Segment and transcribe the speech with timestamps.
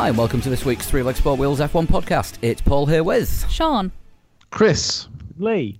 [0.00, 2.38] Hi, and welcome to this week's Three Leg Sport Wheels F1 podcast.
[2.40, 3.92] It's Paul here with Sean.
[4.48, 5.08] Chris.
[5.36, 5.78] Lee.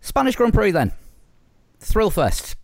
[0.00, 0.90] Spanish Grand Prix then.
[1.78, 2.56] Thrill Fest.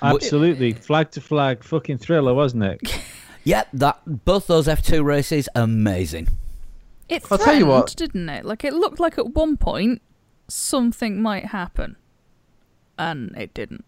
[0.00, 0.74] Absolutely.
[0.74, 1.64] Flag to flag.
[1.64, 2.80] Fucking thriller, wasn't it?
[3.42, 6.28] Yep, that both those F2 races amazing.
[7.08, 7.96] It I'll tell you what.
[7.96, 8.44] didn't it?
[8.44, 10.02] Like it looked like at one point
[10.46, 11.96] something might happen,
[12.96, 13.84] and it didn't.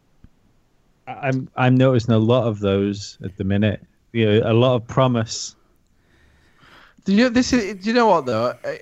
[1.06, 3.86] I'm I'm noticing a lot of those at the minute.
[4.14, 5.56] You know, a lot of promise.
[7.05, 7.82] Do you this is?
[7.82, 8.55] Do you know what though?
[8.64, 8.78] I,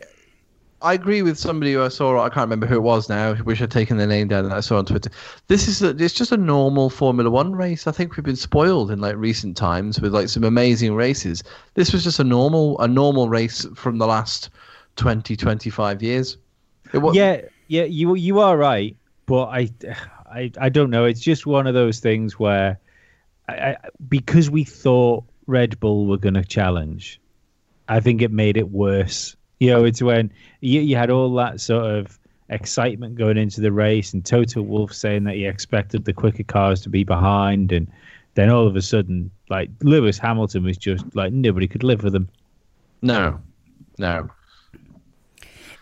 [0.82, 2.20] I agree with somebody who I saw.
[2.20, 3.32] I can't remember who it was now.
[3.32, 5.10] I wish I'd taken their name down that I saw on Twitter.
[5.48, 7.86] This is a, it's just a normal Formula One race.
[7.86, 11.42] I think we've been spoiled in like recent times with like some amazing races.
[11.74, 14.50] This was just a normal a normal race from the last
[14.96, 16.36] 20, 25 years.
[16.92, 19.70] Was, Yeah, yeah, you you are right, but I
[20.26, 21.06] I I don't know.
[21.06, 22.78] It's just one of those things where
[23.48, 23.76] I, I,
[24.08, 27.20] because we thought Red Bull were going to challenge,
[27.88, 29.36] I think it made it worse.
[29.60, 33.70] You know, it's when you, you had all that sort of excitement going into the
[33.70, 37.86] race, and Toto Wolff saying that he expected the quicker cars to be behind, and
[38.34, 42.14] then all of a sudden, like Lewis Hamilton was just like nobody could live with
[42.14, 42.28] him.
[43.02, 43.38] No,
[43.98, 44.30] no.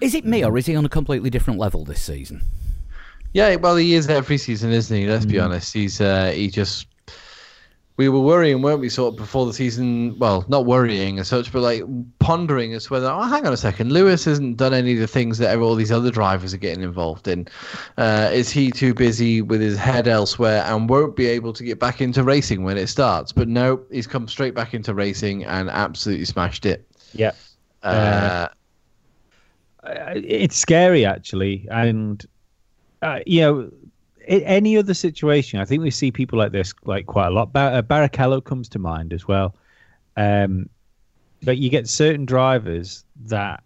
[0.00, 2.42] Is it me or is he on a completely different level this season?
[3.32, 5.06] Yeah, well, he is every season, isn't he?
[5.06, 5.72] Let's be honest.
[5.72, 6.88] He's uh, he just.
[7.96, 10.18] We were worrying, weren't we, sort of before the season?
[10.18, 11.82] Well, not worrying as such, but like
[12.18, 15.06] pondering as to whether, oh, hang on a second, Lewis hasn't done any of the
[15.06, 17.46] things that all these other drivers are getting involved in.
[17.98, 21.78] Uh, is he too busy with his head elsewhere and won't be able to get
[21.78, 23.32] back into racing when it starts?
[23.32, 26.86] But no, he's come straight back into racing and absolutely smashed it.
[27.12, 27.32] Yeah.
[27.82, 28.48] Uh,
[29.82, 32.26] uh, it's scary actually and
[33.02, 33.70] uh, you know
[34.28, 37.52] in any other situation i think we see people like this like quite a lot
[37.52, 39.54] Bar- uh, barrichello comes to mind as well
[40.16, 40.68] um
[41.42, 43.62] but you get certain drivers that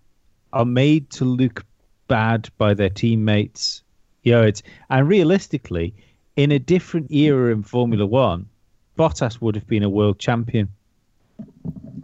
[0.53, 1.65] are made to look
[2.09, 3.83] bad by their teammates
[4.23, 5.95] you know it's and realistically
[6.37, 8.47] in a different era in formula one
[8.97, 10.69] bottas would have been a world champion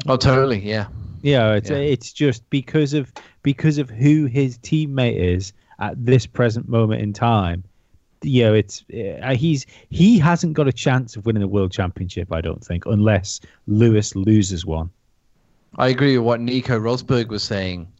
[0.08, 0.86] oh, totally, yeah.
[1.22, 1.76] yeah, it's Yeah.
[1.76, 3.12] it's just because of
[3.42, 7.64] because of who his teammate is at this present moment in time.
[8.22, 12.32] You know, it's uh, he's he hasn't got a chance of winning a world championship.
[12.32, 14.90] I don't think, unless Lewis loses one.
[15.76, 17.90] I agree with what Nico Rosberg was saying.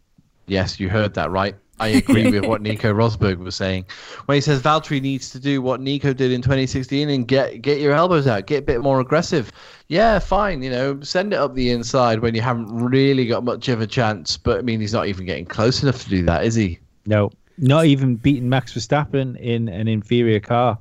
[0.47, 1.55] Yes, you heard that right.
[1.81, 3.87] I agree with what Nico Rosberg was saying
[4.27, 7.81] when he says Valtteri needs to do what Nico did in 2016 and get get
[7.81, 9.51] your elbows out, get a bit more aggressive.
[9.89, 13.69] Yeah, fine, you know, send it up the inside when you haven't really got much
[13.69, 14.37] of a chance.
[14.37, 16.79] But I mean, he's not even getting close enough to do that, is he?
[17.07, 20.79] No, not even beating Max Verstappen in an inferior car.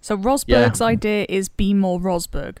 [0.00, 2.58] So Rosberg's idea is be more Rosberg.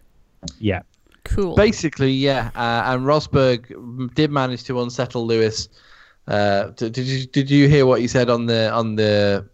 [0.58, 0.82] Yeah,
[1.24, 1.54] Cool.
[1.54, 2.50] Basically, yeah.
[2.54, 5.68] Uh, and Rosberg did manage to unsettle Lewis.
[6.26, 9.48] Uh, d- did you did you hear what he said on the on the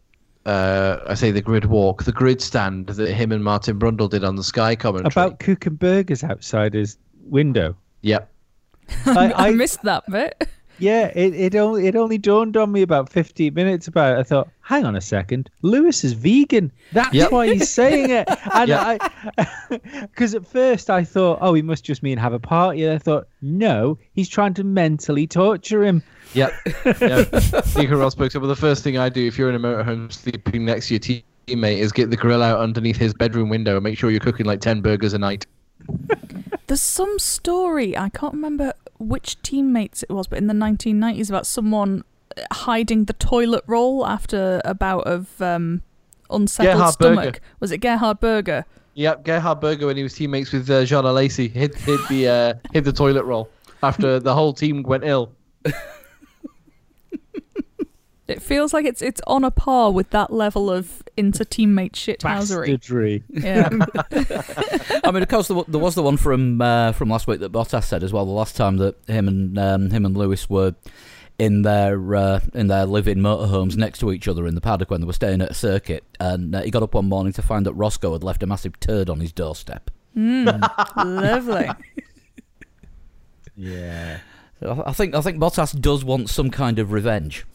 [0.46, 4.24] uh, I say the grid walk, the grid stand that him and Martin Brundle did
[4.24, 5.08] on the Sky commentary?
[5.12, 7.76] about Kuchenberger's and outside his window.
[8.02, 8.30] yep.
[9.06, 10.48] I, I I missed that bit.
[10.78, 14.20] Yeah, it it only it only dawned on me about fifteen minutes about it.
[14.20, 16.70] I thought, hang on a second, Lewis is vegan.
[16.92, 17.32] That's Yep.
[17.32, 18.28] why he's saying it.
[18.54, 18.80] And Yep.
[18.80, 22.84] I, because at first I thought, oh, he must just mean have a party.
[22.84, 26.02] And I thought, no, he's trying to mentally torture him.
[26.34, 26.52] Yep.
[26.84, 26.84] yep.
[27.02, 30.64] Nico Rosberg said, well, the first thing I do if you're in a motorhome sleeping
[30.64, 33.96] next to your teammate is get the grill out underneath his bedroom window and make
[33.98, 35.46] sure you're cooking like 10 burgers a night.
[36.66, 41.46] There's some story I can't remember which teammates it was, but in the 1990s about
[41.46, 42.04] someone
[42.52, 45.82] hiding the toilet roll after a bout of um,
[46.30, 47.24] unsettled Gerhard stomach.
[47.24, 47.40] Berger.
[47.60, 48.64] Was it Gerhard Berger?
[48.94, 52.54] Yep, Gerhard Berger when he was teammates with uh, Jean Alesi hid, hid, the, uh,
[52.72, 53.48] hid the toilet roll
[53.82, 55.32] after the whole team went ill.
[58.28, 62.78] It feels like it's it's on a par with that level of inter teammate shithousery.
[62.78, 63.22] Bastardry.
[63.30, 63.70] Yeah.
[65.04, 67.52] I mean, of course, there there was the one from uh, from last week that
[67.52, 68.26] Bottas said as well.
[68.26, 70.74] The last time that him and um, him and Lewis were
[71.38, 75.00] in their uh, in their living motorhomes next to each other in the paddock when
[75.00, 77.64] they were staying at a circuit, and uh, he got up one morning to find
[77.64, 79.90] that Roscoe had left a massive turd on his doorstep.
[80.14, 81.70] Lovely.
[83.56, 84.20] Yeah.
[84.60, 87.46] So I I think I think Bottas does want some kind of revenge.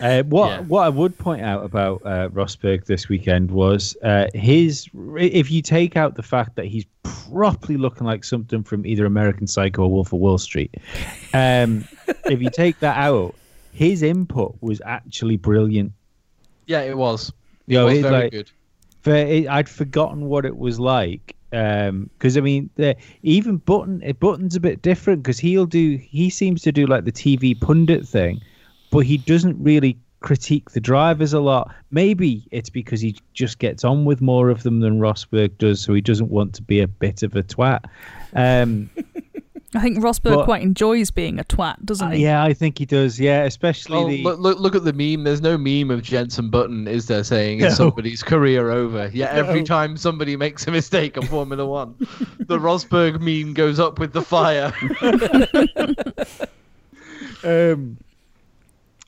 [0.00, 0.60] Uh, what Yeah.
[0.62, 4.88] what I would point out about uh, Rosberg this weekend was uh, his.
[5.16, 9.46] If you take out the fact that he's properly looking like something from either American
[9.46, 10.74] Psycho or Wolf of Wall Street,
[11.34, 11.86] um,
[12.24, 13.34] if you take that out,
[13.72, 15.92] his input was actually brilliant.
[16.66, 17.32] Yeah, it was.
[17.66, 18.50] You know, it was very like- good.
[19.02, 22.70] For it, I'd forgotten what it was like because I mean,
[23.22, 27.04] even Button uh, Button's a bit different because he'll do he seems to do like
[27.04, 28.40] the TV pundit thing,
[28.90, 31.74] but he doesn't really critique the drivers a lot.
[31.90, 35.92] Maybe it's because he just gets on with more of them than Rosberg does, so
[35.92, 37.84] he doesn't want to be a bit of a twat.
[38.34, 38.88] Um,
[39.74, 42.22] I think Rosberg But- quite enjoys being a twat, doesn't he?
[42.22, 43.18] yeah, I think he does.
[43.18, 45.24] Yeah, especially Well, the look, look, look at the meme.
[45.24, 47.66] There's no meme of Jensen Button, is there, saying No.
[47.68, 49.10] it's somebody's career over?
[49.14, 49.64] Yeah, every No.
[49.66, 51.94] time somebody makes a mistake on Formula One,
[52.40, 54.72] the Rosberg meme goes up with the fire.
[57.44, 57.98] Um,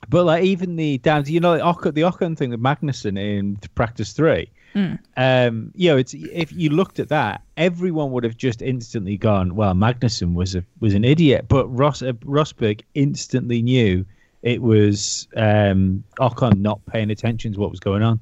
[0.09, 3.57] but like even the down you know the Ocon, the Ocon thing with Magnussen in
[3.75, 4.49] practice three.
[4.75, 9.55] Um, you know, it's if you looked at that, everyone would have just instantly gone,
[9.55, 14.05] "Well, Magnussen was a was an idiot," but Ross uh, Rosberg instantly knew
[14.43, 18.19] it was um, Ocon not paying attention to what was going on.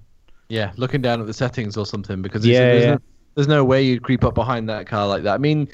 [0.49, 2.91] yeah, looking down at the settings or something because Yeah, there's, yeah.
[2.91, 2.99] No,
[3.35, 5.33] there's no way you'd creep up behind that car like that.
[5.33, 5.67] I mean,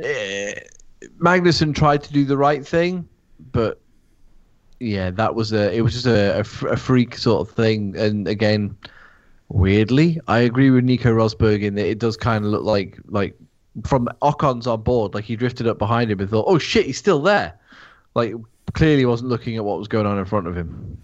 [0.00, 0.54] eh,
[1.18, 3.08] Magnussen tried to do the right thing,
[3.52, 3.80] but
[4.78, 7.96] yeah, that was a it was just a a freak sort of thing.
[7.96, 8.76] And again,
[9.48, 13.36] weirdly, I agree with Nico Rosberg in that it does kind of look like like
[13.84, 16.98] from Ocon's on board, like he drifted up behind him and thought, oh shit, he's
[16.98, 17.54] still there.
[18.14, 18.34] Like
[18.72, 20.98] clearly wasn't looking at what was going on in front of him.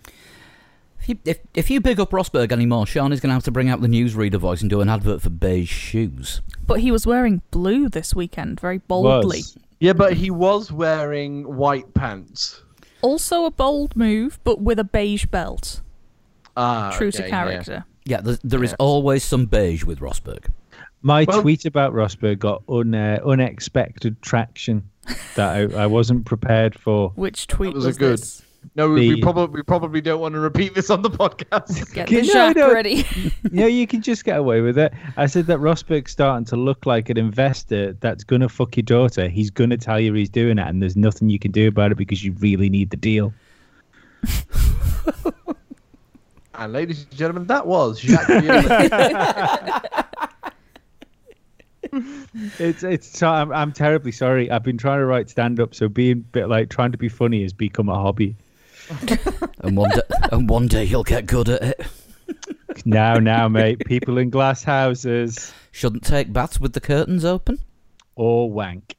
[1.00, 3.50] If you, if, if you big up Rosberg anymore, Sean is going to have to
[3.50, 6.40] bring out the newsreader voice and do an advert for beige shoes.
[6.66, 9.38] But he was wearing blue this weekend, very boldly.
[9.38, 9.58] Was.
[9.80, 12.62] Yeah, but he was wearing white pants.
[13.02, 15.82] Also a bold move, but with a beige belt.
[16.56, 17.84] Ah, True okay, to character.
[17.86, 18.76] Yeah, there, there is Yeah.
[18.78, 20.46] always some beige with Rosberg.
[21.02, 24.82] My Well- tweet about Rosberg got un, uh, unexpected traction
[25.36, 27.10] that I, I wasn't prepared for.
[27.14, 28.42] Which tweet was a was, good- this?
[28.76, 31.92] No, we, we probably we probably don't want to repeat this on the podcast.
[31.94, 32.72] Get Okay, the no, no.
[32.72, 33.04] ready.
[33.52, 34.90] yeah, you can just get away with it.
[35.18, 39.28] I said that Rosberg's starting to look like an investor that's gonna fuck your daughter.
[39.28, 41.96] He's gonna tell you he's doing it, and there's nothing you can do about it
[41.98, 43.34] because you really need the deal.
[46.58, 48.28] And ladies and gentlemen, that was Jacques
[52.58, 53.22] It's it's.
[53.22, 54.50] I'm, I'm terribly sorry.
[54.50, 57.42] I've been trying to write stand up, so being bit like trying to be funny
[57.42, 58.36] has become a hobby.
[59.60, 61.86] And one day, and one day you'll get good at it.
[62.84, 63.78] Now, now, mate.
[63.86, 67.60] People in glass houses Shouldn't take baths with the curtains open.
[68.14, 68.94] or wank.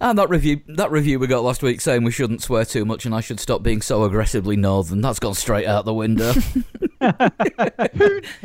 [0.00, 3.04] And that review, that review we got last week saying we shouldn't swear too much
[3.04, 5.00] and I should stop being so aggressively northern.
[5.00, 6.32] That's gone straight out the window.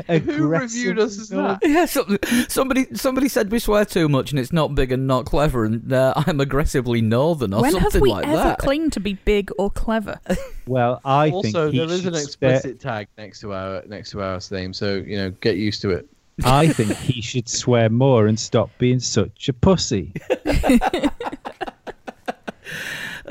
[0.08, 1.60] Who reviewed us as that?
[1.64, 2.18] yeah, some,
[2.48, 5.92] somebody somebody said we swear too much and it's not big and not clever, and
[5.94, 8.60] uh, I'm aggressively northern or when something have we ever that.
[8.60, 10.20] claimed to be big or clever?
[10.66, 13.84] Well, I also, think he there is an should stay- explicit tag next to our
[13.86, 16.08] next to our name, so you know, get used to it.
[16.46, 20.14] I think he should swear more and stop being such a pussy.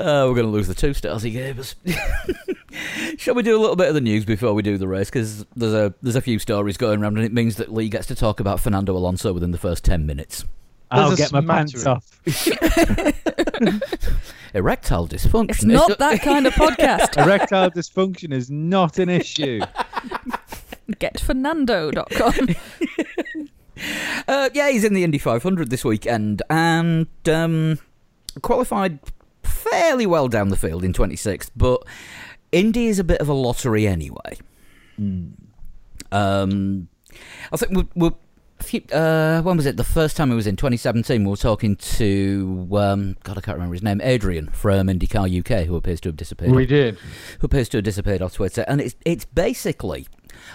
[0.03, 1.75] Uh, we're going to lose the two stars he gave us.
[3.17, 5.09] Shall we do a little bit of the news before we do the race?
[5.09, 8.07] Because there's a there's a few stories going around, and it means that Lee gets
[8.07, 10.43] to talk about Fernando Alonso within the first ten minutes.
[10.91, 11.95] I'll There's get my pants smattering.
[11.95, 12.19] off.
[14.53, 15.49] Erectile dysfunction.
[15.49, 17.17] It's not that kind of podcast.
[17.23, 19.61] Erectile dysfunction is not an issue.
[20.91, 22.49] GetFernando.com.
[24.27, 27.79] Uh, yeah, he's in the Indy 500 this weekend and um,
[28.43, 28.99] qualified
[29.71, 31.83] fairly well down the field in 26th, but
[32.51, 34.37] Indy is a bit of a lottery anyway.
[36.11, 36.87] Um,
[37.51, 38.11] I think we we
[38.59, 39.75] a few, uh, when was it?
[39.77, 43.55] The first time he was in 2017, we were talking to um, God, I can't
[43.57, 46.97] remember his name, Adrian from IndyCar UK, who appears to have disappeared We did.
[47.39, 50.07] who appears to have disappeared off Twitter, and it's it's basically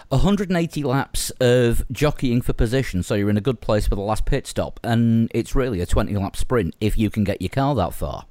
[0.08, 4.24] 180 laps of jockeying for position, so you're in a good place for the last
[4.24, 7.74] pit stop, and it's really a 20 lap sprint if you can get your car
[7.74, 8.24] that far.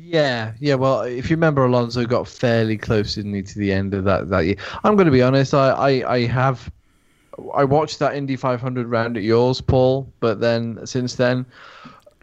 [0.00, 0.74] Yeah, yeah.
[0.74, 4.28] Well, if you remember, Alonso got fairly close, didn't he, to the end of that
[4.28, 4.56] that year?
[4.84, 5.54] I'm going to be honest.
[5.54, 6.70] I, I, I have,
[7.52, 10.10] I watched that Indy 500 round at yours, Paul.
[10.20, 11.44] But then since then,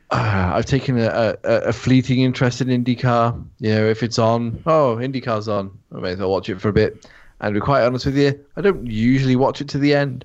[0.10, 3.44] uh, I've taken a, a, a fleeting interest in IndyCar.
[3.60, 5.78] You know, if it's on, oh, IndyCar's on.
[5.94, 7.06] I may as well watch it for a bit.
[7.42, 10.24] And to be quite honest with you, I don't usually watch it to the end.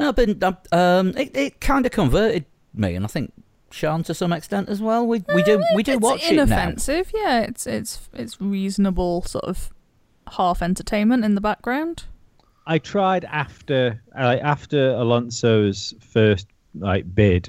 [0.00, 2.44] No, but um, it, it kind of converted
[2.74, 3.32] me, and I think
[3.70, 5.06] Sean to some extent as well.
[5.06, 6.42] We we do we do it's watch it now.
[6.44, 7.12] inoffensive.
[7.14, 9.70] Yeah, it's it's it's reasonable sort of
[10.32, 12.04] half entertainment in the background.
[12.66, 17.48] I tried after like after Alonso's first like bid.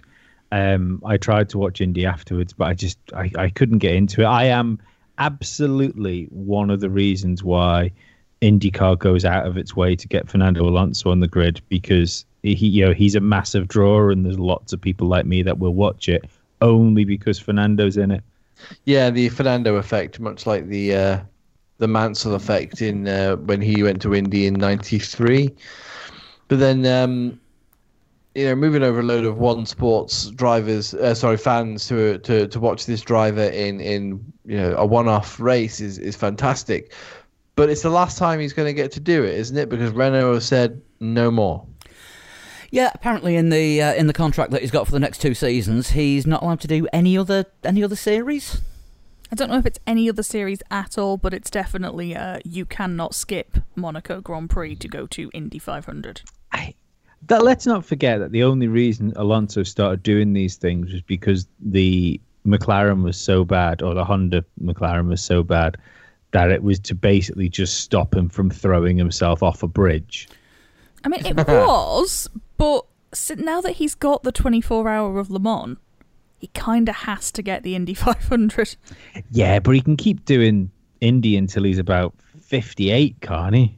[0.51, 4.21] Um, I tried to watch Indy afterwards, but I just I, I couldn't get into
[4.21, 4.25] it.
[4.25, 4.79] I am
[5.19, 7.91] absolutely one of the reasons why
[8.41, 12.53] IndyCar goes out of its way to get Fernando Alonso on the grid because he,
[12.53, 15.73] you know, he's a massive drawer, and there's lots of people like me that will
[15.73, 16.23] watch it
[16.61, 18.23] only because Fernando's in it.
[18.85, 21.19] Yeah, the Fernando effect, much like the uh,
[21.77, 25.49] the Mansell effect in uh, when he went to Indy in '93.
[26.47, 27.39] But then, um,
[28.35, 32.47] you know, moving over a load of one sports drivers, uh, sorry, fans to to
[32.47, 36.93] to watch this driver in in you know a one-off race is is fantastic.
[37.59, 39.67] But it's the last time he's going to get to do it, isn't it?
[39.67, 41.65] Because Renault has said no more.
[42.71, 45.33] Yeah, apparently in the uh, in the contract that he's got for the next two
[45.33, 48.61] seasons, he's not allowed to do any other any other series.
[49.29, 52.63] I don't know if it's any other series at all, but it's definitely uh, you
[52.63, 56.21] cannot skip Monaco Grand Prix to go to Indy 500.
[56.53, 56.75] I,
[57.27, 61.45] that let's not forget that the only reason Alonso started doing these things was because
[61.59, 65.75] the McLaren was so bad, or the Honda McLaren was so bad,
[66.31, 70.27] that it was to basically just stop him from throwing himself off a bridge.
[71.03, 72.85] I mean, it was, but
[73.37, 75.77] now that he's got the 24 hour of Le Mans,
[76.37, 78.75] he kind of has to get the Indy 500.
[79.31, 80.71] Yeah, but he can keep doing
[81.01, 83.77] Indy until he's about 58, can't he?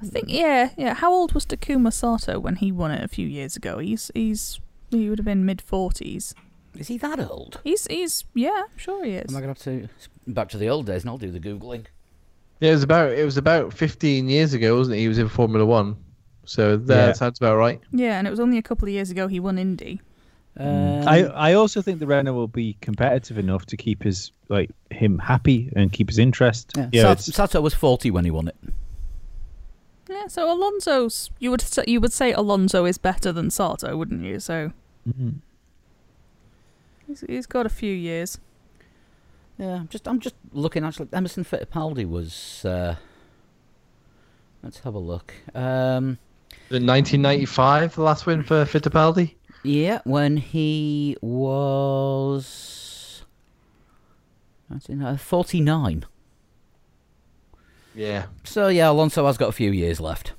[0.00, 0.94] I think, yeah, yeah.
[0.94, 3.78] How old was Takuma Sato when he won it a few years ago?
[3.78, 6.34] He's he's he would have been mid 40s.
[6.74, 7.60] Is he that old?
[7.64, 9.30] He's he's yeah, sure he is.
[9.30, 9.88] Am I going to have to
[10.26, 11.86] back to the old days and I'll do the googling.
[12.60, 15.00] Yeah, it was about it was about 15 years ago, wasn't it?
[15.00, 15.96] He was in Formula One,
[16.44, 17.12] so that Yeah.
[17.12, 17.80] sounds about right.
[17.92, 20.00] Yeah, and it was only a couple of years ago he won Indy.
[20.58, 24.70] Um, I, I also think the Renault will be competitive enough to keep his like
[24.90, 26.72] him happy and keep his interest.
[26.76, 28.56] yeah, Yeah, Sa- Sato was forty when he won it.
[30.08, 34.22] Yeah, so Alonso's you would say, you would say Alonso is better than Sato, wouldn't
[34.22, 34.40] you?
[34.40, 34.72] So
[35.06, 35.34] Mhm.
[37.06, 38.38] he's, he's got a few years.
[39.58, 40.84] Yeah, I'm just I'm just looking.
[40.84, 42.64] Actually, Emerson Fittipaldi was.
[42.64, 42.96] Uh,
[44.62, 45.32] let's have a look.
[45.54, 46.18] Um,
[46.70, 49.34] In 1995, the last win for Fittipaldi.
[49.62, 53.24] yeah, when he was.
[54.70, 56.04] Uh, 49.
[57.94, 58.26] Yeah.
[58.44, 60.32] So yeah, Alonso has got a few years left.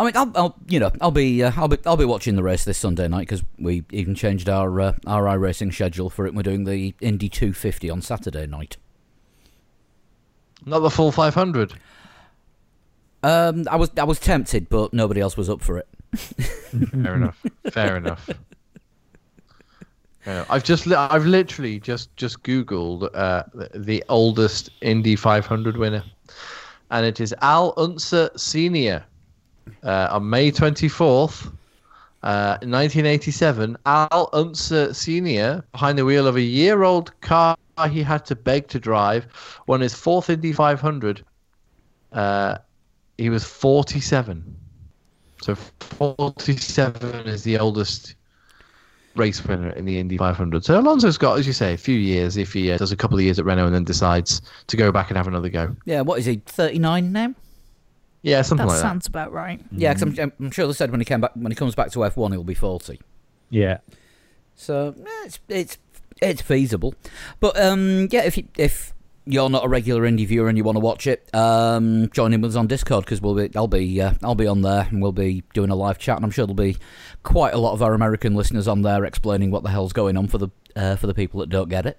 [0.00, 2.42] I mean, I'll, I'll you know, I'll be, uh, I'll be, I'll be watching the
[2.42, 6.34] race this Sunday night because we even changed our uh, our iRacing schedule for it.
[6.34, 8.78] We're doing the Indy 250 on Saturday night.
[10.64, 11.74] Not the full 500.
[13.22, 15.88] Um, I was, I was tempted, but nobody else was up for it.
[16.16, 17.44] Fair enough.
[17.70, 18.30] Fair enough.
[20.26, 25.76] Yeah, I've just li- I've literally just just googled uh, the, the oldest Indy 500
[25.76, 26.02] winner,
[26.90, 29.04] and it is Al Unser Senior.
[29.82, 31.46] Uh, on May 24th,
[32.22, 37.56] uh, 1987, Al Unser Senior, behind the wheel of a year-old car
[37.88, 39.26] he had to beg to drive,
[39.66, 41.24] won his fourth Indy 500.
[42.12, 42.58] Uh,
[43.16, 44.56] he was 47.
[45.42, 48.14] So 47 is the oldest
[49.16, 50.64] race winner in the Indy 500.
[50.64, 53.16] So Alonso's got, as you say, a few years if he uh, does a couple
[53.16, 55.74] of years at Renault and then decides to go back and have another go.
[55.84, 56.36] Yeah, what is he?
[56.46, 57.34] 39 now?
[58.22, 59.60] Yeah, something That like sounds about right.
[59.72, 61.90] Yeah, 'cause I'm, I'm sure they said when he came back, when he comes back
[61.92, 63.00] to F1, he'll be 40.
[63.48, 63.78] Yeah.
[64.54, 65.78] So eh, it's it's
[66.20, 66.94] it's feasible,
[67.40, 68.92] but um, yeah, if you, if
[69.24, 72.42] you're not a regular Indy viewer and you want to watch it, um, join in
[72.42, 75.00] with us on Discord because we'll be I'll be uh, I'll be on there and
[75.00, 76.76] we'll be doing a live chat, and I'm sure there'll be
[77.22, 80.28] quite a lot of our American listeners on there explaining what the hell's going on
[80.28, 81.98] for the uh, for the people that don't get it.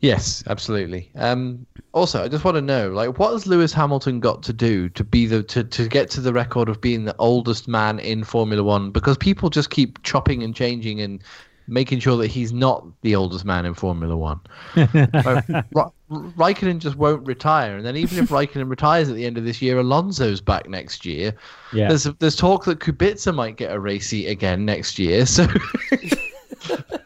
[0.00, 1.10] Yes, absolutely.
[1.16, 4.88] Um, also, I just want to know, like, what has Lewis Hamilton got to do
[4.90, 8.24] to be the to, to get to the record of being the oldest man in
[8.24, 8.90] Formula One?
[8.90, 11.22] Because people just keep chopping and changing and
[11.68, 14.40] making sure that he's not the oldest man in Formula One.
[14.76, 19.44] Ra- Raikkonen just won't retire, and then even if Raikkonen retires at the end of
[19.44, 21.34] this year, Alonso's back next year.
[21.72, 21.88] Yeah.
[21.88, 25.26] There's there's talk that Kubica might get a race seat again next year.
[25.26, 25.46] So,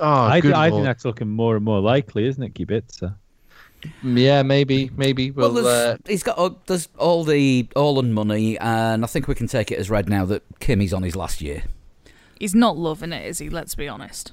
[0.00, 3.14] oh, I, good I think that's looking more and more likely, isn't it, Kubica?
[4.02, 5.30] yeah, maybe, maybe.
[5.30, 9.28] Well, We'll, uh, he's got uh, there's all the all and money, and I think
[9.28, 11.64] we can take it as read now that Kimi's on his last year.
[12.38, 13.48] He's not loving it, is he?
[13.50, 14.32] Let's be honest.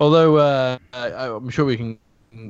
[0.00, 1.98] although uh, I, I'm sure we can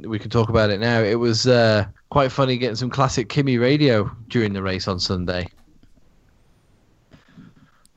[0.03, 1.01] we can talk about it now.
[1.01, 5.47] It was uh, quite funny getting some classic Kimmy radio during the race on Sunday.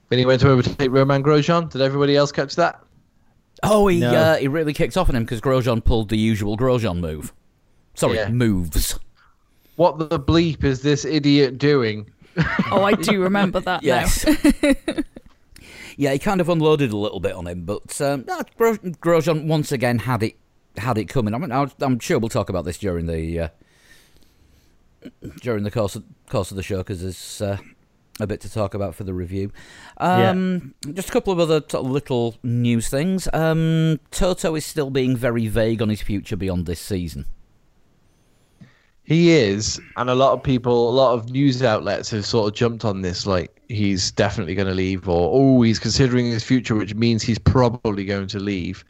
[0.08, 2.79] When he went to overtake Romain Grosjean, did everybody else catch that?
[3.64, 4.14] Oh, he No.
[4.14, 7.34] uh, he really kicked off on him because Grosjean pulled the usual Grosjean move.
[7.94, 8.30] Sorry, Yeah.
[8.30, 9.00] moves.
[9.78, 12.10] What the bleep is this idiot doing?
[12.72, 14.26] Oh, I do remember that Yes.
[15.98, 19.48] yeah, he kind of unloaded a little bit on him, but um, no, Gro- Grosjean
[19.48, 20.36] once again had it
[20.78, 21.34] had it coming.
[21.34, 23.48] I mean, I'll, I'm sure we'll talk about this during the uh,
[25.42, 27.58] during the course of, course of the show because there's uh,
[28.19, 29.51] a bit to talk about for the review.
[29.98, 33.27] Um, Just a couple of other sort of little news things.
[33.34, 37.25] Um, Toto is still being very vague on his future beyond this season.
[39.03, 42.55] He is, and a lot of people, a lot of news outlets have sort of
[42.55, 46.74] jumped on this, like he's definitely going to leave, or oh, he's considering his future,
[46.74, 48.84] which means he's probably going to leave.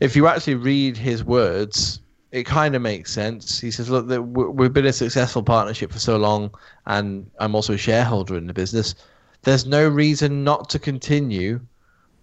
[0.00, 2.00] If you actually read his words,
[2.32, 3.60] it kind of makes sense.
[3.60, 6.50] He says, "Look, we've been a successful partnership for so long,
[6.86, 8.94] and I'm also a shareholder in the business.
[9.42, 11.60] There's no reason not to continue."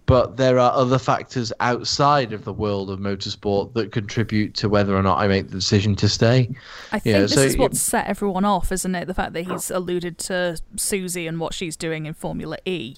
[0.06, 4.96] but there are other factors outside of the world of motorsport that contribute to whether
[4.96, 6.50] or not I make the decision to stay.
[6.92, 9.06] I think this so is what set everyone off, isn't it?
[9.06, 12.96] The fact that he's alluded to Susie and what she's doing in Formula E.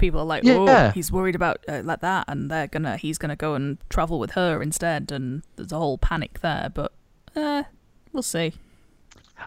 [0.00, 0.92] People are like, "Oh, yeah.
[0.92, 4.32] he's worried about uh, like that," and they're gonna he's gonna go and travel with
[4.32, 6.70] her instead, and there's a whole panic there.
[6.72, 6.92] But
[7.36, 7.64] uh,
[8.12, 8.54] we'll see.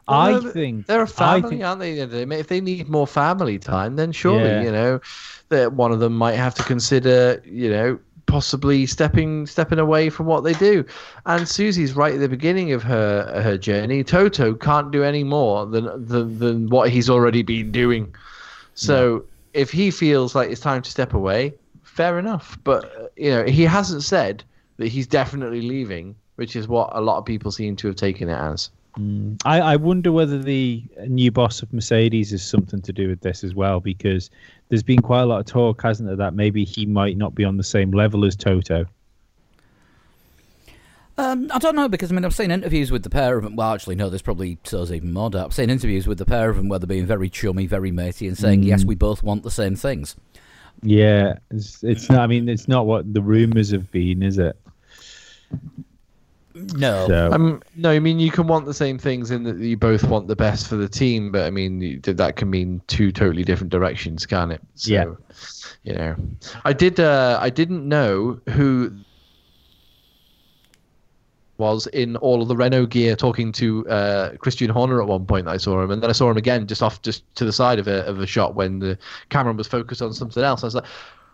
[0.08, 2.00] I think they're a family, think, aren't they?
[2.00, 4.62] If they need more family time, then surely yeah.
[4.62, 5.02] you know
[5.50, 10.26] that one of them might have to consider, you know, possibly stepping stepping away from
[10.26, 10.86] what they do.
[11.26, 14.04] And Susie's right at the beginning of her her journey.
[14.04, 18.14] Toto can't do any more than than, than what he's already been doing.
[18.76, 22.58] So if he feels like it's time to step away, fair enough.
[22.64, 24.44] But you know, he hasn't said
[24.78, 28.30] that he's definitely leaving, which is what a lot of people seem to have taken
[28.30, 28.70] it as.
[28.98, 29.42] Mm.
[29.46, 33.44] I, I wonder whether the new boss of Mercedes is something to do with this
[33.44, 34.30] as well, because
[34.70, 37.44] there's been quite a lot of talk, hasn't there, that maybe he might not be
[37.44, 38.86] on the same level as Toto.
[41.17, 43.56] Um, I don't know because I mean I've seen interviews with the pair of them.
[43.56, 45.30] Well, actually, no, there's probably so's even more.
[45.30, 45.45] Doubt.
[45.45, 48.28] I've seen interviews with the pair of them where they're being very chummy, very matey,
[48.28, 48.65] and saying, mm.
[48.65, 50.15] "Yes, we both want the same things."
[50.82, 52.19] Yeah, it's, it's not.
[52.19, 54.58] I mean, it's not what the rumors have been, is it?
[56.56, 57.32] No, so.
[57.32, 57.91] um, no.
[57.91, 60.67] I mean, you can want the same things in that you both want the best
[60.67, 64.62] for the team, but I mean, that can mean two totally different directions, can it?
[64.76, 65.06] So, yeah.
[65.84, 66.15] You know,
[66.65, 66.99] I did.
[66.99, 68.93] Uh, I didn't know who
[71.63, 75.47] was in all of the Renault gear talking to uh, Christian Horner at one point.
[75.47, 77.80] I saw him, and then I saw him again just off just to the side
[77.80, 78.97] of a of a shot when the
[79.30, 80.63] camera was focused on something else.
[80.63, 80.86] I was like,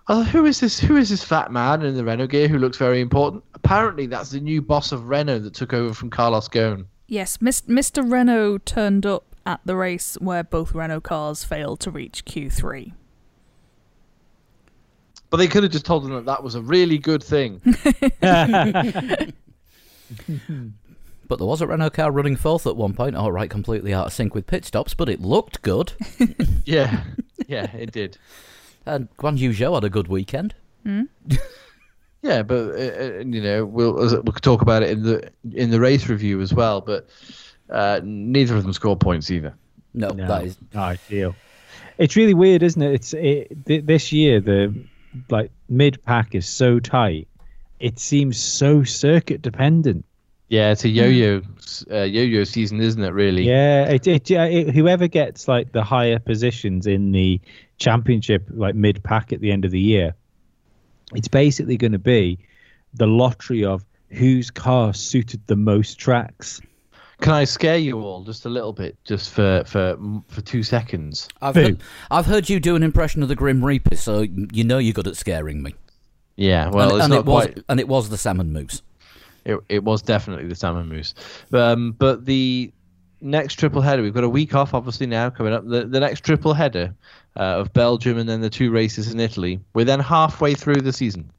[0.07, 0.79] oh, who is this?
[0.79, 3.43] Who is this fat man in the Renault gear who looks very important?
[3.55, 6.85] Apparently, that's the new boss of Renault that took over from Carlos Ghosn.
[7.07, 8.09] Yes, Mr.
[8.09, 12.93] Renault turned up at the race where both Renault cars failed to reach Q3.
[15.31, 17.61] But they could have just told him that that was a really good thing.
[21.27, 23.15] but there was a Renault car running fourth at one point.
[23.15, 25.93] All right, completely out of sync with pit stops, but it looked good.
[26.65, 27.03] yeah,
[27.47, 28.17] yeah, it did.
[28.85, 30.55] And Guan Yu Zhou had a good weekend.
[30.85, 31.07] Mm.
[32.21, 35.79] yeah, but uh, uh you know we'll we'll talk about it in the in the
[35.79, 36.81] race review as well.
[36.81, 37.09] But
[37.69, 39.53] uh, neither of them score points either.
[39.93, 41.35] No, no that is ideal.
[41.97, 42.93] It's really weird, isn't it?
[42.93, 44.73] It's it, th- this year the
[45.29, 47.27] like mid pack is so tight.
[47.79, 50.05] It seems so circuit dependent.
[50.49, 51.41] Yeah, it's a yo-yo
[51.91, 53.13] uh, yo-yo season, isn't it?
[53.13, 53.43] Really?
[53.43, 53.83] Yeah.
[53.85, 57.39] It, it, it, whoever gets like the higher positions in the
[57.77, 60.15] championship, like mid pack at the end of the year,
[61.13, 62.39] it's basically going to be
[62.95, 66.59] the lottery of whose car suited the most tracks.
[67.21, 69.97] Can I scare you all just a little bit, just for for
[70.29, 71.27] for two seconds?
[71.41, 74.77] I've heard, I've heard you do an impression of the Grim Reaper, so you know
[74.77, 75.75] you're good at scaring me.
[76.39, 77.63] Yeah, well, and, and it was quite...
[77.67, 78.81] and it was the salmon mousse.
[79.43, 81.13] It it was definitely the salmon mousse,
[81.51, 82.71] um, but the
[83.19, 85.67] next triple header we've got a week off, obviously now coming up.
[85.67, 86.95] The the next triple header
[87.35, 89.59] uh, of Belgium and then the two races in Italy.
[89.73, 91.29] We're then halfway through the season.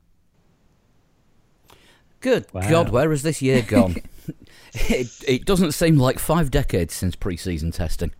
[2.20, 2.68] Good wow.
[2.68, 3.96] God, where has this year gone?
[4.74, 8.12] it, it doesn't seem like five decades since pre-season testing.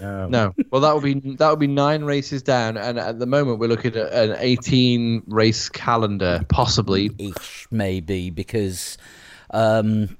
[0.00, 3.26] Um, no, well that would be that would be nine races down, and at the
[3.26, 7.10] moment we're looking at an eighteen race calendar, possibly.
[7.18, 8.96] Ish, maybe because
[9.50, 10.16] um,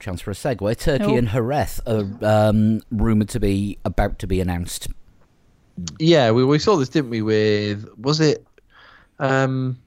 [0.00, 0.78] chance for a segue.
[0.78, 4.88] Turkey and Jerez are um, rumored to be about to be announced
[5.98, 7.22] yeah, we, we saw this, didn't we?
[7.22, 8.46] With was it
[9.18, 9.78] um,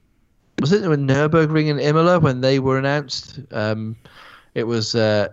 [0.60, 3.40] was it when Nurburgring and Imola when they were announced?
[3.50, 3.96] Um,
[4.54, 5.28] it was uh,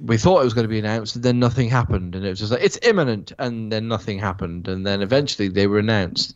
[0.00, 2.38] we thought it was going to be announced, and then nothing happened, and it was
[2.38, 6.34] just like it's imminent, and then nothing happened, and then eventually they were announced.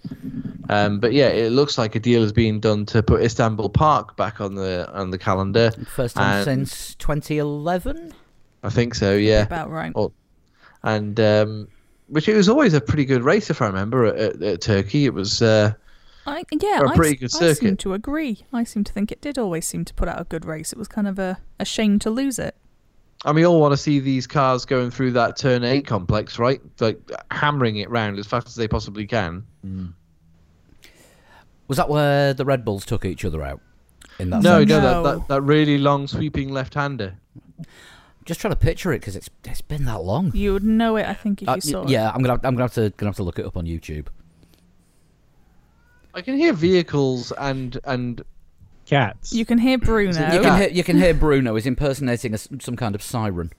[0.69, 4.17] Um, but yeah, it looks like a deal is being done to put Istanbul Park
[4.17, 5.71] back on the on the calendar.
[5.95, 8.13] First time since 2011.
[8.63, 9.15] I think so.
[9.15, 9.93] Yeah, about right.
[9.95, 10.13] Or,
[10.83, 11.69] and um,
[12.09, 15.05] which it was always a pretty good race if I remember at, at, at Turkey.
[15.05, 15.73] It was uh,
[16.27, 18.45] I, yeah, a I, pretty good I seem to agree.
[18.53, 20.73] I seem to think it did always seem to put out a good race.
[20.73, 22.57] It was kind of a, a shame to lose it.
[23.25, 26.61] And we all want to see these cars going through that turn eight complex, right?
[26.81, 27.01] Like
[27.31, 29.45] hammering it round as fast as they possibly can.
[31.69, 33.61] Was that where the Red Bulls took each other out?
[34.19, 34.69] In that No, section?
[34.69, 35.03] no, No.
[35.03, 37.15] that, that, that really long sweeping left-hander.
[38.25, 40.33] Just trying to picture it because it's it's been that long.
[40.35, 41.91] You would know it, I think, if Uh, you saw it.
[41.91, 44.07] yeah, I'm gonna I'm gonna have to gonna have to look it up on YouTube.
[46.13, 48.23] I can hear vehicles and and
[48.87, 49.33] Cats.
[49.33, 50.33] You can hear Bruno.
[50.33, 53.53] You can hear, you can hear Bruno is impersonating a s some kind of siren.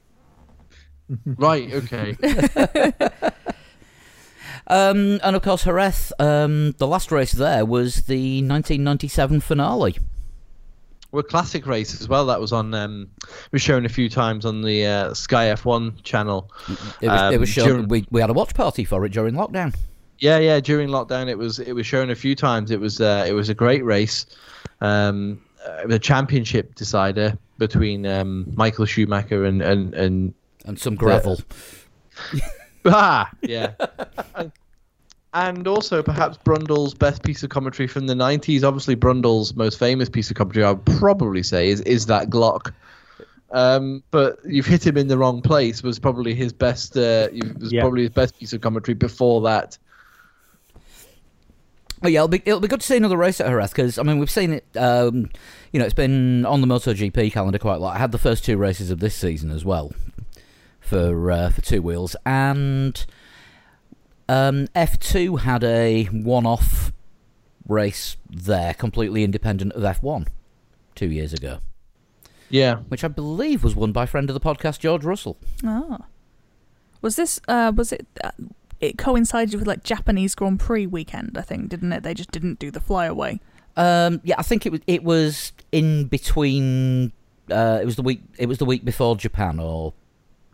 [1.25, 2.17] right, okay.
[4.69, 9.95] Um, and of course, Jerez, um, the last race there was the 1997 finale.
[11.13, 12.25] well, classic race as well.
[12.25, 12.73] That was on.
[12.73, 13.07] Um,
[13.53, 16.51] was shown a few times on the uh, Sky F1 channel.
[17.01, 17.67] It was, it Um, was shown.
[17.67, 19.73] during- We, we had a watch party for it during lockdown.
[20.19, 20.60] Yeah, yeah.
[20.60, 22.71] During lockdown, it was it was shown a few times.
[22.71, 24.25] It was uh, it was a great race.
[24.82, 30.34] Um, uh, the championship decider between um, Michael Schumacher and and and
[30.65, 31.39] And some gravel.
[32.86, 33.73] ah yeah.
[34.36, 34.51] and,
[35.34, 38.63] and also perhaps Brundle's best piece of commentary from the '90s.
[38.63, 42.73] Obviously, Brundle's most famous piece of commentary, I would probably say, is is that Glock.
[43.51, 45.82] Um, but you've hit him in the wrong place.
[45.84, 46.97] Was probably his best.
[46.97, 47.27] Uh,
[47.60, 47.82] was Yeah.
[47.82, 49.77] probably his best piece of commentary before that.
[52.03, 54.03] Oh yeah, it'll be it'll be good to see another race at Jerez because I
[54.03, 54.65] mean we've seen it.
[54.75, 55.29] Um,
[55.73, 57.95] you know, it's been on the MotoGP calendar quite a lot.
[57.95, 59.91] I had the first two races of this season as well
[60.79, 63.03] for uh, for two wheels, and
[64.29, 66.91] um, F2 had a one-off
[67.67, 70.27] race there, completely independent of F1,
[70.95, 71.60] two years ago,
[72.49, 72.75] Yeah.
[72.89, 75.38] which I believe was won by friend of the podcast George Russell.
[75.65, 76.05] Ah.
[77.01, 78.31] Was this, uh, was it, uh,
[78.79, 82.03] it coincided with like Japanese Grand Prix weekend, I think, didn't it?
[82.03, 83.39] They just didn't do the flyaway.
[83.75, 87.11] Um, yeah, I think it was it was in between.
[87.49, 88.21] Uh, it was the week.
[88.37, 89.93] It was the week before Japan or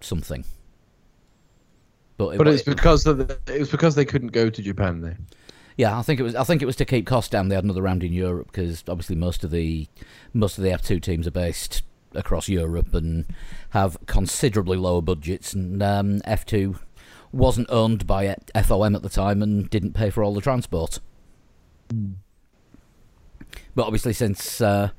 [0.02, 0.46] something.
[2.18, 4.62] But, it, But wa- it's because of the, it was because they couldn't go to
[4.62, 5.18] Japan there.
[5.78, 6.36] yeah, I think it was.
[6.36, 7.48] I think it was to keep costs down.
[7.50, 9.88] They had another round in Europe because obviously most of the
[10.34, 11.82] most of the F two teams are based
[12.14, 13.26] across Europe and
[13.72, 15.54] have considerably lower budgets.
[15.54, 16.76] And um, F two
[17.34, 21.00] wasn't owned by FOM at the time and didn't pay for all the transport.
[23.76, 24.90] But obviously, since uh,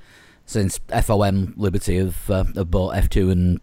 [0.45, 3.61] since FOM Liberty have, uh, have bought F two and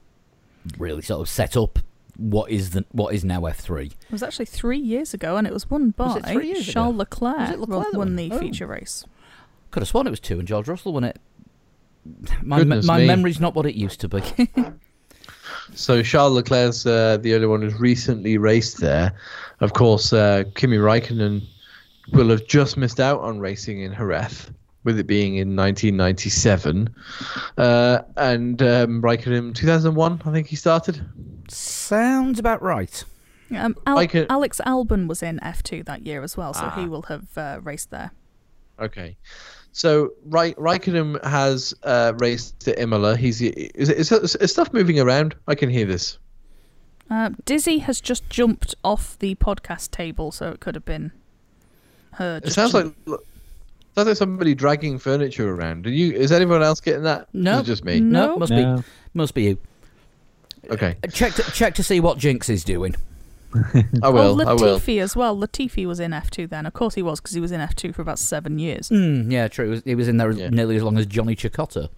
[0.77, 1.79] really sort of set up
[2.17, 3.87] what is the what is now F three.
[3.87, 6.65] It was actually three years ago, and it was won by Was it three years
[6.65, 6.97] Charles ago?
[6.99, 7.37] Leclerc.
[7.39, 8.15] Was it Leclerc won won?
[8.15, 8.39] the Oh.
[8.39, 9.05] feature race.
[9.71, 11.19] Could have sworn it was two, and George Russell won it.
[12.41, 14.21] My Goodness my memory's not what it used to be.
[15.73, 19.13] So Charles Leclerc's uh, the only one who's recently raced there.
[19.61, 21.41] Of course, uh, Kimi Raikkonen
[22.13, 24.49] will have just missed out on racing in Jerez,
[24.83, 26.93] with it being in 1997.
[27.57, 31.03] Uh, and um, Raikkonen 2001, I think he started.
[31.47, 33.03] Sounds about right.
[33.55, 36.79] Um, Al- can- Alex Albon was in F2 that year as well, so Ah.
[36.79, 38.11] he will have uh, raced there.
[38.79, 39.17] Okay.
[39.73, 43.15] So Raik- Raikkonen has uh, raced at Imola.
[43.15, 45.35] He's is, is, is stuff moving around?
[45.47, 46.17] I can hear this.
[47.09, 51.11] Uh, Dizzy has just jumped off the podcast table, so it could have been
[52.13, 52.41] her.
[52.43, 53.19] It sounds jump- like
[53.95, 55.85] sounds like somebody dragging furniture around.
[55.87, 56.13] Are you?
[56.13, 57.27] Is anyone else getting that?
[57.33, 57.55] No.
[57.55, 57.99] Is it just me?
[57.99, 58.37] No, No.
[58.37, 58.77] must No.
[58.77, 59.57] be must be you.
[60.69, 62.95] Okay, Check to, check to see what Jinx is doing.
[64.03, 64.41] I will.
[64.41, 64.79] oh, I will.
[64.79, 65.35] Latifi as well.
[65.35, 66.65] Latifi was in F2 then.
[66.65, 68.89] Of course he was, because he was in F2 for about seven years.
[68.89, 69.65] Mm, yeah, true.
[69.65, 70.49] He was, he was in there Yeah.
[70.49, 71.89] nearly as long as Johnny Cecotto.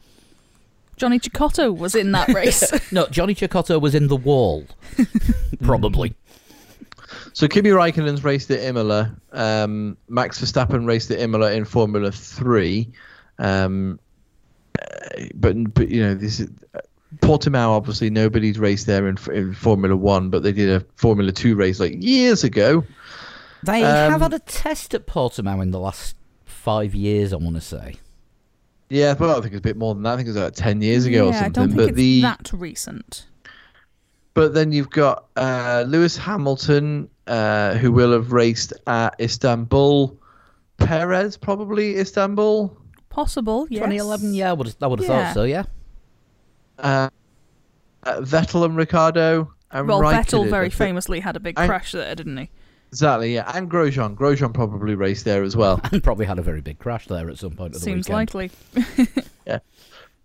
[0.96, 2.72] Johnny Cecotto was in that race.
[2.92, 4.66] No, Johnny Cecotto was in the wall,
[5.64, 6.14] probably.
[7.34, 9.16] So Kimi Raikkonen's raced at Imola.
[9.32, 12.92] Um, Max Verstappen raced at Imola in Formula Three.
[13.40, 14.00] Um,
[14.80, 14.86] uh,
[15.34, 16.50] but but you know this is.
[17.22, 21.56] Portimao, obviously, nobody's raced there in, in Formula One, but they did a Formula Two
[21.56, 22.84] race like years ago.
[23.64, 27.56] They Um, have had a test at Portimao in the last five years, I want
[27.56, 27.96] to say.
[28.90, 30.14] Yeah, but I think it's a bit more than that.
[30.14, 31.46] I think it was like ten years ago yeah, or something.
[31.46, 33.26] I don't think but it's the that recent.
[34.34, 40.18] But then you've got uh, Lewis Hamilton, uh, who will have raced at Istanbul.
[40.78, 42.76] Perez, probably Istanbul.
[43.10, 43.80] Possible, yes.
[43.82, 45.26] 2011, yeah, I would have, I would have Yeah.
[45.28, 45.64] thought so, yeah.
[46.80, 47.10] Uh,
[48.04, 49.54] uh, Vettel and Ricciardo.
[49.72, 52.50] And Well, Raikkonen, Vettel very famously had a big I- crash there, didn't he?
[52.92, 53.52] Exactly, yeah.
[53.56, 54.16] And Grosjean.
[54.16, 55.82] Grosjean probably raced there as well.
[55.92, 58.34] And probably had a very big crash there at some point of the Seems weekend.
[58.36, 58.52] likely.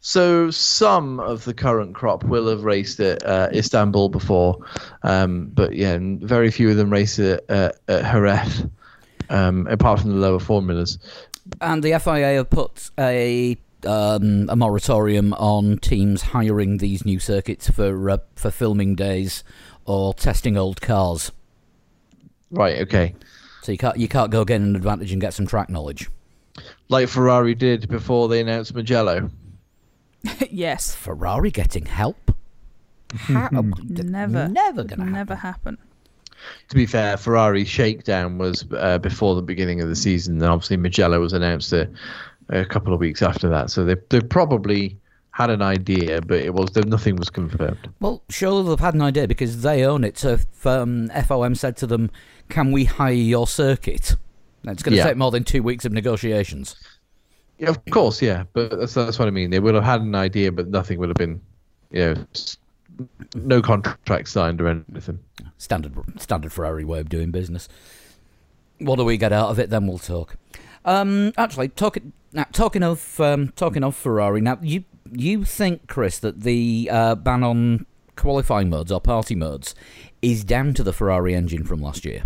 [0.00, 4.58] So some of the current crop will have raced at uh, Istanbul before.
[5.02, 8.64] Um, but yeah, very few of them race at, uh, at Jerez.
[9.28, 10.98] um, apart from the lower formulas.
[11.60, 17.70] And the FIA have put a um, a moratorium on teams hiring these new circuits
[17.70, 19.44] for uh, for filming days
[19.84, 21.32] or testing old cars.
[22.50, 22.78] Right.
[22.82, 23.14] Okay.
[23.62, 26.08] So you can't you can't go get an advantage and get some track knowledge.
[26.88, 29.30] Like Ferrari did before they announced Mugello.
[30.50, 30.94] yes.
[30.94, 32.34] Ferrari getting help?
[33.14, 33.48] How-
[33.84, 34.48] Never.
[34.48, 35.76] never gonna Never happen.
[35.76, 35.78] happen.
[36.68, 40.76] To be fair, Ferrari's shakedown was uh, before the beginning of the season, and obviously
[40.76, 41.90] Mugello was announced a,
[42.50, 43.70] a couple of weeks after that.
[43.70, 44.96] So they they probably
[45.32, 47.88] had an idea, but it was nothing was confirmed.
[48.00, 50.18] Well, surely they've had an idea because they own it.
[50.18, 52.10] So if um, FOM said to them,
[52.48, 54.16] "Can we hire your circuit?"
[54.64, 55.04] It's going to Yeah.
[55.04, 56.74] take more than two weeks of negotiations.
[57.58, 59.50] Yeah, of course, yeah, but that's that's what I mean.
[59.50, 61.40] They would have had an idea, but nothing would have been,
[61.90, 65.18] you know, no contract signed or anything.
[65.58, 67.68] Standard, standard Ferrari way of doing business.
[68.80, 69.70] What do we get out of it?
[69.70, 70.36] Then we'll talk.
[70.84, 74.40] Um, actually, talking now, talking of um, talking of Ferrari.
[74.40, 79.74] Now, you you think, Chris, that the uh, ban on qualifying modes or party modes
[80.22, 82.24] is down to the Ferrari engine from last year?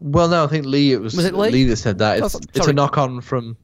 [0.00, 0.92] Well, no, I think Lee.
[0.92, 1.64] It was, Was it Lee?
[1.64, 2.18] that said that.
[2.18, 3.56] It's Oh, it's a knock on from.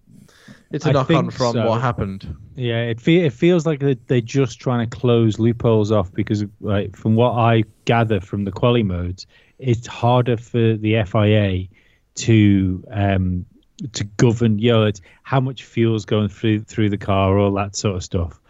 [0.72, 1.68] It's a I knock on from so.
[1.68, 2.36] what happened.
[2.56, 6.44] Yeah, it fe- it feels like they- they're just trying to close loopholes off because,
[6.60, 9.26] like, from what I gather from the quali modes,
[9.60, 11.68] it's harder for the FIA
[12.16, 13.46] to um,
[13.92, 14.58] to govern.
[14.58, 14.90] You know,
[15.22, 18.40] how much fuel's going through through the car, all that sort of stuff.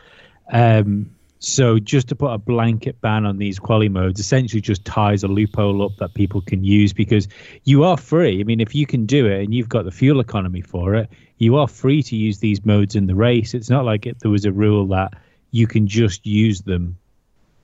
[0.52, 1.10] Um,
[1.44, 5.28] so just to put a blanket ban on these quali modes essentially just ties a
[5.28, 7.28] loophole up that people can use because
[7.64, 8.40] you are free.
[8.40, 11.10] I mean, if you can do it and you've got the fuel economy for it,
[11.36, 13.52] you are free to use these modes in the race.
[13.52, 15.12] It's not like it, there was a rule that
[15.50, 16.96] you can just use them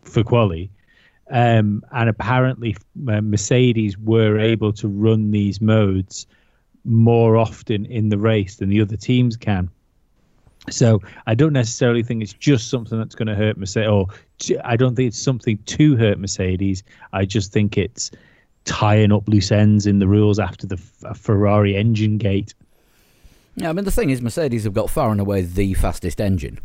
[0.02, 0.70] for quali.
[1.30, 2.76] Um, and apparently,
[3.08, 6.26] uh, Mercedes were able to run these modes
[6.84, 9.70] more often in the race than the other teams can.
[10.68, 14.06] So I don't necessarily think it's just something that's going to hurt Mercedes, or
[14.38, 16.82] t- I don't think it's something to hurt Mercedes.
[17.12, 18.10] I just think it's
[18.64, 22.54] tying up loose ends in the rules after the Ferrari engine gate.
[23.56, 26.58] Yeah, I mean the thing is, Mercedes have got far and away the fastest engine.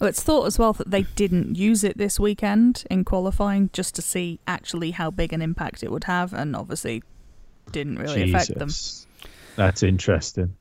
[0.00, 3.94] Well, it's thought as well that they didn't use it this weekend in qualifying just
[3.94, 7.02] to see actually how big an impact it would have, and obviously
[7.70, 8.70] didn't really affect them.
[9.52, 9.56] Jesus.
[9.56, 10.56] That's interesting.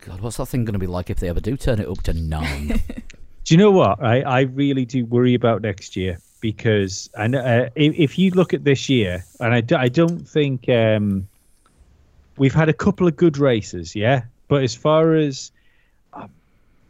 [0.00, 2.02] God, what's that thing going to be like if they ever do turn it up
[2.02, 2.82] to nine?
[3.44, 4.02] Do you know what?
[4.02, 8.54] I, I really do worry about next year because I uh, if, if you look
[8.54, 11.28] at this year, and I, do, I don't think um,
[12.38, 14.22] we've had a couple of good races, yeah.
[14.48, 15.52] But as far as
[16.14, 16.26] uh,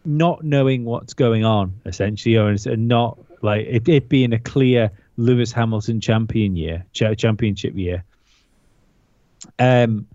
[0.05, 4.93] not knowing what's going on, essentially, or and not like it, it being a clear
[5.17, 8.05] Lewis Hamilton champion year, cha- championship year.
[9.59, 10.07] Um,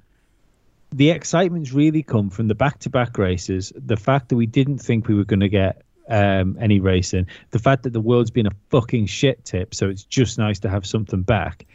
[0.91, 3.71] the excitement's really come from the back-to-back races.
[3.75, 7.59] The fact that we didn't think we were going to get um, any racing, the
[7.59, 10.85] fact that the world's been a fucking shit tip, so it's just nice to have
[10.85, 11.65] something back.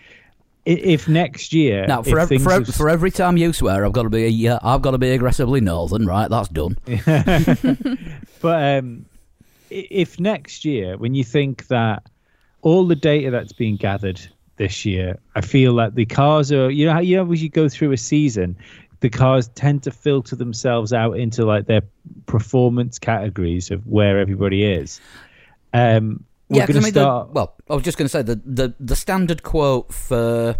[0.66, 3.92] If next year, now, for, ev- for, ev- have- for every time you swear, I've
[3.92, 6.28] got to be yeah, I've got to be aggressively northern, right?
[6.28, 6.78] That's done.
[8.40, 9.04] but um,
[9.70, 12.04] if next year, when you think that
[12.62, 14.20] all the data that's being gathered
[14.56, 17.50] this year, I feel that the cars are, you know, how you know, as you
[17.50, 18.56] go through a season,
[19.04, 21.82] the cars tend to filter themselves out into like their
[22.24, 24.98] performance categories of where everybody is.
[25.74, 27.26] Um, we're yeah, going I mean, start.
[27.28, 30.56] the, well, I was just going to say the, the the standard quote for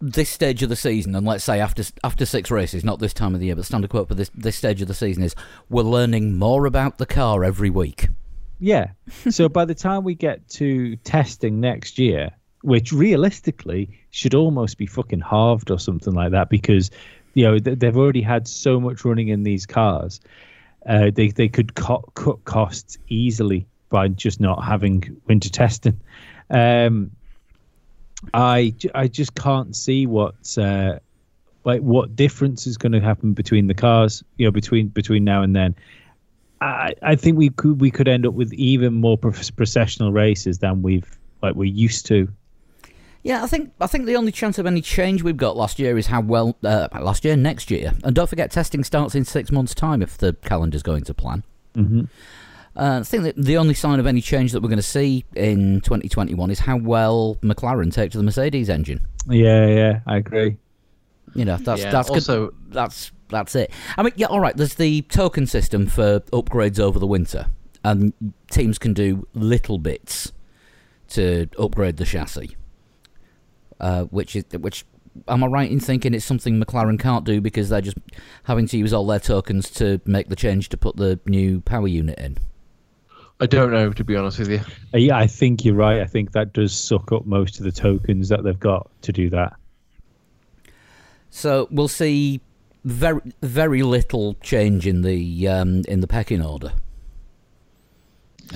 [0.00, 3.32] this stage of the season, and let's say after after six races, not this time
[3.32, 5.36] of the year, but the standard quote for this this stage of the season is:
[5.68, 8.08] "We're learning more about the car every week."
[8.58, 8.88] Yeah.
[9.30, 12.32] so by the time we get to testing next year,
[12.68, 16.90] which realistically should almost be fucking halved or something like that, because
[17.34, 20.20] you know they've already had so much running in these cars,
[20.86, 25.98] uh, they they could cut cut costs easily by just not having winter testing.
[26.50, 27.10] Um,
[28.34, 30.98] I I just can't see what uh,
[31.64, 35.42] like what difference is going to happen between the cars, you know, between between now
[35.42, 35.74] and then.
[36.60, 40.82] I, I think we could we could end up with even more processional races than
[40.82, 42.28] we've like we're used to.
[43.22, 45.98] Yeah, I think I think the only chance of any change we've got last year
[45.98, 49.50] is how well uh, last year, next year, and don't forget testing starts in six
[49.50, 51.42] months' time if the calendar's going to plan.
[51.74, 52.02] Mm-hmm.
[52.76, 55.24] Uh, I think that the only sign of any change that we're going to see
[55.34, 59.04] in 2021 is how well McLaren take to the Mercedes engine.
[59.28, 60.56] Yeah, yeah, I agree.
[61.34, 62.14] You know, that's Yeah, that's good.
[62.16, 63.72] also- that's that's it.
[63.98, 64.56] I mean, yeah, all right.
[64.56, 67.46] There's the token system for upgrades over the winter,
[67.84, 68.12] and
[68.50, 70.32] teams can do little bits
[71.08, 72.56] to upgrade the chassis,
[73.80, 74.84] uh, which is which
[75.26, 77.96] am I right in thinking it's something McLaren can't do because they're just
[78.44, 81.88] having to use all their tokens to make the change to put the new power
[81.88, 82.38] unit in?
[83.40, 84.60] I don't know, to be honest with you.
[84.92, 86.00] Uh, yeah, I think you're right.
[86.00, 89.30] I think that does suck up most of the tokens that they've got to do
[89.30, 89.54] that.
[91.30, 92.40] So we'll see
[92.84, 96.72] very very little change in the um, in the pecking order.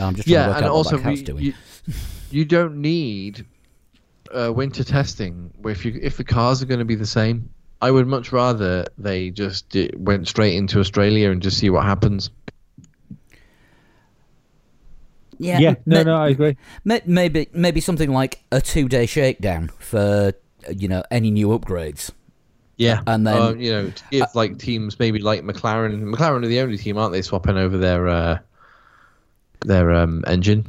[0.00, 1.44] I'm just trying to Yeah, work and out also what that cat's we, doing.
[1.44, 1.54] you,
[2.30, 3.44] you don't need
[4.34, 7.48] uh, winter testing if you if the cars are going to be the same.
[7.80, 11.84] I would much rather they just di- went straight into Australia and just see what
[11.84, 12.30] happens.
[15.38, 16.56] yeah, Yeah, no, ma- no, I agree.
[16.84, 20.32] ma- maybe maybe something like a two day shakedown for
[20.68, 22.10] uh, you know any new upgrades.
[22.76, 26.02] Yeah, And then- Um, you know, to give like teams maybe like McLaren.
[26.02, 28.38] McLaren are the only team, aren't they, swapping over their uh,
[29.64, 30.66] their um, engine?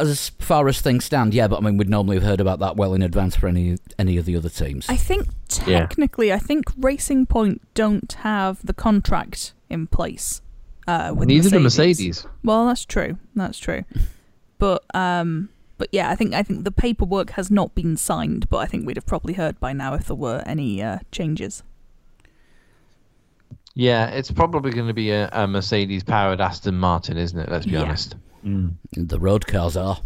[0.00, 2.76] As far as things stand, yeah, but I mean we'd normally have heard about that
[2.76, 4.86] well in advance for any any of the other teams.
[4.88, 5.28] I think
[5.66, 5.80] Yeah.
[5.80, 10.40] technically, I think Racing Point don't have the contract in place.
[10.88, 12.24] Uh, with Neither do Mercedes.
[12.24, 12.26] Mercedes.
[12.42, 13.18] Well, that's true.
[13.34, 13.84] That's true.
[14.58, 18.48] But um, but yeah, I think I think the paperwork has not been signed.
[18.48, 21.64] But I think we'd have probably heard by now if there were any uh, changes.
[23.74, 27.50] Yeah, it's probably going to be a, a Mercedes-powered Aston Martin, isn't it?
[27.50, 27.82] Let's be Yeah.
[27.82, 28.14] honest.
[28.44, 28.74] Mm.
[28.92, 30.00] the road cars are.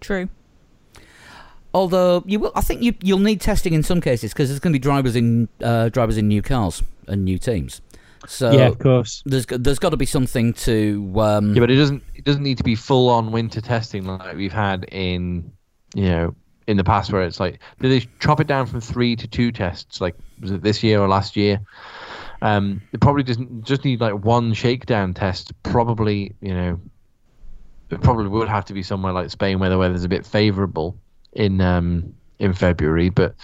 [0.00, 0.28] True.
[1.74, 4.72] Although you will, I think you you'll need testing in some cases because there's going
[4.72, 7.82] to be drivers in uh, drivers in new cars and new teams.
[8.26, 9.22] So yeah, of course.
[9.26, 12.58] there's there's got to be something to um, Yeah, but it doesn't it doesn't need
[12.58, 15.52] to be full on winter testing like we've had in
[15.94, 16.34] you know
[16.66, 19.52] in the past where it's like did they chop it down from three to two
[19.52, 21.60] tests like was it this year or last year?
[22.42, 25.52] Um, it probably doesn't just need like one shakedown test.
[25.62, 26.80] Probably you know
[27.90, 30.96] it probably would have to be somewhere like Spain where the weather's a bit favourable
[31.32, 33.34] in um, in February, but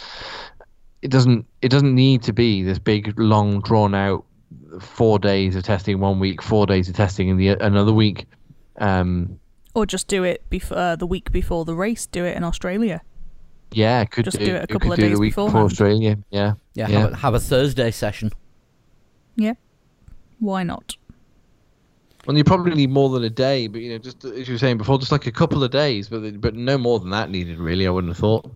[1.03, 4.25] it doesn't it doesn't need to be this big long drawn out
[4.81, 8.27] four days of testing one week, four days of testing in the another week.
[8.79, 9.39] Um,
[9.75, 12.07] Or just do it before uh, the week before the race.
[12.07, 13.03] Do it in Australia.
[13.73, 15.57] yeah, could Just do, do it a couple could of do days the week before.
[15.63, 16.19] Australia.
[16.31, 16.99] Yeah, yeah, yeah.
[17.01, 18.31] Have, a, have a Thursday session.
[19.37, 19.55] Yeah.
[20.41, 20.97] Why not?
[22.27, 24.59] Well, you probably need more than a day, but you know, just as you were
[24.59, 27.59] saying before, just like a couple of days, but but no more than that needed.
[27.59, 28.51] Really, I wouldn't have thought.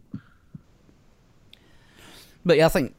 [2.44, 2.94] But yeah, I think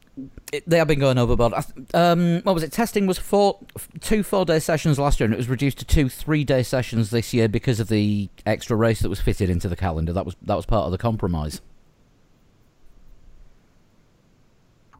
[0.51, 1.53] it, they have been going overboard.
[1.93, 2.73] Um, what was it?
[2.73, 3.59] Testing was four,
[4.01, 7.47] two four-day sessions last year, and it was reduced to two three-day sessions this year
[7.47, 10.11] because of the extra race that was fitted into the calendar.
[10.11, 11.61] That was that was part of the compromise.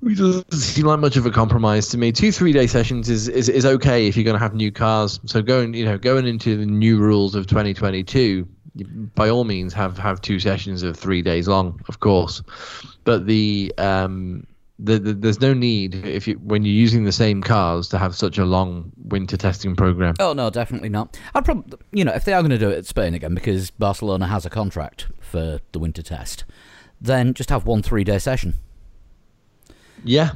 [0.03, 2.11] It doesn't seem like much of a compromise to me.
[2.11, 5.19] Two three day sessions is, is, is okay if you're going to have new cars.
[5.25, 8.47] So going you know going into the new rules of 2022,
[9.15, 12.43] by all means have have two sessions of three days long, of course.
[13.03, 14.45] But the um
[14.79, 18.15] the, the, there's no need if you when you're using the same cars to have
[18.15, 20.13] such a long winter testing program.
[20.19, 21.17] Oh no, definitely not.
[21.33, 23.71] I'd probably, you know, if they are going to do it at Spain again because
[23.71, 26.45] Barcelona has a contract for the winter test,
[27.01, 28.53] then just have one three-day session.
[30.03, 30.31] Yeah,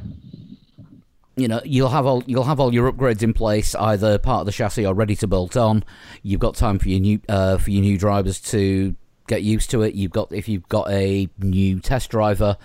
[1.36, 4.45] you know you'll have all you'll have all your upgrades in place either part of
[4.45, 5.84] the chassis or ready to bolt on
[6.24, 8.93] you've got time for your new uh, for your new drivers to
[9.28, 12.58] get used to it you've got if you've got a new test driver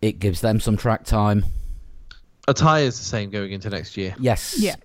[0.00, 1.44] it gives them some track time
[2.48, 4.14] a tyre is the same going into next year.
[4.18, 4.76] yes Yeah.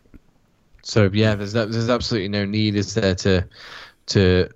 [0.83, 3.45] So yeah, there's no- there's absolutely no need is there to
[4.07, 4.49] to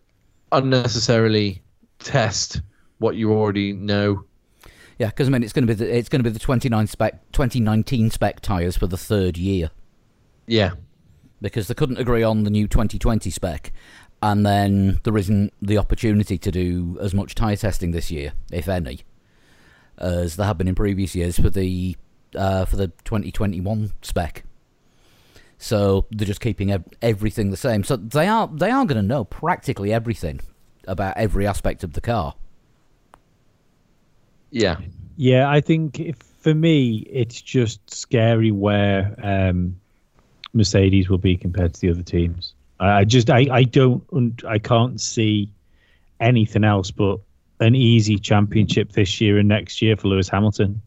[0.51, 1.61] unnecessarily
[1.99, 2.61] test
[2.99, 4.23] what you already know.
[5.03, 6.87] Yeah because i mean it's going to be the, it's going to be the 29
[6.87, 9.69] spec 2019 spec tires for the third year.
[10.47, 10.71] Yeah,
[11.41, 13.73] because they couldn't agree on the new 2020 spec
[14.21, 18.69] and then there isn't the opportunity to do as much tyre testing this year if
[18.69, 19.01] any
[19.97, 21.97] as there have been in previous years for the
[22.35, 24.43] uh, for the 2021 spec.
[25.57, 27.83] So they're just keeping everything the same.
[27.83, 30.39] So they are they are going to know practically everything
[30.87, 32.35] about every aspect of the car
[34.53, 34.77] yeah,
[35.17, 39.75] Yeah, I think if, for me, it's just scary where um,
[40.53, 42.53] Mercedes will be compared to the other teams.
[42.79, 44.03] I, I just, I, I don't,
[44.47, 45.49] I can't see
[46.19, 47.19] anything else but
[47.59, 50.81] an easy championship this year and next year for Lewis Hamilton.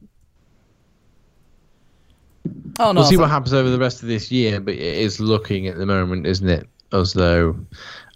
[2.78, 5.18] oh no we'll see what happens over the rest of this year, but it is
[5.18, 7.56] looking at the moment, isn't it, as though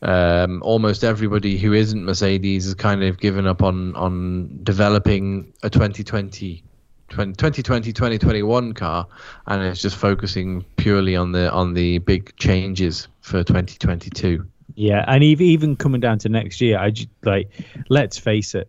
[0.03, 5.71] um, almost everybody who isn't Mercedes has kind of given up on on developing a
[5.71, 6.65] 2020.
[7.11, 9.05] 2020 2021 car
[9.49, 14.47] and it's just focusing purely on the on the big changes for 2022
[14.77, 17.51] Yeah, and ev- even coming down to next year, I just like,
[17.89, 18.69] let's face it.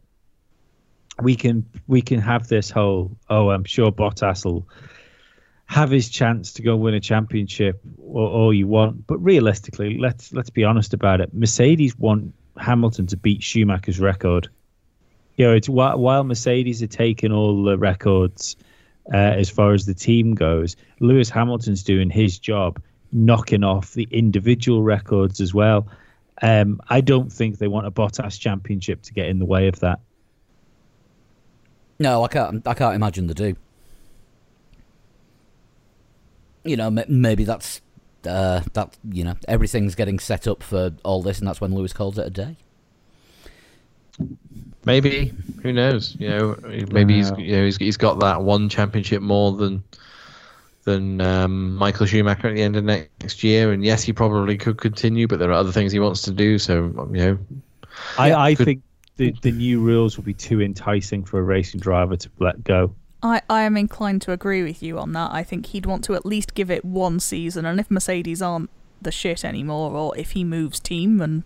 [1.21, 4.67] we can we can have this whole oh I'm sure Bottas will
[5.71, 10.33] have his chance to go win a championship or all you want, but realistically, let's
[10.33, 11.33] let's be honest about it.
[11.33, 14.49] Mercedes want Hamilton to beat Schumacher's record.
[15.37, 18.57] You know, it's while, Mercedes are taking all the records
[19.13, 22.81] uh, as far as the team goes, Lewis Hamilton's doing his job,
[23.13, 25.87] knocking off the individual records as well.
[26.41, 29.79] Um, I don't think they want a Bottas championship to get in the way of
[29.79, 30.01] that.
[31.97, 32.67] No, I can't.
[32.67, 33.55] I can't imagine they do.
[36.63, 37.81] You know, maybe that's
[38.25, 38.97] uh, that.
[39.09, 42.27] You know, everything's getting set up for all this, and that's when Lewis calls it
[42.27, 42.57] a day.
[44.85, 45.31] Maybe
[45.61, 46.15] who knows?
[46.19, 46.55] You know,
[46.91, 49.83] maybe he's you know he's, he's got that one championship more than
[50.83, 53.71] than um, Michael Schumacher at the end of next year.
[53.71, 56.57] And yes, he probably could continue, but there are other things he wants to do.
[56.57, 57.37] So you know,
[58.17, 58.65] I, I could...
[58.65, 58.83] think
[59.17, 62.93] the the new rules will be too enticing for a racing driver to let go.
[63.23, 65.31] I, I am inclined to agree with you on that.
[65.31, 68.69] I think he'd want to at least give it one season, and if Mercedes aren't
[69.01, 71.43] the shit anymore, or if he moves team and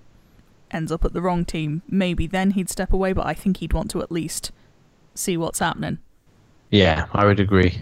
[0.71, 3.13] ends up at the wrong team, maybe then he'd step away.
[3.13, 4.51] But I think he'd want to at least
[5.13, 5.99] see what's happening.
[6.69, 7.81] Yeah, I would agree.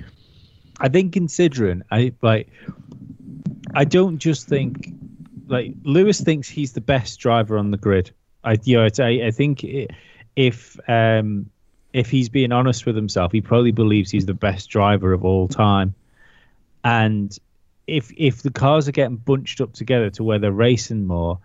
[0.79, 2.49] I think considering I like,
[3.73, 4.91] I don't just think
[5.47, 8.11] like Lewis thinks he's the best driver on the grid.
[8.43, 9.63] I you know I I think
[10.35, 11.49] if um
[11.93, 15.47] if he's being honest with himself, he probably believes he's the best driver of all
[15.47, 15.93] time.
[16.83, 17.37] And
[17.87, 21.39] if if the cars are getting bunched up together to where they're racing more,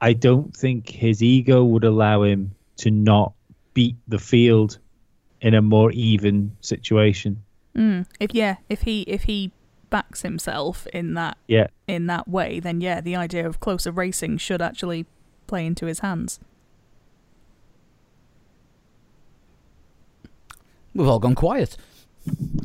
[0.00, 3.32] I don't think his ego would allow him to not
[3.72, 4.78] beat the field
[5.40, 7.42] in a more even situation.
[7.76, 8.06] Mm.
[8.18, 9.52] If yeah, if he if he
[9.90, 14.38] backs himself in that yeah in that way, then yeah, the idea of closer racing
[14.38, 15.06] should actually
[15.46, 16.40] play into his hands.
[20.98, 21.76] We've all gone quiet.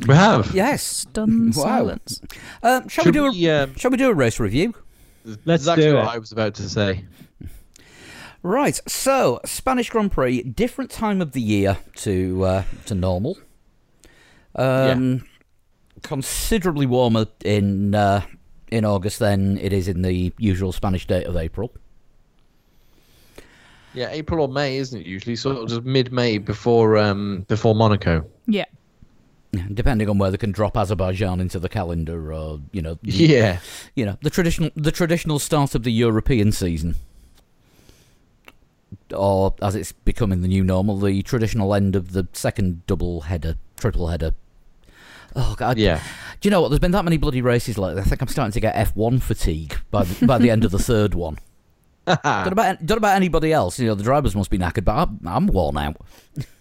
[0.08, 0.52] We have.
[0.52, 0.82] Yes.
[0.82, 1.62] Stunned wow.
[1.62, 2.20] silence.
[2.64, 4.74] Uh, shall Should we do a we, um, Shall we do a race review?
[5.44, 6.00] Let's exactly do it.
[6.00, 7.04] what I was about to say.
[8.42, 8.80] Right.
[8.88, 13.38] So, Spanish Grand Prix, different time of the year to uh, to normal.
[14.56, 15.18] Um, yeah.
[16.02, 18.22] Considerably warmer in uh,
[18.66, 21.72] in August than it is in the usual Spanish date of April.
[23.94, 25.06] Yeah, April or May, isn't it?
[25.06, 28.26] Usually, sort of just mid-May before um before Monaco.
[28.46, 28.64] Yeah.
[29.72, 33.60] Depending on where they can drop Azerbaijan into the calendar, or you know, the, yeah,
[33.94, 36.96] you know, the traditional the traditional start of the European season,
[39.14, 43.54] or as it's becoming the new normal, the traditional end of the second double header,
[43.76, 44.34] triple header.
[45.36, 46.00] Oh God, yeah.
[46.40, 46.70] Do you know what?
[46.70, 47.96] There's been that many bloody races like.
[47.96, 50.80] I think I'm starting to get F1 fatigue by the, by the end of the
[50.80, 51.38] third one
[52.06, 53.78] don't, about, don't about anybody else.
[53.78, 55.96] You know, the drivers must be knackered, but I'm, I'm worn out.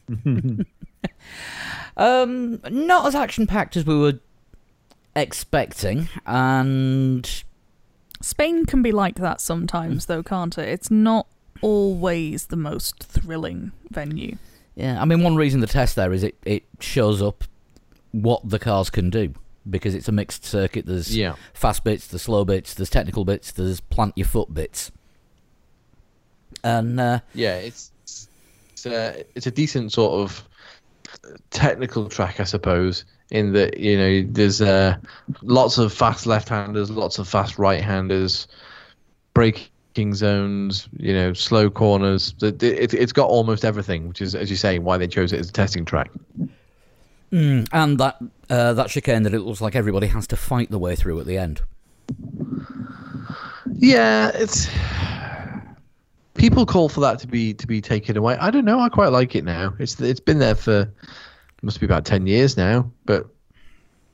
[1.98, 4.20] um, not as action packed as we were
[5.16, 7.44] expecting, and
[8.22, 10.70] Spain can be like that sometimes, though, can't it?
[10.70, 11.28] It's not
[11.62, 14.38] always the most thrilling venue.
[14.76, 17.44] Yeah, I mean, one reason the test there is it, it shows up
[18.12, 19.34] what the cars can do
[19.70, 20.86] because it's a mixed circuit.
[20.86, 21.36] There's yeah.
[21.54, 24.92] fast bits, there's slow bits, there's technical bits, there's plant your foot bits
[26.64, 30.44] and uh, yeah, it's it's, uh, it's a decent sort of
[31.52, 33.06] technical track, I suppose.
[33.32, 34.96] In that you know, there's uh,
[35.42, 38.48] lots of fast left-handers, lots of fast right-handers,
[39.34, 42.36] braking zones, you know, slow corners.
[42.42, 45.40] It, it, it's got almost everything, which is, as you say, why they chose it
[45.40, 46.12] as a testing track.
[47.32, 48.18] Mm, and that
[48.52, 51.26] uh, that chicane that it looks like everybody has to fight the way through at
[51.26, 51.62] the end.
[53.74, 54.70] Yeah, it's
[56.34, 58.36] people call for that to be to be taken away.
[58.38, 58.80] I don't know.
[58.80, 59.74] I quite like it now.
[59.80, 60.92] It's it's been there for
[61.62, 63.28] must be about ten years now, but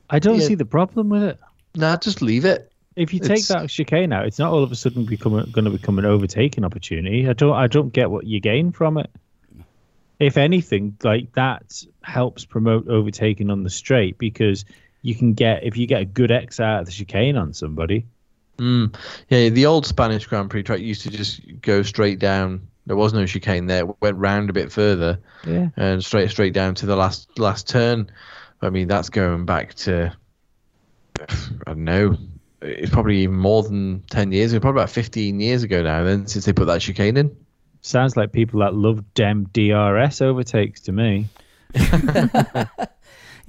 [0.09, 0.47] I don't yeah.
[0.47, 1.39] see the problem with it.
[1.75, 2.71] Nah, just leave it.
[2.95, 3.47] If you take it's...
[3.47, 6.65] that chicane out, it's not all of a sudden become going to become an overtaking
[6.65, 7.27] opportunity.
[7.29, 9.09] I don't I don't get what you gain from it.
[10.19, 14.65] If anything, like that helps promote overtaking on the straight because
[15.01, 18.05] you can get if you get a good X out of the chicane on somebody,
[18.59, 18.95] Mm.
[19.29, 22.67] Yeah, the old Spanish Grand Prix track used to just go straight down.
[22.85, 23.85] There was no chicane there.
[23.85, 27.67] It went round a bit further, yeah, and straight straight down to the last last
[27.67, 28.11] turn.
[28.61, 30.13] I mean, that's going back to
[31.19, 31.25] I
[31.67, 32.17] don't know.
[32.61, 34.59] It's probably even more than ten years ago.
[34.59, 36.03] Probably about fifteen years ago now.
[36.03, 37.35] Then since they put that chicane in.
[37.81, 41.27] Sounds like people that love dem DRS overtakes to me.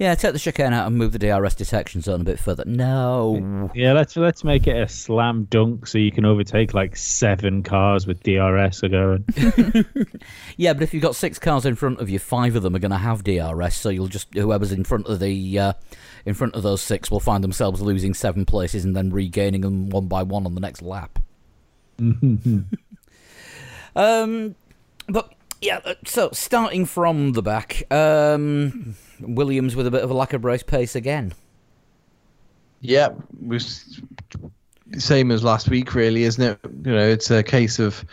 [0.01, 2.63] Yeah, take the chicane out and move the DRS detection zone a bit further.
[2.65, 3.69] No.
[3.75, 8.07] Yeah, let's let's make it a slam dunk so you can overtake like seven cars
[8.07, 9.25] with DRS are going.
[10.57, 12.79] Yeah, but if you've got six cars in front of you, five of them are
[12.79, 15.73] going to have DRS, so you'll just whoever's in front of the uh,
[16.25, 19.91] in front of those six will find themselves losing seven places and then regaining them
[19.91, 21.19] one by one on the next lap.
[21.99, 22.65] um,
[25.07, 30.13] but yeah, uh, so starting from the back, um, Williams with a bit of a
[30.13, 31.33] lack of race pace again.
[32.81, 33.09] Yeah,
[33.45, 34.01] was
[34.97, 36.59] same as last week, really, isn't it?
[36.83, 38.03] You know, it's a case of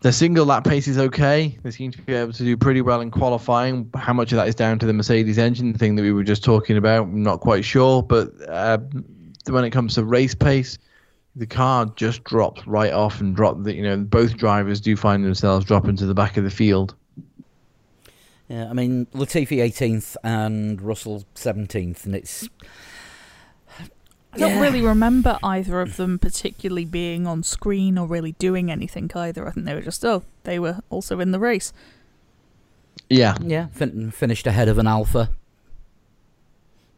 [0.00, 1.56] the single lap pace is okay.
[1.62, 3.88] They seem to be able to do pretty well in qualifying.
[3.94, 6.42] How much of that is down to the Mercedes engine thing that we were just
[6.42, 7.04] talking about?
[7.04, 8.02] I'm not quite sure.
[8.02, 8.78] But uh,
[9.48, 10.76] when it comes to race pace,
[11.36, 13.62] the car just drops right off and drop.
[13.62, 16.94] The, you know, both drivers do find themselves dropping to the back of the field.
[18.48, 22.48] Yeah, I mean Latifi 18th and Russell 17th, and it's
[24.34, 24.60] I don't Yeah.
[24.60, 29.46] really remember either of them particularly being on screen or really doing anything either.
[29.46, 31.72] I think they were just, oh, they were also in the race.
[33.10, 35.30] Yeah, yeah fin- finished ahead of an Alpha.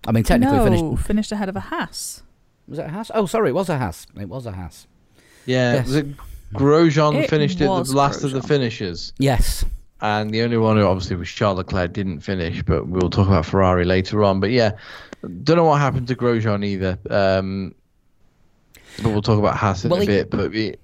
[0.06, 1.06] I mean, technically no, finished.
[1.06, 2.22] finished ahead of a Haas.
[2.68, 3.10] Was it a Haas?
[3.14, 4.06] Oh, sorry, it was a Haas.
[4.18, 4.86] It was a Haas.
[5.46, 5.74] yeah.
[5.74, 5.86] Yes.
[5.86, 6.06] Was it
[6.54, 9.12] Grosjean It finished it the last of the finishers.
[9.18, 9.64] Yes.
[10.00, 13.44] and the only one who obviously was Charles Leclerc didn't finish, but we'll talk about
[13.46, 14.38] Ferrari later on.
[14.40, 14.72] But yeah,
[15.42, 16.98] don't know what happened to Grosjean either.
[17.10, 17.74] Um,
[19.02, 20.30] but we'll talk about Haas in Well, a he- bit.
[20.30, 20.76] But we,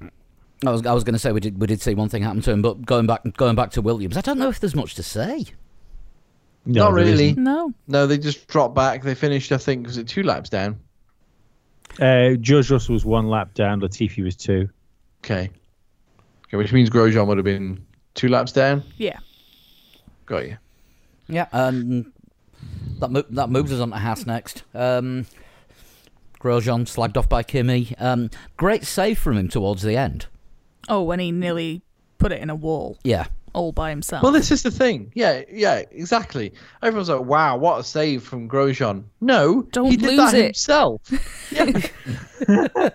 [0.67, 2.43] I was I was going to say we did we did see one thing happen
[2.43, 4.95] to him, but going back going back to Williams, I don't know if there's much
[4.97, 5.45] to say.
[6.67, 7.33] No, not really.
[7.35, 7.73] No.
[7.89, 9.03] No, they just dropped back.
[9.03, 10.79] They finished, I think, was it two laps down?
[11.99, 13.81] Uh, George Russell was one lap down.
[13.81, 14.69] Latifi was two.
[15.25, 15.51] Okay.
[16.47, 17.85] Okay, which means Grosjean would have been
[18.15, 18.83] two laps down.
[18.97, 19.19] Yeah.
[20.27, 20.57] Got you.
[21.29, 22.13] Yeah, and
[22.99, 24.65] that mo- that moves us on to Haas next.
[24.75, 25.27] Um,
[26.41, 27.95] Grosjean slagged off by Kimi.
[27.99, 30.27] Um, great save from him towards the end.
[30.89, 31.83] Oh, when he nearly
[32.19, 34.23] put it in a wall Yeah, all by himself.
[34.23, 35.11] Well, this is the thing.
[35.15, 36.53] Yeah, yeah, exactly.
[36.83, 40.45] Everyone's like, "Wow, what a save from Grosjean." No, Don't he did lose that it.
[40.47, 41.03] himself.
[41.51, 41.89] yeah,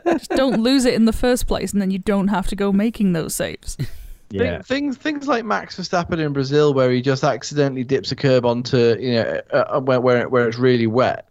[0.07, 2.71] Just don't lose it in the first place, and then you don't have to go
[2.71, 3.77] making those saves.
[4.31, 4.63] Yeah.
[4.63, 8.43] Thing- things things like Max Verstappen in Brazil, where he just accidentally dips a curb
[8.43, 11.29] onto you know uh, uh, where where, where it's really wet.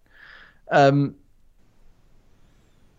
[0.70, 1.16] Um,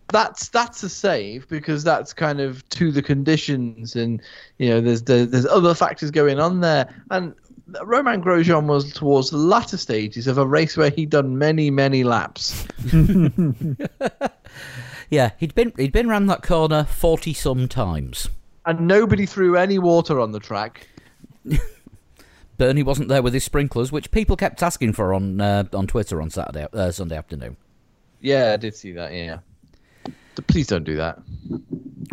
[0.09, 4.21] that's that's a save because that's kind of to the conditions, and
[4.57, 6.93] you know there's there's, there's other factors going on there.
[7.11, 7.33] And
[7.83, 12.03] Romain Grosjean was towards the latter stages of a race where he'd done many many
[12.03, 12.67] laps.
[15.09, 15.31] yeah.
[15.37, 18.29] He'd been he'd been round that corner forty some times.
[18.65, 20.87] And nobody threw any water on the track.
[22.57, 26.21] Bernie wasn't there with his sprinklers, which people kept asking for on uh, on Twitter
[26.21, 27.57] on Saturday uh, Sunday afternoon.
[28.21, 29.13] Yeah, I did see that.
[29.13, 29.39] Yeah,
[30.43, 31.19] please don't do that.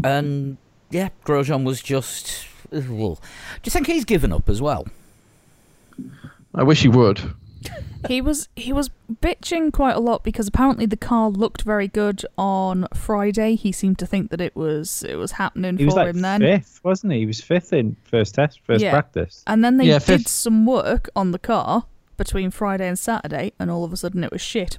[0.05, 0.57] And
[0.91, 2.47] yeah, Grosjean was just.
[2.71, 3.21] Well, do
[3.65, 4.87] you think he's given up as well?
[6.55, 7.21] I wish he would.
[8.09, 8.91] he was he was
[9.23, 13.55] bitching quite a lot because apparently the car looked very good on Friday.
[13.55, 16.21] He seemed to think that it was it was happening He for was like him
[16.23, 16.41] then.
[16.41, 17.21] fifth, wasn't he?
[17.21, 18.91] He was fifth in first test, first Yeah.
[18.91, 19.45] practice.
[19.47, 20.29] And then they Yeah, did fifth.
[20.29, 21.85] some work on the car
[22.17, 24.79] between Friday and Saturday, and all of a sudden it was shit.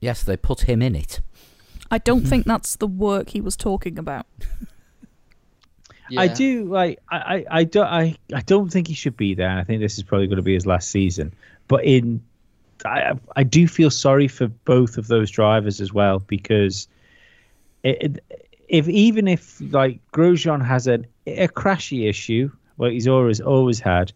[0.00, 1.20] Yes, they put him in it.
[1.90, 2.28] I don't mm-hmm.
[2.28, 4.26] think that's the work he was talking about.
[6.16, 9.50] I do like I, I, I don't I, I don't think he should be there.
[9.50, 11.32] I think this is probably going to be his last season.
[11.68, 12.22] But in
[12.84, 16.88] I I do feel sorry for both of those drivers as well because
[17.82, 23.40] it, it- if even if like Grosjean has an a crashy issue, well he's always
[23.40, 24.12] always had,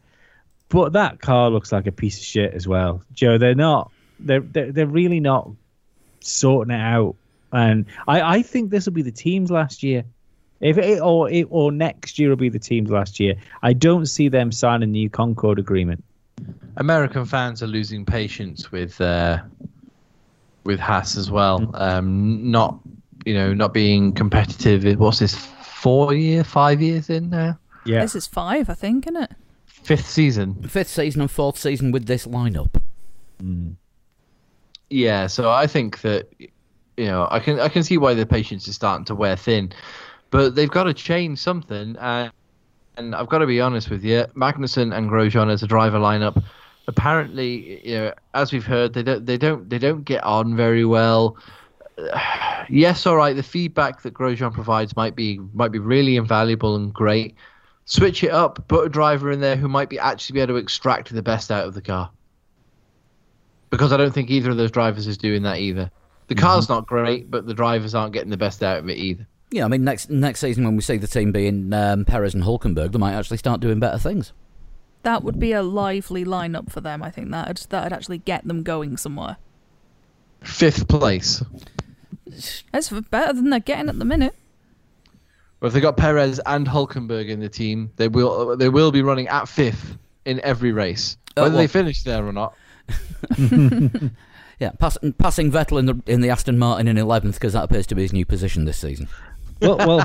[0.69, 3.03] but that car looks like a piece of shit as well.
[3.13, 5.51] Joe, they're not they're they're, they're really not
[6.21, 7.17] sorting it out.
[7.55, 10.05] And I, I think this will be the team's last year.
[10.61, 13.35] If it, or it, or next year will be the team's last year.
[13.63, 16.03] I don't see them signing a new Concorde agreement.
[16.77, 19.39] American fans are losing patience with uh,
[20.65, 21.71] with Haas as well.
[21.75, 22.79] Um, not
[23.25, 24.99] you know not being competitive.
[24.99, 27.59] What's this four year, five years in now?
[27.85, 29.31] Yeah, This is five, I think, isn't it?
[29.67, 30.55] Fifth season.
[30.63, 32.81] Fifth season and fourth season with this lineup.
[34.89, 36.29] Yeah, so I think that
[36.97, 39.73] you know I can I can see why the patience is starting to wear thin,
[40.31, 41.97] but they've got to change something.
[42.97, 46.43] And I've got to be honest with you, Magnussen and Grosjean as a driver lineup.
[46.87, 50.85] Apparently, you know, as we've heard, they don't they don't they don't get on very
[50.85, 51.37] well.
[52.69, 53.35] yes, all right.
[53.35, 57.35] The feedback that Grosjean provides might be might be really invaluable and great.
[57.87, 60.59] Switch it up, put a driver in there who might be actually be able to
[60.59, 62.11] extract the best out of the car.
[63.71, 65.91] because I don't think either of those drivers is doing that either.
[66.29, 69.27] The car's not great, but the drivers aren't getting the best out of it either.
[69.51, 72.43] Yeah, I mean next next season when we see the team being um, Perez and
[72.43, 74.33] Hulkenberg, they might actually start doing better things.
[75.03, 77.03] That would be a lively lineup for them.
[77.03, 79.37] I think that that'd actually get them going somewhere.
[80.43, 81.43] Fifth place.
[82.73, 84.35] That's better than they're getting at the minute.
[85.61, 89.03] Well, if they got Perez and Hulkenberg in the team, they will they will be
[89.03, 92.55] running at fifth in every race, Oh, whether well- they finish there or not.
[94.61, 97.87] Yeah, pass, passing Vettel in the in the Aston Martin in eleventh because that appears
[97.89, 99.09] to be his new position this season.
[99.61, 100.05] well, well,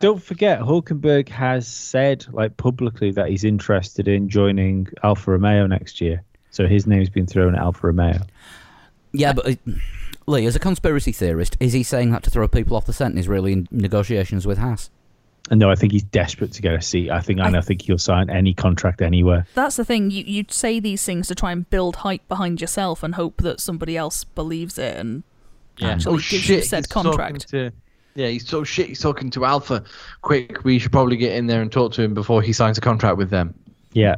[0.00, 6.00] don't forget, Hulkenberg has said like publicly that he's interested in joining Alfa Romeo next
[6.00, 6.22] year.
[6.50, 8.20] So his name's been thrown at Alfa Romeo.
[9.12, 9.54] Yeah, but uh,
[10.26, 13.12] Lee, as a conspiracy theorist, is he saying that to throw people off the scent?
[13.12, 14.90] and He's really in negotiations with Haas.
[15.50, 17.10] And no, I think he's desperate to get a seat.
[17.10, 19.46] I think, I, and I think he'll sign any contract anywhere.
[19.54, 20.10] That's the thing.
[20.10, 23.58] You you say these things to try and build hype behind yourself and hope that
[23.60, 25.22] somebody else believes it and
[25.80, 27.48] actually Oh, gives you shit, said he's talking contract.
[27.48, 27.72] to-
[28.14, 28.88] yeah, he's so shit.
[28.88, 29.84] He's talking to Alfa.
[30.22, 32.80] Quick, we should probably get in there and talk to him before he signs a
[32.80, 33.54] contract with them.
[33.92, 34.16] Yeah,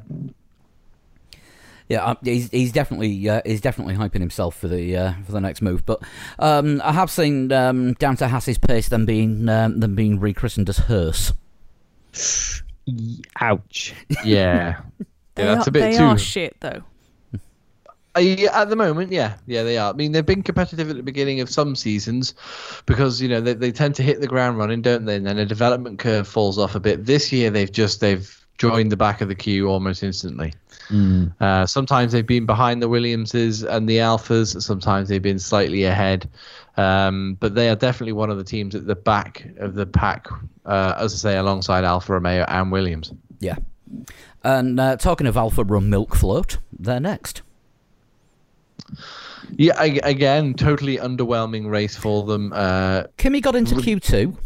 [1.90, 5.40] Yeah, uh, he's he's definitely uh, he's definitely hyping himself for the uh, for the
[5.40, 5.84] next move.
[5.84, 6.00] But
[6.38, 10.68] um, I have seen um, down to Haas's pace them being um, them being rechristened
[10.68, 11.32] as Hearse.
[13.40, 13.92] Ouch.
[14.24, 14.80] Yeah,
[15.34, 16.04] They, yeah, that's are, a bit they too.
[16.04, 16.82] are shit though.
[18.16, 19.92] Uh, yeah, at the moment, yeah, yeah, they are.
[19.92, 22.34] I mean, they've been competitive at the beginning of some seasons
[22.86, 25.16] because you know they, they tend to hit the ground running, don't they?
[25.16, 27.06] And then a development curve falls off a bit.
[27.06, 30.52] This year, they've just they've joined the back of the queue almost instantly.
[30.90, 31.32] Mm.
[31.40, 34.60] Uh, sometimes they've been behind the Williamses and the Alfas.
[34.62, 36.28] Sometimes they've been slightly ahead.
[36.76, 40.28] Um, but they are definitely one of the teams at the back of the pack,
[40.66, 43.12] uh, as I say, alongside Alfa Romeo and Williams.
[43.40, 43.56] Yeah.
[44.44, 47.42] And uh, talking of Alpha Rum Milk Float, they're next.
[49.56, 52.52] Yeah, I, again, totally underwhelming race for them.
[52.54, 54.36] Uh, Kimi got into Q two.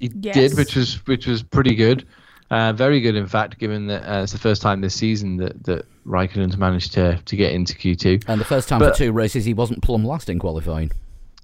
[0.00, 0.34] he Yes.
[0.34, 2.06] did, which was which was pretty good,
[2.54, 5.64] uh, very good in fact, given that uh, it's the first time this season that
[5.64, 8.18] that Raikkonen's managed to to get into Q two.
[8.28, 10.90] And the first time But- for two races, he wasn't plumb last in qualifying.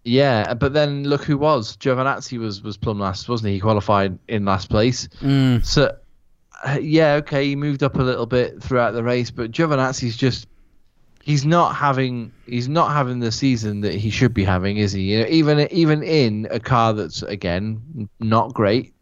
[0.03, 3.55] Yeah, but then look who was Giovinazzi was was plumb last, wasn't he?
[3.55, 5.09] He qualified in last place.
[5.21, 5.63] Mm.
[5.65, 5.95] So,
[6.65, 10.47] uh, yeah, okay, he moved up a little bit throughout the race, but Giovinazzi's just
[11.23, 15.03] he's not having he's not having the season that he should be having, is he?
[15.13, 18.95] You know, even even in a car that's again not great,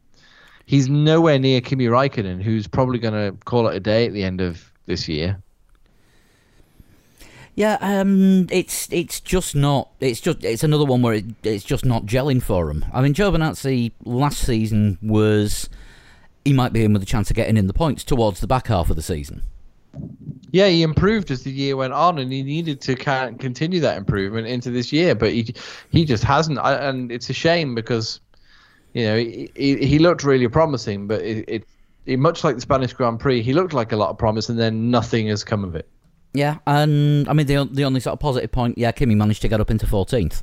[0.68, 4.22] he's nowhere near Kimi Raikkonen, who's probably going to call it a day at the
[4.22, 5.42] end of this year.
[7.54, 9.88] Yeah, um, it's it's just not.
[9.98, 12.84] It's just it's another one where it, it's just not gelling for him.
[12.92, 15.68] I mean, Joe Giovinazzi last season was
[16.44, 18.68] he might be in with a chance of getting in the points towards the back
[18.68, 19.42] half of the season.
[20.52, 24.46] Yeah, he improved as the year went on, and he needed to continue that improvement
[24.46, 25.52] into this year, but he
[25.90, 28.20] he just hasn't, and it's a shame because
[28.99, 31.64] you know he, he he looked really promising, but it, it,
[32.05, 34.59] it much like the Spanish Grand Prix, he looked like a lot of promise, and
[34.59, 35.88] then nothing has come of it.
[36.34, 39.49] Yeah, and I mean the the only sort of positive point, yeah, Kimi managed to
[39.49, 40.42] get up into fourteenth,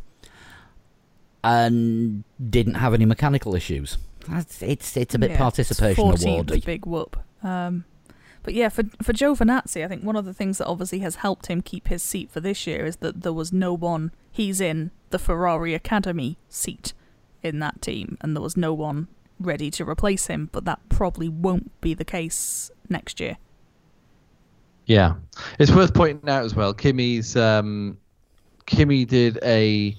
[1.43, 3.97] and didn't have any mechanical issues.
[4.29, 6.65] That's, it's it's a bit Yeah, participation it's 14th, awardy.
[6.65, 7.17] Big whoop.
[7.43, 7.83] Um,
[8.41, 11.47] but yeah, for for Giovinazzi, I think one of the things that obviously has helped
[11.47, 14.13] him keep his seat for this year is that there was no one.
[14.31, 16.93] He's in the Ferrari Academy seat
[17.43, 19.07] in that team, and there was no one
[19.39, 20.49] ready to replace him.
[20.51, 23.37] But that probably won't be the case next year.
[24.85, 25.15] Yeah,
[25.59, 26.73] it's worth pointing out as well.
[26.73, 27.97] Kimi's um,
[28.65, 29.97] Kimi did a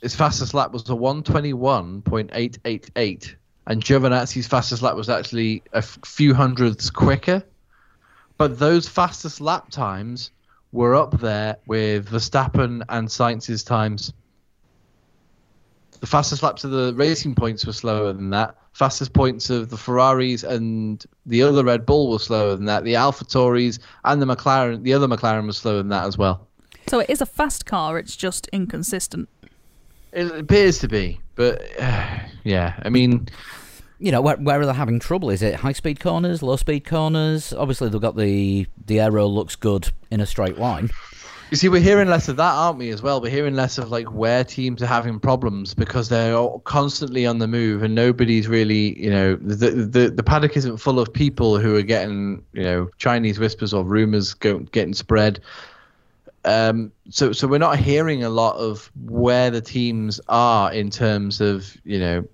[0.00, 3.36] his fastest lap was a one twenty one point eight eight eight,
[3.66, 7.42] and Giovinazzi's fastest lap was actually a f- few hundredths quicker.
[8.38, 10.30] But those fastest lap times
[10.72, 14.12] were up there with Verstappen and Sainz's times.
[16.02, 18.56] The fastest laps of the racing points were slower than that.
[18.72, 22.82] Fastest points of the Ferraris and the other Red Bull were slower than that.
[22.82, 26.48] The Alpha Tauris and the McLaren, the other McLaren was slower than that as well.
[26.88, 28.00] So it is a fast car.
[28.00, 29.28] It's just inconsistent.
[30.10, 33.28] It appears to be, but uh, yeah, I mean,
[34.00, 35.30] you know, where, where are they having trouble?
[35.30, 37.52] Is it high speed corners, low speed corners?
[37.52, 40.90] Obviously, they've got the the aero looks good in a straight line.
[41.52, 42.88] You see, we're hearing less of that, aren't we?
[42.88, 47.26] As well, we're hearing less of like where teams are having problems because they're constantly
[47.26, 51.12] on the move, and nobody's really, you know, the the the paddock isn't full of
[51.12, 55.40] people who are getting, you know, Chinese whispers or rumors go, getting spread.
[56.46, 61.42] Um, so so we're not hearing a lot of where the teams are in terms
[61.42, 62.26] of, you know,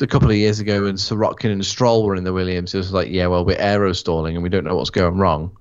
[0.00, 2.92] a couple of years ago when Sirotkin and Stroll were in the Williams, it was
[2.92, 5.56] like, yeah, well, we're aero stalling and we don't know what's going wrong.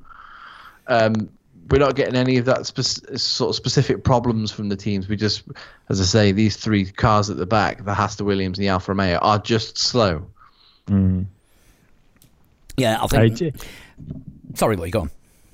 [0.87, 1.29] Um,
[1.71, 5.07] we're not getting any of that spec- sort of specific problems from the teams.
[5.07, 5.43] We just,
[5.89, 8.69] as I say, these three cars at the back, the Haas, the Williams, and the
[8.69, 10.25] Alfa Romeo, are just slow.
[10.87, 11.25] Mm.
[12.77, 13.35] Yeah, I I, think.
[13.37, 13.51] ju-
[14.53, 15.11] sorry, Lee, go on.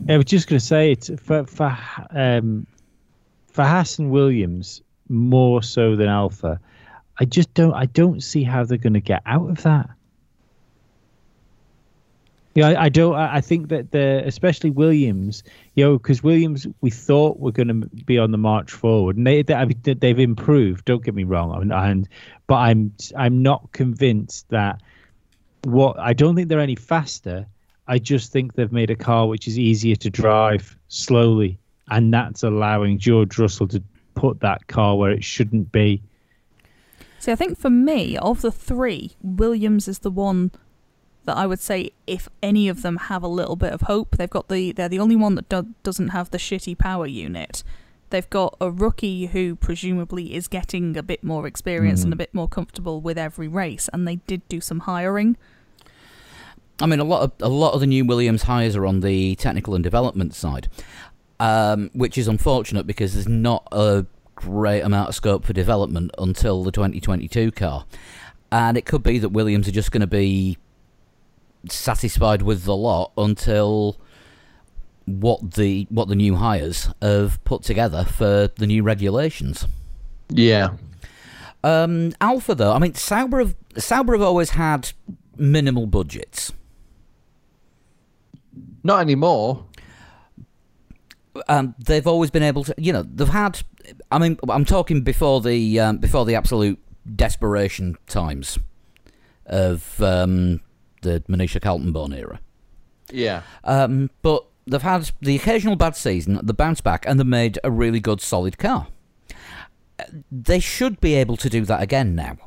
[0.09, 1.78] I was just going to say it's for for
[2.11, 2.65] um,
[3.47, 6.59] for Haas and Williams more so than Alfa.
[7.20, 7.74] I just don't.
[7.74, 9.89] I don't see how they're going to get out of that.
[12.57, 13.13] Yeah, I, I don't.
[13.13, 15.43] I, think that the especially Williams,
[15.75, 19.27] you know, because Williams we thought were going to be on the march forward, and
[19.27, 20.83] they, they they've improved.
[20.85, 22.09] Don't get me wrong, and, and
[22.47, 24.81] but I'm I'm not convinced that
[25.65, 27.45] what I don't think they're any faster.
[27.87, 31.59] I just think they've made a car which is easier to drive slowly,
[31.91, 33.83] and that's allowing George Russell to
[34.15, 36.01] put that car where it shouldn't be.
[37.19, 40.49] See, I think for me, of the three, Williams is the one
[41.28, 44.30] that I would say if any of them have a little bit of hope, they've
[44.30, 47.63] got the they're the only one that do, doesn't have the shitty power unit.
[48.09, 52.34] They've got a rookie who presumably is getting a bit more experience and a bit
[52.34, 55.36] more comfortable with every race, and they did do some hiring.
[56.80, 59.36] I mean, a lot of a lot of the new Williams hires are on the
[59.36, 60.69] technical and development side,
[61.41, 64.05] um, which is unfortunate because there's not a
[64.36, 67.86] great amount of scope for development until the 2022 car,
[68.49, 70.57] and it could be that Williams are just going to be
[71.72, 73.99] satisfied with the lot until
[75.05, 79.68] what the what the new hires have put together for the new regulations.
[80.30, 80.76] Yeah.
[81.63, 84.91] Um, Alfa though, I mean, Sauber have Sauber have always had
[85.38, 86.51] minimal budgets.
[88.84, 89.65] Not anymore.
[91.47, 93.61] um, they've always been able to, you know, they've had.
[94.11, 96.80] I mean, I'm talking before the um, before the absolute
[97.15, 98.59] desperation times
[99.45, 100.61] of um,
[101.01, 102.39] the Monisha Kaltenborn era.
[103.11, 103.43] Yeah.
[103.63, 107.71] Um, but they've had the occasional bad season, the bounce back, and they've made a
[107.71, 108.87] really good, solid car.
[110.31, 112.37] They should be able to do that again now.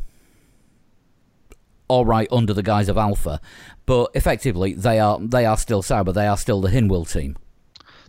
[1.88, 3.40] All right, under the guise of Alfa,
[3.84, 6.12] but effectively they are they are still Sauber.
[6.12, 7.36] They are still the Hinwil team.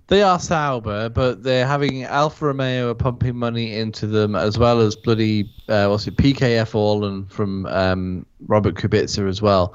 [0.06, 4.96] They are Sauber, but they're having Alfa Romeo pumping money into them as well as
[4.96, 9.74] bloody uh, what's it PKN Orlen from um, Robert Kubica as well.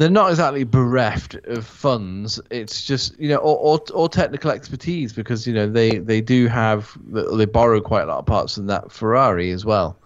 [0.00, 2.40] They're not exactly bereft of funds.
[2.50, 6.46] It's just you know or, or, or technical expertise because you know they they do
[6.46, 9.98] have they borrow quite a lot of parts from that Ferrari as well.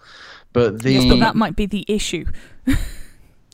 [0.53, 2.24] But the Yes, but that might be the issue.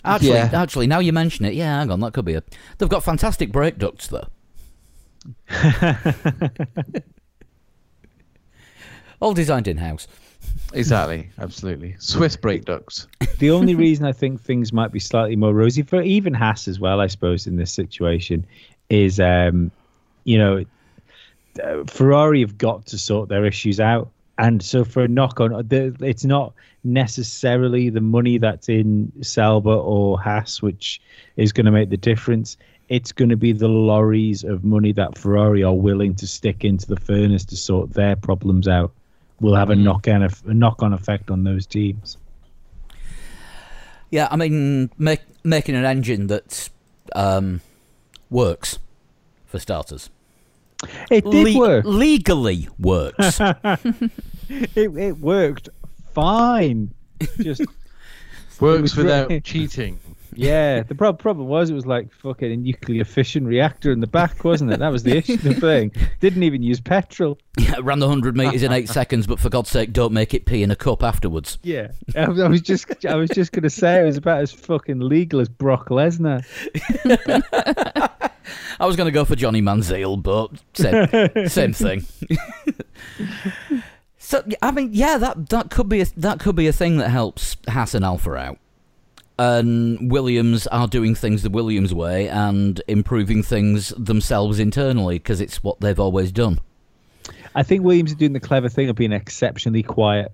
[0.03, 0.49] Actually, Yeah.
[0.55, 2.43] actually, now you mention it, yeah, hang on, that could be a.
[2.79, 4.29] They've got fantastic brake ducts though.
[9.21, 10.09] All designed in house.
[10.73, 13.07] Exactly absolutely Swiss brake ducts.
[13.39, 16.79] the only reason I think things might be slightly more rosy for even Haas as
[16.79, 18.47] well, I suppose, in this situation,
[18.89, 19.71] is um,
[20.25, 20.65] you know,
[21.87, 26.25] Ferrari have got to sort their issues out, and so for a knock on, it's
[26.25, 26.53] not
[26.85, 31.01] necessarily the money that's in Sauber or Haas which
[31.37, 32.57] is going to make the difference.
[32.89, 36.87] It's going to be the lorries of money that Ferrari are willing to stick into
[36.87, 38.93] the furnace to sort their problems out.
[39.41, 42.19] Will have a knock on a knock on effect on those teams.
[44.11, 46.69] Yeah, I mean, make, making an engine that
[47.15, 47.61] um,
[48.29, 48.79] works,
[49.47, 50.11] for starters.
[51.11, 51.85] It did Le- work.
[51.85, 53.41] Legally works.
[54.49, 55.69] it, it worked
[56.13, 56.93] fine.
[57.39, 57.63] Just
[58.61, 59.99] Works without cheating.
[60.35, 60.83] Yeah.
[60.89, 64.45] The prob- problem was it was like fucking a nuclear fission reactor in the back,
[64.45, 64.79] wasn't it?
[64.81, 65.37] That was the issue.
[65.37, 67.39] The thing didn't even use petrol.
[67.59, 70.47] yeah, ran the 100 metres in eight seconds, but for God's sake, don't make it
[70.47, 71.59] pee in a cup afterwards.
[71.63, 74.51] Yeah, I, was- I was just I was just gonna say it was about as
[74.53, 76.45] fucking legal as Brock Lesnar.
[78.81, 82.05] I was going to go for Johnny Manziel, but same, same thing.
[84.19, 87.11] so I mean, yeah, that that could be a, that could be a thing that
[87.11, 88.59] helps Haas and Alfa out.
[89.41, 95.65] And Williams are doing things the Williams way and improving things themselves internally because it's
[95.65, 96.61] what they've always done.
[97.55, 100.31] I think Williams is doing the clever thing of being exceptionally quiet.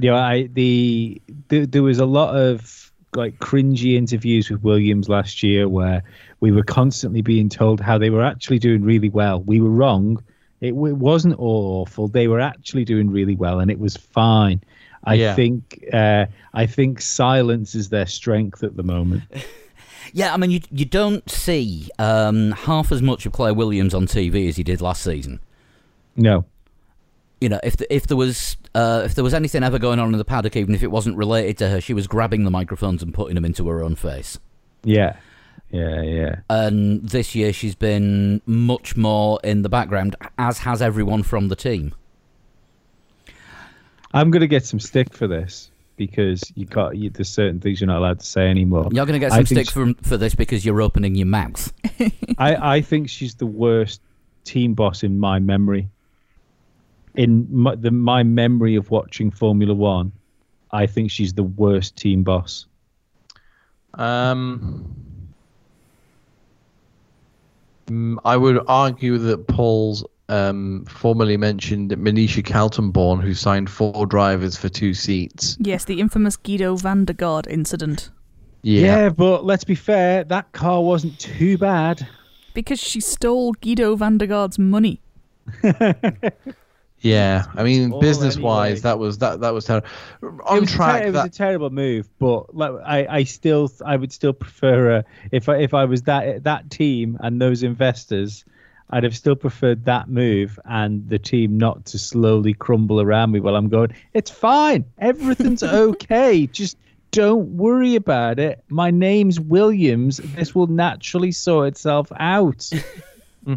[0.00, 5.08] You know, I the, the there was a lot of like cringy interviews with Williams
[5.08, 6.02] last year where
[6.40, 9.42] we were constantly being told how they were actually doing really well.
[9.42, 10.20] We were wrong.
[10.60, 12.08] It, it wasn't all awful.
[12.08, 14.60] They were actually doing really well, and it was fine.
[15.06, 15.34] I Yeah.
[15.34, 19.22] think uh, I think silence is their strength at the moment.
[20.12, 24.06] Yeah, I mean, you you don't see um, half as much of Claire Williams on
[24.06, 25.40] TV as you did last season.
[26.14, 26.44] No,
[27.40, 30.12] you know, if the, if there was uh, if there was anything ever going on
[30.12, 33.02] in the paddock, even if it wasn't related to her, she was grabbing the microphones
[33.02, 34.38] and putting them into her own face.
[34.84, 35.16] yeah,
[35.70, 36.36] yeah, yeah.
[36.48, 41.56] And this year she's been much more in the background, as has everyone from the
[41.56, 41.94] team.
[44.12, 47.88] I'm gonna get some stick for this because you got you, there's certain things you're
[47.88, 48.88] not allowed to say anymore.
[48.92, 51.72] You're going to get some think stick for, for this because you're opening your mouth.
[52.38, 54.00] I, I think she's the worst
[54.44, 55.88] team boss in my memory.
[57.14, 60.12] In my, the, my memory of watching Formula One,
[60.70, 62.66] I think she's the worst team boss.
[63.94, 64.94] Um,
[67.86, 74.56] mm, I would argue that Paul's um, formerly mentioned Monisha Kaltenborn, who signed four drivers
[74.56, 75.56] for two seats.
[75.60, 78.10] Yes, the infamous Giedo van der Garde incident.
[78.62, 78.80] Yeah.
[78.80, 82.06] yeah, but let's be fair, that car wasn't too bad.
[82.54, 85.00] Because she stole Giedo van der Garde's money.
[87.00, 88.48] Yeah, I mean, All business anyway.
[88.48, 89.86] wise, that was that that was terrible.
[90.22, 93.24] it On was, a ter- track, it was a terrible move, but like, I, I
[93.24, 97.40] still, I would still prefer uh, if I if I was that that team and
[97.40, 98.44] those investors,
[98.90, 103.40] I'd have still preferred that move and the team not to slowly crumble around me
[103.40, 103.92] while I'm going.
[104.14, 106.46] It's fine, everything's okay.
[106.46, 106.76] Just
[107.10, 108.62] don't worry about it.
[108.68, 110.18] My name's Williams.
[110.18, 112.70] This will naturally sort itself out.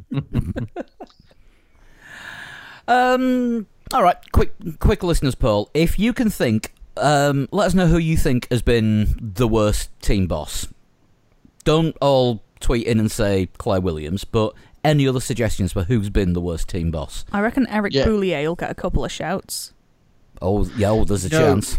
[2.90, 5.70] Um, all right, quick, quick listeners poll.
[5.76, 9.92] If you can think, um, let us know who you think has been the worst
[10.02, 10.68] team boss.
[11.64, 16.34] Don't all tweet in and say Claire Williams, but any other suggestions for who's been
[16.34, 17.26] the worst team boss?
[17.32, 18.06] I reckon Eric Yeah.
[18.06, 19.74] Boullier will get a couple of shouts.
[20.42, 21.40] Oh, yeah, oh, there's a No.
[21.40, 21.78] chance.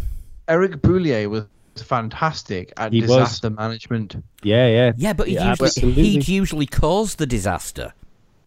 [0.48, 1.44] Eric Boullier was
[1.76, 3.11] fantastic at He was.
[3.11, 4.16] disaster management.
[4.42, 6.03] Yeah, yeah, Yeah, but Yeah, usually, absolutely.
[6.03, 7.92] he'd usually cause the disaster.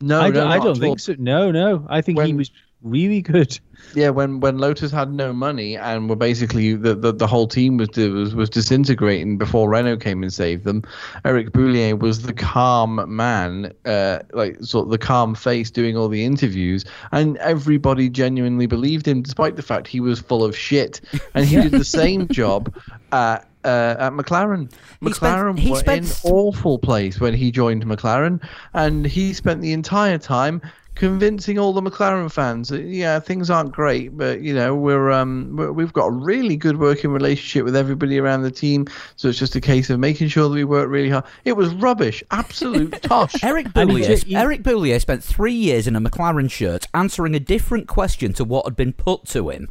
[0.02, 0.98] No, I, no, don't, I don't think all.
[0.98, 1.16] so.
[1.18, 1.86] No, no.
[1.90, 2.52] I think he was
[2.84, 3.60] really good.
[3.96, 7.78] Yeah, when when Lotus had no money and were basically the, the, the whole team
[7.78, 10.84] was, was was disintegrating before Renault came and saved them.
[11.26, 16.08] Eric Boullier was the calm man, uh, like sort of the calm face doing all
[16.08, 21.02] the interviews, and everybody genuinely believed him, despite the fact he was full of shit.
[21.34, 22.74] And he did the same job
[23.12, 24.72] at uh, at McLaren.
[25.02, 28.42] He spent- McLaren he were spent- in awful place when he joined McLaren,
[28.74, 30.62] and he spent the entire time
[30.96, 35.56] convincing all the McLaren fans that yeah things aren't great, but you know we're um
[35.56, 39.40] we're, we've got a really good working relationship with everybody around the team, so it's
[39.40, 41.26] just a case of making sure that we work really hard.
[41.46, 43.44] It was rubbish, absolute tosh.
[43.44, 47.40] Eric And Boullier, ju- Eric Boullier spent three years in a McLaren shirt answering a
[47.40, 49.70] different question to what had been put to him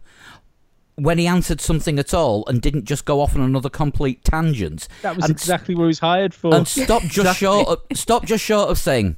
[0.96, 4.88] when he answered something at all and didn't just go off on another complete tangent.
[5.02, 6.54] That was and, exactly what he was hired for.
[6.54, 9.16] And stop just short of, stop just short of saying,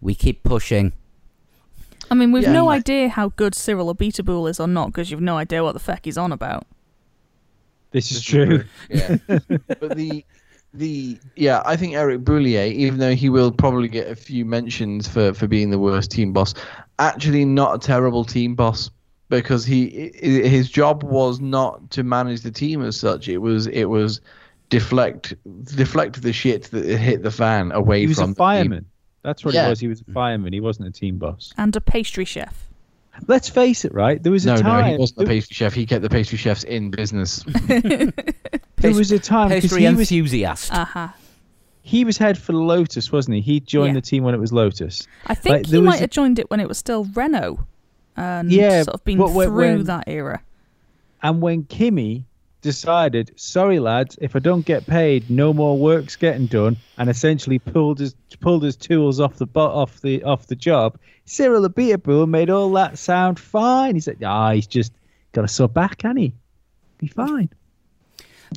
[0.00, 0.92] we keep pushing.
[2.12, 2.52] I mean, we've Yeah.
[2.52, 5.80] no idea how good Cyril Abiteboul is or not because you've no idea what the
[5.80, 6.66] feck he's on about.
[7.92, 8.64] this is true.
[8.90, 9.16] Yeah,
[9.80, 10.24] but the
[10.74, 15.08] the yeah, I think Eric Boullier, even though he will probably get a few mentions
[15.08, 16.54] for for being the worst team boss,
[16.98, 18.90] actually not a terrible team boss
[19.30, 23.28] because he his job was not to manage the team as such.
[23.28, 24.20] It was it was
[24.70, 25.34] deflect
[25.76, 28.86] deflect the shit that hit the fan away He was from a the fireman.
[29.22, 29.64] That's what Yeah.
[29.64, 29.80] he was.
[29.80, 30.12] He was a hmm.
[30.14, 30.52] fireman.
[30.52, 31.52] He wasn't a team boss.
[31.56, 32.68] And a pastry chef.
[33.28, 34.22] Let's face it, right?
[34.22, 34.84] There was a No, time.
[34.86, 35.74] no, he wasn't a pastry chef.
[35.74, 37.44] He kept the pastry chefs in business.
[37.68, 40.72] there was a time because Pastry he was enthusiast.
[40.72, 41.14] Aha.
[41.82, 43.40] he was head for Lotus, wasn't he?
[43.42, 44.00] He joined Yeah.
[44.00, 45.06] the team when it was Lotus.
[45.26, 47.60] I think Like, he was might a- have joined it when it was still Renault.
[48.16, 50.42] And Yeah, sort of been but when- through when- that era.
[51.22, 52.24] And when Kimi
[52.62, 57.58] decided, sorry lads, if I don't get paid, no more work's getting done, and essentially
[57.58, 60.96] pulled his pulled his tools off the bu- off the off the job,
[61.26, 63.94] Cyril Abiteboul made all that sound fine.
[63.94, 64.92] He said, ah, he's just
[65.32, 66.32] got to sub back, can he?
[66.98, 67.48] Be fine.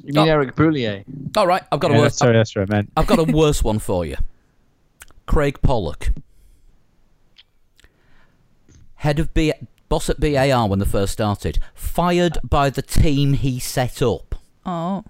[0.03, 0.31] You mean Oh.
[0.31, 1.03] Eric Boullier?
[1.37, 2.15] All right, I've got a worse.
[2.17, 2.91] sorry, that's what I meant.
[2.97, 4.15] I've got a worse one for you.
[5.25, 6.09] Craig Pollock,
[8.95, 9.53] head of B,
[9.89, 14.35] boss at BAR when they first started, fired by the team he set up.
[14.65, 15.03] Oh.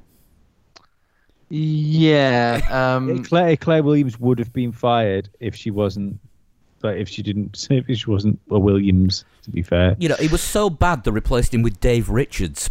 [1.49, 2.61] Yeah.
[2.95, 6.19] Um, Claire, Claire Williams would have been fired if she wasn't,
[6.81, 9.23] like if she didn't, if she wasn't a Williams.
[9.43, 12.69] To be fair, You know, it was so bad they replaced him with Dave Richards.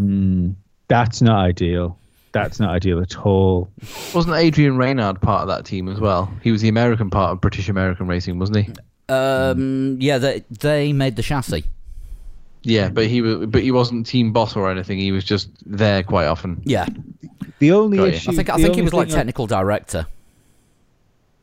[0.00, 0.54] Mm,
[0.88, 1.96] that's not ideal.
[2.32, 3.70] That's not ideal at all.
[4.12, 6.30] Wasn't Adrian Reynard part of that team as well?
[6.42, 8.72] He was the American part of British American Racing, wasn't he?
[9.08, 11.64] Um, yeah, they they made the chassis.
[12.62, 14.98] Yeah, but he was, but he wasn't team boss or anything.
[14.98, 16.60] He was just there quite often.
[16.64, 16.86] Yeah,
[17.60, 18.10] The only Got you.
[18.10, 20.06] issue, I think I think he was like thing I- technical director.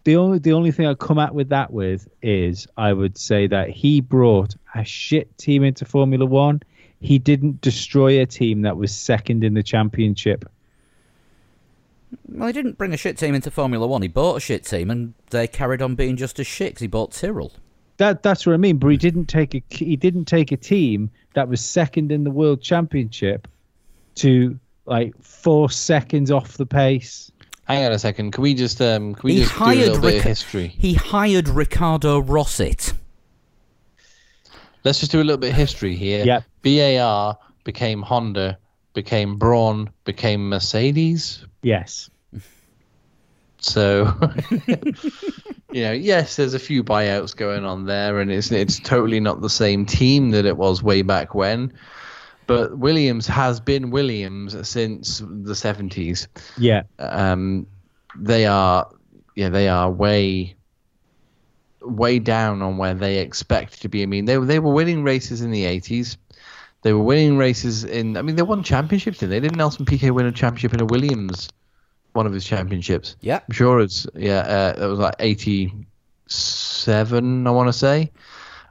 [0.03, 3.47] the only the only thing I come at with that with is I would say
[3.47, 6.61] that he brought a shit team into Formula One.
[6.99, 10.43] He didn't destroy a team that was second in the championship.
[12.27, 14.01] Well, he didn't bring a shit team into Formula One.
[14.01, 16.87] He bought a shit team, and they carried on being just as shit 'cause he
[16.87, 17.51] bought Tyrrell.
[17.97, 18.77] That that's what I mean.
[18.77, 22.31] But he didn't take a he didn't take a team that was second in the
[22.31, 23.47] world championship
[24.15, 27.31] to like four seconds off the pace.
[27.65, 28.31] Hang on a second.
[28.31, 29.13] Can we just um?
[29.15, 30.67] Can we He just do a hired little bit of history?
[30.67, 32.93] He hired Ricardo Rosset.
[34.83, 36.25] Let's just do a little bit of history here.
[36.25, 36.43] Yep.
[36.61, 38.57] BAR became Honda,
[38.93, 41.45] became Brawn, became Mercedes.
[41.63, 42.09] Yes.
[43.57, 44.13] So,
[45.71, 49.41] you know, yes, there's a few buyouts going on there, and it's it's totally not
[49.41, 51.71] the same team that it was way back when.
[52.45, 56.27] But Williams has been Williams since the 70s.
[56.57, 56.83] Yeah.
[56.99, 57.65] Um,
[58.17, 58.89] they are,
[59.35, 60.55] yeah, they are way,
[61.81, 64.03] way down on where they expect to be.
[64.03, 66.17] I mean, they they were winning races in the 80s.
[66.83, 68.15] They were winning races in.
[68.17, 69.17] I mean, they won championships.
[69.19, 69.39] Didn't they?
[69.39, 71.49] Didn't Nelson Piquet win a championship in a Williams?
[72.13, 73.15] One of his championships.
[73.21, 73.39] Yeah.
[73.47, 74.39] I'm sure it's yeah.
[74.39, 75.87] Uh, it was like eighty-seven,
[77.47, 78.11] I want to say,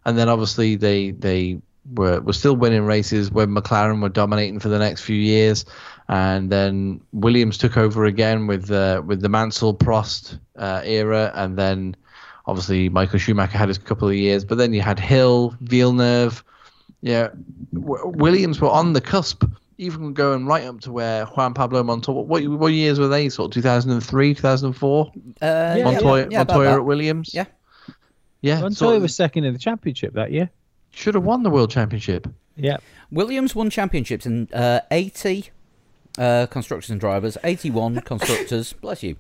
[0.05, 1.61] and then obviously they they
[1.95, 5.65] were were still winning races when McLaren were dominating for the next few years,
[6.09, 11.57] and then Williams took over again with uh, with the Mansell Prost uh, era, and
[11.59, 11.97] then
[12.47, 16.45] obviously Michael Schumacher had his couple of years, but then you had Hill, Villeneuve,
[17.03, 17.29] yeah,
[17.75, 19.45] w- Williams were on the cusp.
[19.79, 23.29] Even going right up to where Juan Pablo Montoya, what what years were they?
[23.29, 25.07] Sort of 2003, 2004.
[25.11, 25.15] Uh,
[25.77, 27.35] yeah, Montoya, yeah, about Montoya at Williams.
[27.35, 27.47] Yeah.
[28.43, 28.61] yeah.
[28.61, 30.51] Montoya sort of- was second in the championship that year.
[30.93, 32.29] should have won the world championship.
[32.55, 32.77] Yeah.
[33.11, 35.51] Williams won championships in uh, 80
[36.19, 39.17] uh, constructors and drivers, 81 constructors, bless you,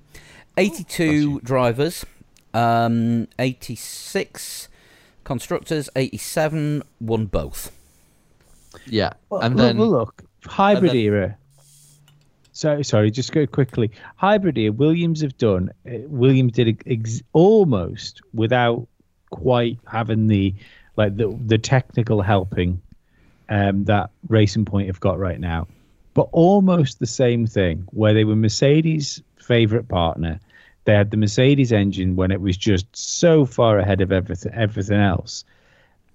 [0.59, 2.05] 82 drivers,
[2.55, 4.68] um, 86
[5.25, 7.73] constructors, 87 won both.
[8.87, 11.37] Yeah, and look, then look, look, hybrid then- era.
[12.55, 13.91] So sorry, just go quickly.
[14.16, 14.73] Hybrid era.
[14.73, 15.70] Williams have done.
[15.87, 18.87] Uh, Williams did ex- almost without
[19.31, 20.55] quite having the
[20.97, 22.81] like the the technical helping
[23.49, 25.66] um, that Racing Point have got right now,
[26.14, 30.39] but almost the same thing where they were Mercedes' favorite partner.
[30.85, 34.99] They had the Mercedes engine when it was just so far ahead of everything everything
[35.01, 35.45] else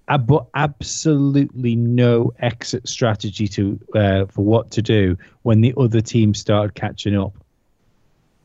[0.08, 6.00] uh, but absolutely no exit strategy to uh, for what to do when the other
[6.00, 7.36] team started catching up.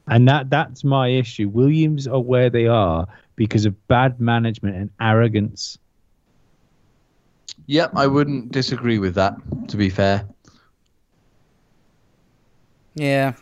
[0.10, 1.48] And that that's my issue.
[1.48, 3.08] Williams are where they are
[3.38, 5.78] because of bad management and arrogance.
[7.68, 9.36] yep, I wouldn't disagree with that.
[9.70, 10.28] To be fair,
[12.96, 13.34] Yeah.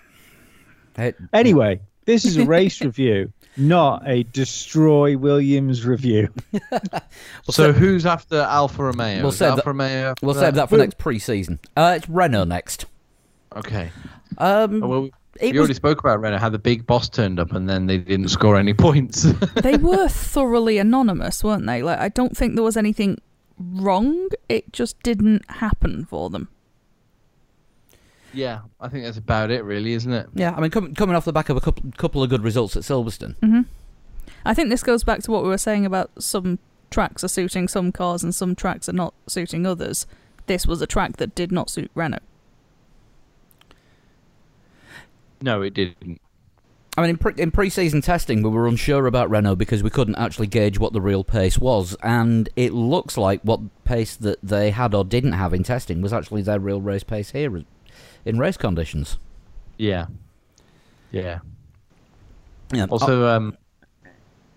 [0.97, 6.29] It- Anyway, this is a race review, not a destroy Williams review.
[7.49, 9.21] so who's after Alfa Romeo?
[9.21, 10.13] We'll save Alfa that- Romeo.
[10.21, 11.59] we'll save that for next pre-season.
[11.75, 12.85] Uh, it's Renault next.
[13.55, 13.91] Okay.
[14.37, 16.37] Um, Oh, well, it we already spoke about Renault.
[16.39, 19.23] How the big boss turned up and then they didn't score any points.
[19.55, 21.81] they were thoroughly anonymous, weren't they?
[21.83, 23.17] Like I don't think there was anything
[23.57, 24.29] wrong.
[24.49, 26.47] It just didn't happen for them.
[28.34, 30.27] Yeah, I think that's about it, really, isn't it?
[30.34, 32.75] yeah, I mean, com- coming off the back of a couple, couple of good results
[32.75, 33.36] at Silverstone.
[33.39, 33.61] hmm
[34.45, 36.57] I think this goes back to what we were saying about some
[36.89, 40.07] tracks are suiting some cars and some tracks are not suiting others.
[40.47, 42.19] This was a track that did not suit Renault.
[45.41, 46.21] No, it didn't.
[46.97, 50.15] I mean, in, pre- in pre-season testing, we were unsure about Renault because we couldn't
[50.17, 54.71] actually gauge what the real pace was, and it looks like what pace that they
[54.71, 57.55] had or didn't have in testing was actually their real race pace here
[58.26, 59.17] in race conditions.
[59.78, 60.07] Yeah.
[61.11, 61.39] Yeah.
[62.74, 62.86] Yeah.
[62.89, 63.57] Also, um,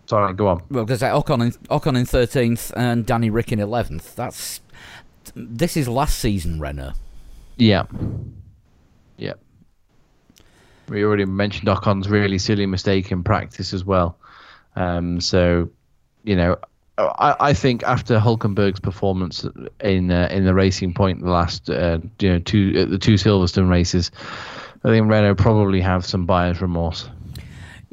[0.06, 0.62] sorry, go on.
[0.70, 4.14] well, because Ocon in Ocon in thirteenth and Danny Rick in eleventh.
[4.14, 4.60] That's
[5.34, 6.92] this is last season Renault.
[7.56, 7.84] Yeah.
[9.16, 9.34] Yeah.
[10.88, 14.18] We already mentioned Ocon's really silly mistake in practice as well.
[14.76, 15.70] Um, so,
[16.24, 16.56] you know,
[16.96, 19.44] I, I think after Hulkenberg's performance
[19.80, 23.14] in uh, in the Racing Point the last uh, you know two uh, the two
[23.14, 24.10] Silverstone races,
[24.84, 27.08] I think Renault probably have some buyer's remorse.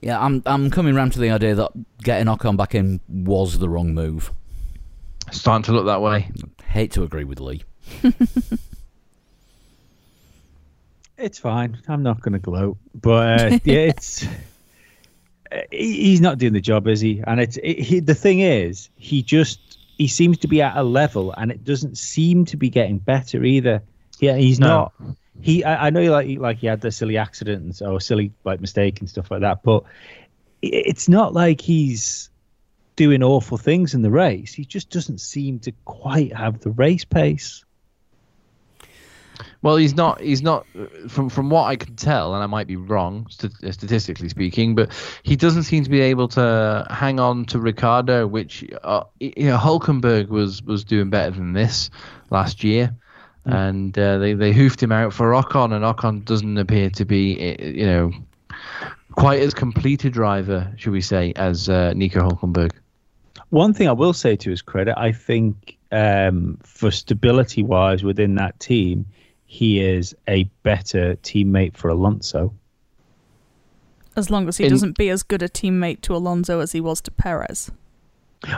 [0.01, 1.71] Yeah, I'm I'm coming round to the idea that
[2.03, 4.31] getting Ocon back in was the wrong move.
[5.27, 6.29] It's starting to look that way.
[6.65, 7.63] Hate to agree with Lee.
[11.21, 11.77] It's fine.
[11.87, 14.29] I'm not going to gloat, but uh, yeah, it's he-
[15.71, 17.21] he's not doing the job, is he?
[17.27, 19.59] And it's it, he, the thing is, he just
[19.97, 23.43] he seems to be at a level, and it doesn't seem to be getting better
[23.43, 23.81] either.
[24.19, 24.67] Yeah, he's No.
[24.67, 24.93] not.
[25.41, 28.99] He I, I know like like he had the silly accidents or silly like mistake
[28.99, 29.83] and stuff like that, but
[30.61, 32.29] it's not like he's
[32.95, 34.53] doing awful things in the race.
[34.53, 37.65] He just doesn't seem to quite have the race pace.
[39.63, 40.19] Well, he's not.
[40.19, 40.65] He's not.
[41.07, 44.91] From from what I can tell, and I might be wrong st- statistically speaking, but
[45.21, 48.25] he doesn't seem to be able to hang on to Ricciardo.
[48.25, 51.91] Which uh, you know, Hulkenberg was was doing better than this
[52.31, 52.95] last year,
[53.45, 57.55] and uh, they they hoofed him out for Ocon, and Ocon doesn't appear to be
[57.59, 58.11] you know
[59.11, 62.71] quite as complete a driver, should we say, as uh, Nico Hulkenberg.
[63.49, 68.35] One thing I will say to his credit, I think um, for stability wise within
[68.35, 69.05] that team,
[69.53, 72.53] he is a better teammate for Alonso.
[74.15, 76.79] As long as he In- doesn't be as good a teammate to Alonso as he
[76.79, 77.69] was to Perez.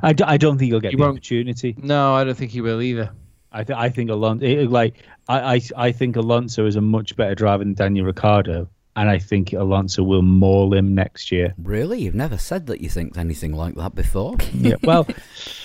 [0.03, 1.75] I, d- I don't think he'll get He the won't- opportunity.
[1.81, 3.09] No, I don't think he will either.
[3.51, 7.15] I, th- I think Alonso, it, like I, I, I think Alonso is a much
[7.15, 11.55] better driver than Daniel Ricciardo, and I think Alonso will maul him next year.
[11.57, 12.01] Really?
[12.03, 14.35] You've never said that you think anything like that before.
[14.53, 15.07] Yeah, well,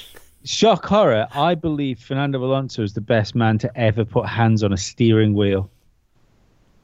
[0.49, 1.27] shock horror.
[1.33, 5.35] I believe Fernando Alonso is the best man to ever put hands on a steering
[5.35, 5.71] wheel.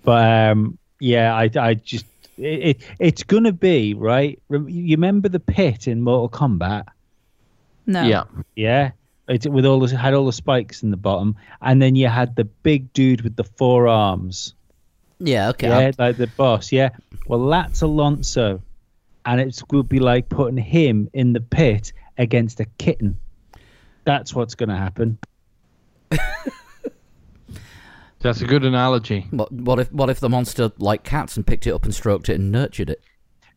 [0.03, 2.05] But um, yeah, I, I just
[2.37, 4.39] it, it it's gonna be right.
[4.51, 6.85] You remember the pit in Mortal Kombat?
[7.87, 8.03] No.
[8.05, 8.25] Yeah.
[8.55, 8.91] Yeah,
[9.29, 12.37] it with all the had all the spikes in the bottom, and then you had
[12.37, 14.55] the big dude with the four arms.
[15.19, 15.69] yeah, okay.
[15.69, 16.71] Yeah, like the boss.
[16.71, 16.91] Yeah.
[17.27, 18.61] Well, that's Alonso,
[19.25, 23.19] and it would be like putting him in the pit against a kitten.
[24.05, 25.19] That's what's going to happen.
[28.21, 29.27] That's a good analogy.
[29.31, 32.31] What, what if what if the monster like cats and picked it up and stroked
[32.31, 33.03] it and nurtured it?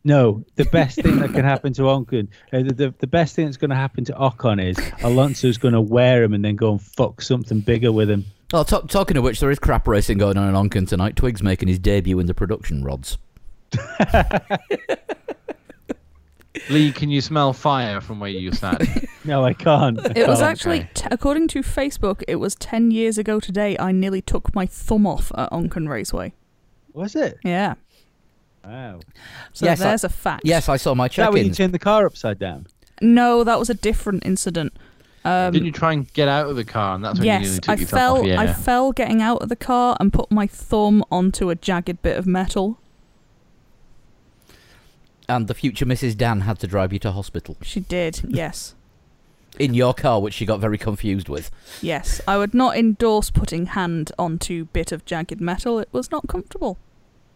[0.04, 3.46] No, the best thing that can happen to Ocon, uh, the, the the best thing
[3.46, 6.72] that's going to happen to Ocon is Alonso's going to wear him and then go
[6.72, 8.26] and fuck something bigger with him.
[8.52, 11.16] Oh, ta talking of which, there is crap racing going on in Onken tonight.
[11.16, 13.16] Twig's making his debut in the production rods.
[16.70, 19.06] Lee, can you smell fire from where you stand?
[19.24, 19.98] No, I can't.
[20.00, 20.50] I It was can't.
[20.52, 24.64] actually, t- according to Facebook, it was 10 years ago today I nearly took my
[24.64, 26.32] thumb off at Onken Raceway.
[26.94, 27.36] Was it?
[27.44, 27.74] Yeah.
[28.64, 29.00] Wow.
[29.52, 30.42] So Yes, there's a fact.
[30.46, 32.68] Yes, I saw my Is that when you turned the car upside down?
[33.02, 34.72] No, that was a different incident.
[35.24, 37.42] Um, Didn't you try and get out of the car, and that's when you yes,
[37.42, 38.16] nearly took I your thumb fell.
[38.20, 38.26] off?
[38.26, 38.40] Yeah.
[38.40, 42.16] I fell getting out of the car and put my thumb onto a jagged bit
[42.16, 42.78] of metal.
[45.28, 46.16] And the future Mrs.
[46.16, 48.20] Dan had to drive you to hospital She did.
[48.28, 48.74] Yes.
[49.58, 51.50] in your car, which she got very confused with.
[51.82, 52.20] Yes.
[52.28, 55.78] I would not endorse putting hand onto bit of jagged metal.
[55.80, 56.78] It was not comfortable.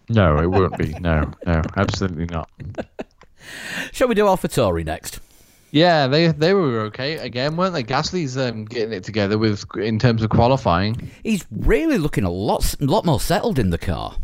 [0.09, 0.93] No, it won't be.
[1.01, 2.49] No, no, absolutely not.
[3.93, 5.21] Shall we do AlphaTauri next?
[5.71, 7.83] Yeah, they they were okay again, weren't they?
[7.83, 11.11] Gasly's um, getting it together with in terms of qualifying.
[11.25, 14.17] He's really looking a lot, lot more settled in the car.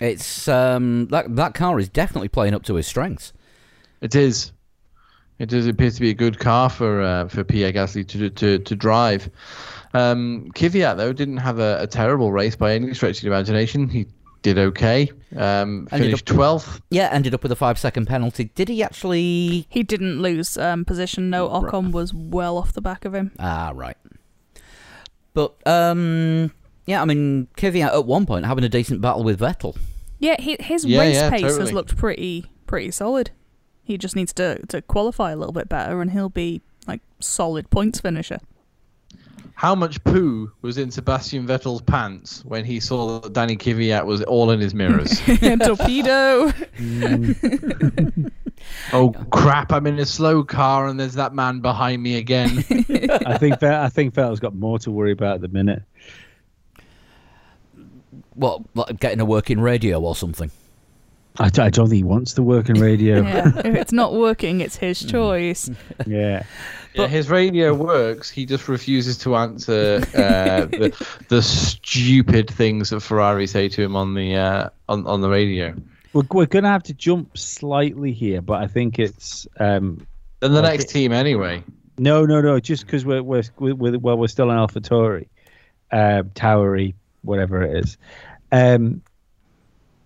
[0.00, 3.32] It's um that that car is definitely playing up to his strengths.
[4.00, 4.52] It is.
[5.38, 8.58] It does appear to be a good car for uh, for Pierre Gasly to to
[8.58, 9.30] to drive.
[9.94, 13.88] Um, Kvyat though didn't have a, a terrible race by any stretch of the imagination.
[13.88, 14.06] He
[14.42, 15.10] did okay.
[15.34, 16.80] Um, Ended finished up- twelfth.
[16.90, 18.50] Yeah, ended up with a five second penalty.
[18.54, 19.66] Did he actually?
[19.70, 21.30] He didn't lose um, position.
[21.30, 23.32] No, Ocon was well off the back of him.
[23.38, 23.96] Ah, right.
[25.34, 26.50] But um,
[26.86, 29.76] yeah, I mean, Kvyat at one point having a decent battle with Vettel.
[30.18, 33.30] Yeah, he, his Yeah, race yeah, pace has looked pretty pretty solid.
[33.82, 37.70] He just needs to to qualify a little bit better, and he'll be like solid
[37.70, 38.38] points finisher.
[39.54, 44.22] How much poo was in Sebastian Vettel's pants when he saw that Danny Kvyat was
[44.22, 45.18] all in his mirrors?
[45.64, 46.52] Torpedo.
[48.92, 49.72] oh crap!
[49.72, 52.58] I'm in a slow car and there's that man behind me again.
[53.26, 55.82] I think Vet- I think Vettel's got more to worry about at the minute.
[58.36, 60.50] What, like getting a working radio or something?
[61.38, 63.16] I, don't think he wants to work in radio.
[63.22, 65.68] yeah, if it's not working, it's his choice.
[66.06, 66.44] yeah.
[66.94, 68.30] Yeah, his radio works.
[68.30, 73.94] He just refuses to answer uh, the, the stupid things that Ferrari say to him
[73.96, 75.74] on the uh, on on the radio.
[76.14, 80.06] We're, we're going to have to jump slightly here, but I think it's um,
[80.40, 80.68] And the Okay.
[80.70, 81.62] next team, anyway.
[81.98, 82.58] no, no, no.
[82.60, 85.26] Just because we're we're, we're we're well, we're still in AlphaTauri,
[85.92, 87.98] uh, Towery, whatever it is.
[88.52, 89.02] Um,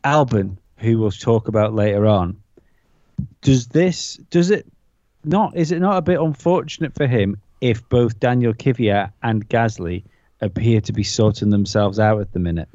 [0.04, 2.40] Albon, who we'll talk about later on.
[3.42, 4.16] Does this?
[4.30, 4.66] Does it
[5.24, 5.56] not?
[5.56, 10.02] Is it not a bit unfortunate for him if both Daniel Kvyat and Gasly
[10.40, 12.68] appear to be sorting themselves out at the minute?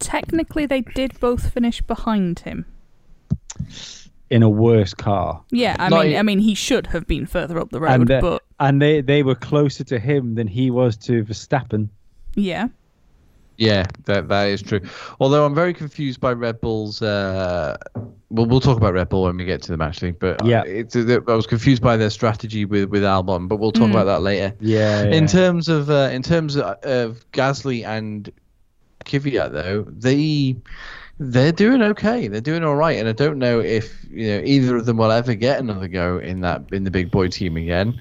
[0.00, 2.66] Technically, they did both finish behind him.
[4.30, 5.40] in a worse car.
[5.52, 8.10] Yeah, I Not mean, I mean, he should have been further up the road, and,
[8.10, 11.88] uh, but and they, they were closer to him than he was to Verstappen.
[12.34, 12.68] yeah,
[13.56, 14.80] Yeah, that that is true.
[15.20, 17.00] Although I'm very confused by Red Bull's.
[17.02, 17.76] Uh,
[18.30, 20.10] well, we'll talk about Red Bull when we get to them actually.
[20.10, 20.64] But Yeah.
[20.64, 23.46] it's, I was confused by their strategy with with Albon.
[23.48, 23.92] But we'll talk Mm.
[23.92, 24.54] about that later.
[24.60, 25.04] Yeah.
[25.04, 28.28] In terms of uh, in terms of, of Gasly and
[29.04, 30.56] Kvyat, though, they
[31.20, 32.26] they're doing okay.
[32.26, 35.12] They're doing all right, and I don't know if you know either of them will
[35.12, 38.00] ever get another go in that in the big boy team again.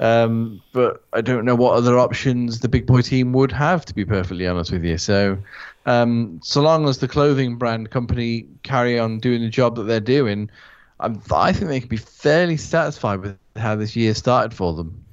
[0.00, 3.94] Um, but I don't know what other options the big boy team would have, to
[3.94, 4.96] be perfectly honest with you.
[4.96, 5.36] So,
[5.84, 10.00] um, so long as the clothing brand company carry on doing the job that they're
[10.00, 10.50] doing,
[11.00, 15.04] I'm, I think they can be fairly satisfied with how this year started for them.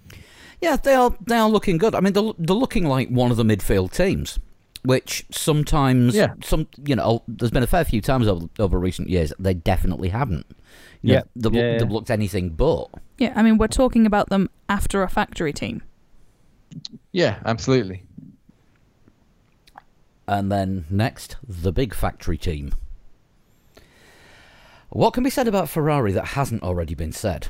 [0.62, 1.14] Yeah, they are.
[1.28, 1.94] They are looking good.
[1.94, 4.40] I mean, they're, they're looking like one of the midfield teams,
[4.84, 6.34] which sometimes, Yeah.
[6.44, 10.10] some you know, there's been a fair few times over, over recent years they definitely
[10.10, 10.46] haven't.
[11.02, 11.22] You know, Yeah.
[11.36, 11.78] they've, Yeah, yeah.
[11.80, 12.88] they've looked anything but.
[13.18, 15.81] Yeah, I mean, we're talking about them after a factory team.
[17.11, 18.03] Yeah, absolutely.
[20.27, 22.73] And then next, the big factory team.
[24.89, 27.48] What can be said about Ferrari that hasn't already been said?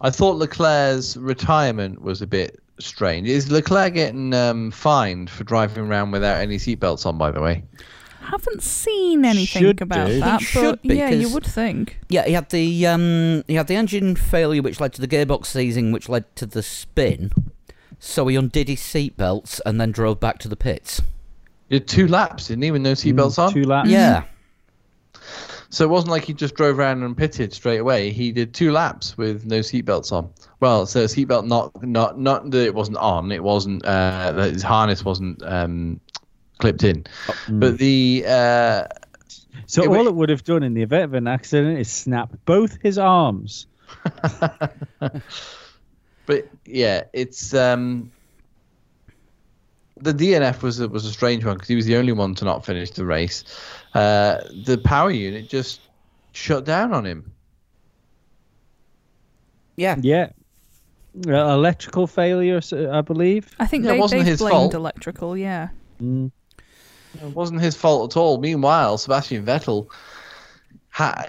[0.00, 3.28] I thought Leclerc's retirement was a bit strange.
[3.28, 7.18] Is Leclerc getting um, fined for driving around without any seatbelts on?
[7.18, 7.62] By the way,
[8.22, 10.20] Haven't seen anything Should about do.
[10.20, 11.98] that, It should but be, yeah, you would think.
[12.08, 15.46] Yeah, he had the um, he had the engine failure, which led to the gearbox
[15.46, 17.30] seizing, which led to the spin.
[17.98, 21.02] So he undid his seatbelts and then drove back to the pits.
[21.68, 23.50] he did two laps, didn't he, with no seatbelts on?
[23.50, 23.88] Mm, Two laps.
[23.90, 24.24] Yeah,
[25.70, 28.10] So it wasn't like he just drove around and pitted straight away.
[28.10, 30.30] He did two laps with no seatbelts on.
[30.60, 33.30] Well, so seatbelt not not not that it wasn't on.
[33.32, 36.00] It wasn't uh, that his harness wasn't um,
[36.62, 37.04] clipped in.
[37.48, 38.84] But the uh,
[39.66, 41.90] So It all wa- it would have done in the event of an accident is
[41.90, 43.66] snap both his arms.
[46.24, 48.12] But yeah, it's um,
[50.00, 52.44] the DNF was a, was a strange one because he was the only one to
[52.44, 53.42] not finish the race.
[53.92, 55.80] Uh, the power unit just
[56.32, 57.32] shut down on him.
[59.76, 59.96] yeah.
[60.00, 60.30] Yeah.
[61.26, 62.60] Uh, electrical failure,
[62.92, 63.50] I believe.
[63.58, 64.74] I think Yeah, it they, wasn't they've his blamed fault.
[64.74, 65.68] electrical, yeah.
[66.00, 66.30] Mm.
[67.20, 68.38] It wasn't his fault at all.
[68.38, 69.88] Meanwhile, Sebastian Vettel,
[70.90, 71.24] ha-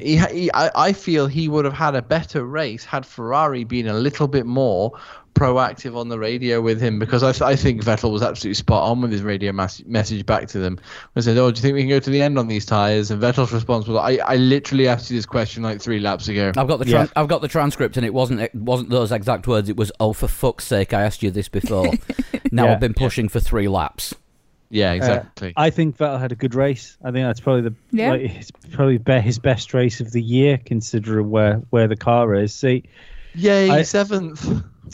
[0.00, 3.86] he, he, I, I feel he would have had a better race had Ferrari been
[3.86, 4.92] a little bit more
[5.34, 8.90] proactive on the radio with him because I, th- I think Vettel was absolutely spot
[8.90, 10.78] on with his radio mas- message back to them.
[11.16, 13.10] I said, "Oh, do you think we can go to the end on these tires?"
[13.10, 16.48] And Vettel's response was, "I, I literally asked you this question like three laps ago."
[16.56, 17.06] I've got the Yeah.
[17.16, 19.68] I've got the transcript, and it wasn't it wasn't those exact words.
[19.68, 21.86] It was, "Oh, for fuck's sake, I asked you this before.
[22.52, 22.72] now Yeah.
[22.72, 24.14] I've been pushing for three laps."
[24.72, 25.52] Yeah, exactly.
[25.56, 26.96] I think Vettel had a good race.
[27.02, 28.10] I think that's probably the Yeah.
[28.12, 32.34] like, it's probably be- his best race of the year, considering where where the car
[32.34, 32.54] is.
[32.54, 32.84] See,
[33.34, 34.48] Yay, I- seventh.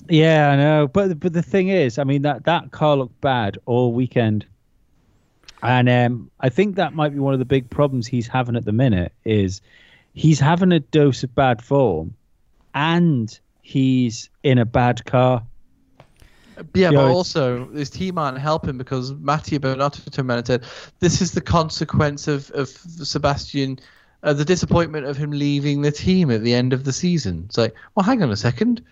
[0.09, 3.59] yeah, I know, but but the thing is, I mean that that car looked bad
[3.67, 4.47] all weekend,
[5.63, 8.65] and um, I think that might be one of the big problems he's having at
[8.65, 9.61] the minute is
[10.15, 12.15] he's having a dose of bad form,
[12.75, 15.43] and he's in a bad car.
[16.57, 20.47] Yeah, Yeah, but it's- also his team aren't helping because Mattia Binotto turned around and
[20.47, 20.65] said,
[21.01, 23.79] "This is the consequence of of Sebastian,
[24.23, 27.59] uh, the disappointment of him leaving the team at the end of the season." It's
[27.59, 28.83] like, well, hang on a second,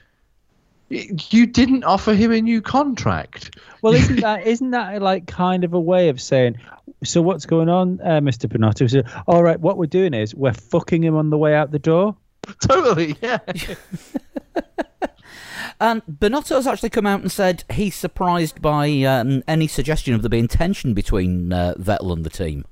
[0.90, 3.56] you didn't offer him a new contract.
[3.82, 6.58] Well, isn't that isn't that like kind of a way of saying,
[7.02, 8.46] so what's going on, uh, Mr.
[8.48, 8.90] Binotto?
[8.90, 11.78] So, all right, what we're doing is we're fucking him on the way out the
[11.78, 12.16] door.
[12.60, 13.38] totally, yeah.
[15.80, 16.02] And
[16.56, 20.48] has actually come out and said he's surprised by um, any suggestion of there being
[20.48, 22.64] tension between uh, Vettel and the team.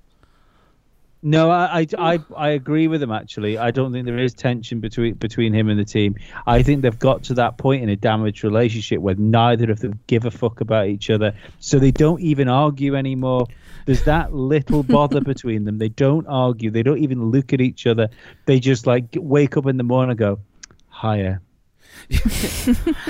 [1.25, 3.13] No, I, I, I, I agree with him.
[3.13, 6.17] Actually, I don't think there is tension between between him and the team.
[6.49, 10.01] I think they've got to that point in a damaged relationship where neither of them
[10.09, 13.47] give a fuck about each other, so they don't even argue anymore.
[13.87, 15.79] There's that little bother between them.
[15.79, 16.73] They don't argue.
[16.73, 18.09] They don't even look at each other.
[18.47, 20.41] They just like wake up in the morning and go,
[20.89, 21.41] "Higher."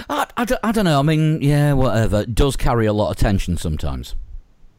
[0.08, 0.98] I, I, don't, I don't know.
[0.98, 2.22] I mean, yeah, whatever.
[2.22, 4.14] It does carry a lot of tension sometimes.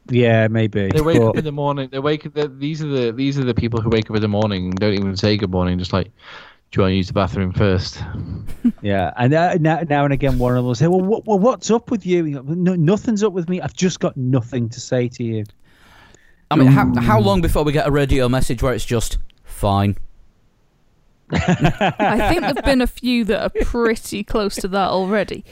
[0.10, 0.90] Yeah, maybe.
[0.90, 1.90] They wake but- up in the morning.
[1.92, 2.34] They wake.
[2.34, 4.76] They, these are the these are the people who wake up in the morning and
[4.76, 5.80] don't even say good morning.
[5.80, 6.08] Just like,
[6.72, 8.04] do you want to use the bathroom first?
[8.82, 11.40] Yeah, and uh, now, now and again, one of them will say, "Well, what, well
[11.40, 13.62] what's up with you?" you no, nothing's up with me.
[13.62, 15.46] I've just got nothing to say to you.
[16.52, 19.98] I mean, how, how long before we get a radio message where it's just fine?
[21.32, 25.44] I think there've been a few that are pretty close to that already.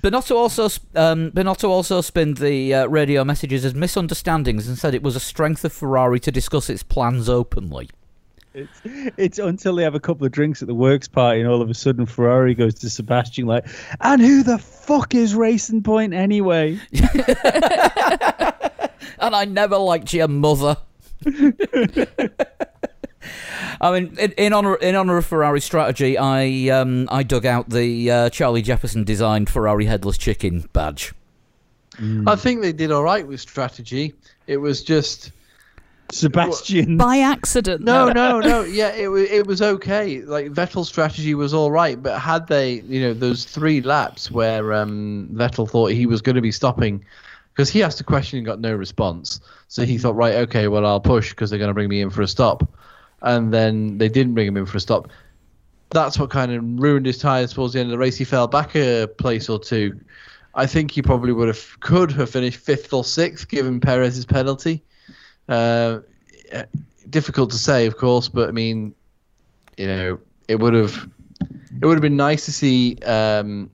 [0.00, 4.94] Binotto also sp- um, Binotto also spinned the uh, radio messages as misunderstandings and said
[4.94, 7.88] it was a strength of Ferrari to discuss its plans openly.
[8.52, 11.62] It's, it's until they have a couple of drinks at the works party, and all
[11.62, 13.64] of a sudden Ferrari goes to Sebastian like,
[14.00, 16.80] "And who the fuck is Racing Point anyway?"
[19.20, 20.76] and I never liked your mother.
[23.80, 27.70] I mean, in, in honor in honor of Ferrari strategy, I um, I dug out
[27.70, 31.12] the uh, Charlie Jefferson designed Ferrari headless chicken badge.
[32.26, 34.14] I think they did all right with strategy.
[34.46, 35.32] It was just
[36.12, 36.96] Sebastian.
[36.96, 37.82] By accident.
[37.82, 38.62] no, no, no.
[38.64, 40.20] Yeah, it wa- it was okay.
[40.22, 44.72] Like Vettel's strategy was all right, but had they, you know, those three laps where
[44.72, 47.04] um, Vettel thought he was going to be stopping,
[47.52, 50.86] because he asked a question and got no response, so he thought, right, okay, well
[50.86, 52.66] I'll push because they're going to bring me in for a stop,
[53.22, 55.08] and then they didn't bring him in for a stop.
[55.90, 58.16] That's what kind of ruined his tires towards the end of the race.
[58.16, 59.98] He fell back a place or two.
[60.54, 64.82] I think he probably would have could have finished fifth or sixth given Perez's penalty.
[65.48, 66.00] Uh,
[67.08, 68.94] difficult to say, of course, but I mean,
[69.76, 70.18] you know,
[70.48, 71.08] it would have
[71.40, 73.70] it would have been nice to see um,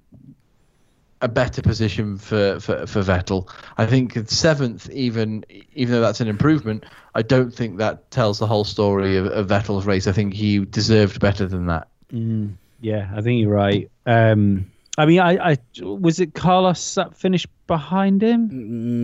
[1.22, 3.48] a better position for, for, for Vettel.
[3.78, 5.44] I think seventh, even
[5.74, 6.84] even though that's an improvement,
[7.14, 10.06] I don't think that tells the whole story of, of Vettel's race.
[10.06, 11.88] I think he deserved better than that.
[12.12, 13.90] Mm, yeah, I think you're right.
[14.05, 18.48] Um, I mean, I, I was it Carlos that finished behind him?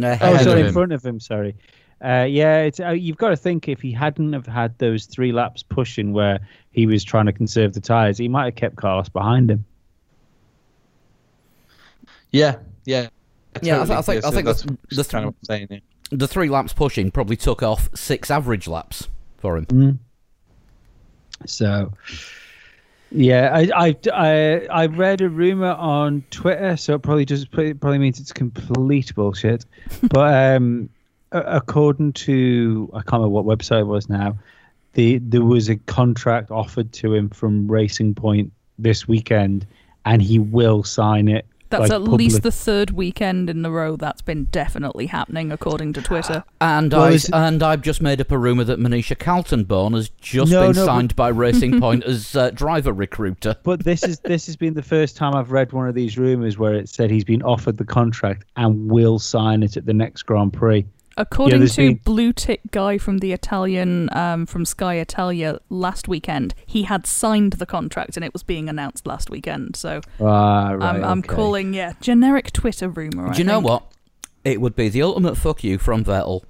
[0.02, 0.66] Mm, Oh, sorry, him.
[0.66, 1.18] in front of him.
[1.20, 1.55] Sorry.
[2.05, 5.32] Uh, yeah, it's uh, you've got to think if he hadn't have had those three
[5.32, 6.40] laps pushing where
[6.72, 9.64] he was trying to conserve the tires, he might have kept Carlos behind him.
[12.32, 13.09] Yeah, yeah.
[13.60, 14.02] Yeah, I th- I totally.
[14.02, 15.66] think- I so think that's the- just the- kind of what saying.
[15.70, 15.78] Yeah.
[16.10, 19.66] the three laps pushing probably took off six average laps for him.
[19.66, 19.98] Mm.
[21.46, 21.92] So,
[23.10, 27.98] yeah, I, I, I, I read a rumor on Twitter, so it probably just probably
[27.98, 29.64] means it's complete bullshit.
[30.10, 30.88] but um,
[31.32, 34.36] according to I can't remember what website it was now,
[34.94, 39.66] the there was a contract offered to him from Racing Point this weekend,
[40.04, 41.46] and he will sign it.
[41.73, 45.93] That's like, at least the third weekend in a row that's been definitely happening, according
[45.94, 46.44] to Twitter.
[46.61, 47.28] And Well, I it...
[47.32, 50.82] and I've just made up a rumor that Monisha Kaltenborn has just No, been no,
[50.82, 53.57] but- signed by Racing Point as uh, driver recruiter.
[53.62, 56.59] But this is this has been the first time I've read one of these rumors
[56.59, 60.23] where it said he's been offered the contract and will sign it at the next
[60.24, 60.85] Grand Prix.
[61.23, 66.09] According there's to been- Blue Tick guy from the Italian um, from Sky Italia last
[66.09, 69.77] weekend, he had signed the contract and it was being announced last weekend.
[69.77, 70.82] So Ah, right.
[70.82, 73.28] I'm, I'm calling yeah generic Twitter rumor.
[73.28, 73.69] I Do you know think.
[73.70, 73.93] what?
[74.44, 76.43] It would be the ultimate fuck you from Vettel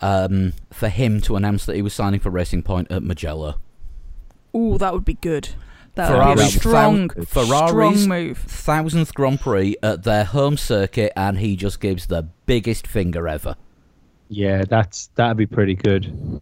[0.00, 3.54] um, for him to announce that he was signing for Racing Point at Mugello.
[4.56, 5.50] Ooh, that would be good.
[5.94, 8.38] That would be a strong, thou- Ferrari's strong move.
[8.38, 13.56] thousandth Grand Prix at their home circuit, and he just gives the biggest finger ever.
[14.28, 16.40] Yeah, that's that'd be pretty good.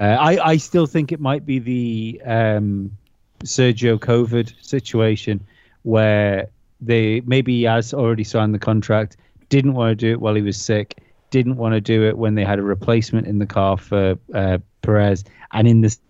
[0.00, 2.96] Uh, I I still think it might be the um,
[3.44, 5.44] Sergio COVID situation
[5.82, 6.48] where
[6.80, 9.16] they maybe he has already signed the contract,
[9.48, 10.98] didn't want to do it while he was sick,
[11.30, 14.58] didn't want to do it when they had a replacement in the car for uh,
[14.82, 16.00] Perez, and in this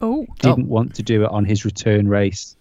[0.00, 2.56] Oh, didn't want to do it on his return race.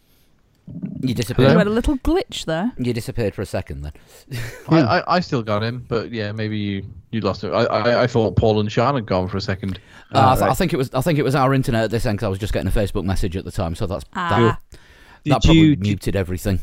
[0.67, 1.51] You you disappeared.
[1.51, 2.71] had a little glitch there.
[2.79, 3.93] You disappeared for a second then.
[4.69, 7.49] I, I, I still got him, but yeah, maybe you, you lost it.
[7.51, 9.79] I, I, I thought Paul and Sean had gone for a second.
[10.11, 10.49] Uh, I, th- right.
[10.49, 10.91] I think it was.
[10.93, 12.71] I think it was our internet at this end because I was just getting a
[12.71, 14.79] Facebook message at the time, so that's Ah, that,
[15.23, 16.59] Did that probably you muted everything.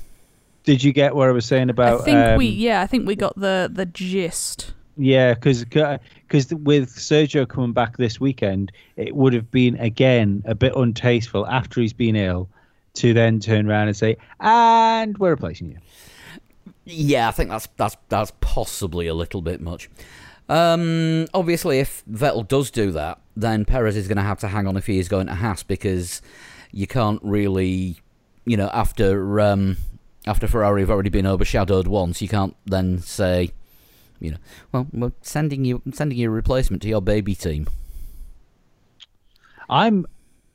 [0.65, 2.01] did you get what I was saying about?
[2.01, 4.75] I think we um, yeah, I think we got the the gist.
[4.97, 10.75] Yeah, because with Sergio coming back this weekend, it would have been again a bit
[10.75, 12.49] untasteful after he's been ill
[12.95, 15.79] to then turn around and say, "And we're replacing you."
[16.85, 19.89] Yeah, I think that's that's that's possibly a little bit much.
[20.49, 24.67] Um, obviously, if Vettel does do that, then Perez is going to have to hang
[24.67, 26.21] on if he is going to Haas because
[26.73, 27.97] you can't really,
[28.45, 29.77] you know, after um,
[30.27, 33.53] after Ferrari have already been overshadowed once, you can't then say,
[34.21, 34.37] you know,
[34.73, 37.67] well, we're sending you sending you a replacement to your baby team.
[39.69, 40.07] I'm,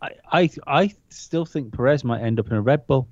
[0.02, 3.08] I, I, I still think Perez might end up in a Red Bull.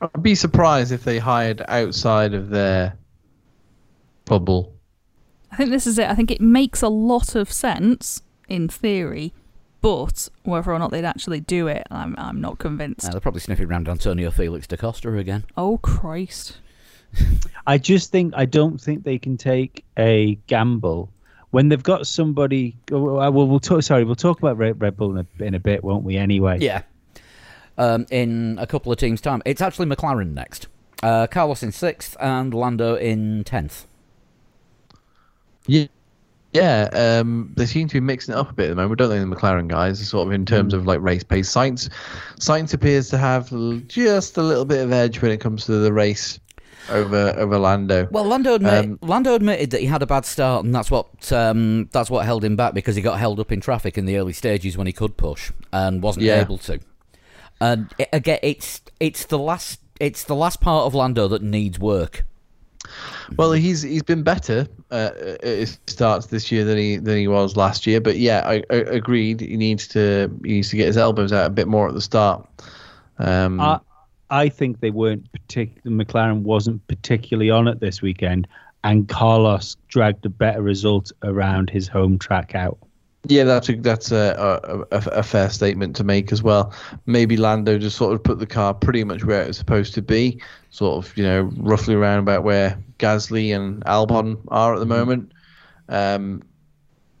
[0.00, 2.96] I'd be surprised if they hired outside of their
[4.24, 4.74] bubble.
[5.50, 6.08] I think this is it.
[6.08, 9.32] I think it makes a lot of sense in theory,
[9.80, 13.06] but whether or not they'd actually do it, I'm I'm not convinced.
[13.06, 15.44] Uh, they're probably sniffing around Antonio Felix da Costa again.
[15.56, 16.58] oh Christ!
[17.66, 21.10] I just think I don't think they can take a gamble
[21.52, 22.74] when they've got somebody.
[22.90, 23.82] Well, we'll talk.
[23.82, 26.16] Sorry, we'll talk about Red, Red Bull in a, in a bit, won't we?
[26.16, 26.58] Anyway.
[26.60, 26.82] Yeah.
[27.78, 29.40] Um, in a couple of teams' time.
[29.46, 30.66] It's actually McLaren next.
[31.02, 33.86] Uh, Carlos in sixth and Lando in tenth.
[35.66, 35.86] Yeah.
[36.52, 38.96] Yeah, um, they seem to be mixing it up a bit at the moment, We
[38.96, 41.50] don't think The McLaren guys, are sort of in terms of like race pace.
[41.50, 41.88] Sainz,
[42.36, 43.48] Sainz appears to have
[43.88, 46.38] just a little bit of edge when it comes to the race
[46.90, 48.08] over over Lando.
[48.10, 51.32] Well, Lando, admit, Um, Lando admitted that he had a bad start, and that's what
[51.32, 54.16] um, that's what held him back because he got held up in traffic in the
[54.16, 56.40] early stages when he could push and wasn't Yeah.
[56.40, 56.80] able to.
[57.60, 61.78] And it, again, it's it's the last it's the last part of Lando that needs
[61.78, 62.24] work.
[63.36, 67.28] Well, he's he's been better uh, at his starts this year than he than he
[67.28, 68.00] was last year.
[68.00, 69.40] But yeah, I, I agreed.
[69.40, 72.00] He needs to he needs to get his elbows out a bit more at the
[72.00, 72.44] start.
[73.18, 73.78] Um, I,
[74.32, 78.48] I think they weren't partic- McLaren wasn't particularly on it this weekend,
[78.82, 82.78] and Carlos dragged a better result around his home track out.
[83.28, 86.72] Yeah, that's a, that's a, a, a, fair statement to make as well.
[87.04, 90.02] Maybe Lando just sort of put the car pretty much where it was supposed to
[90.02, 90.40] be,
[90.70, 95.30] sort of you know roughly around about where Gasly and Albon are at the moment,
[95.90, 96.42] um,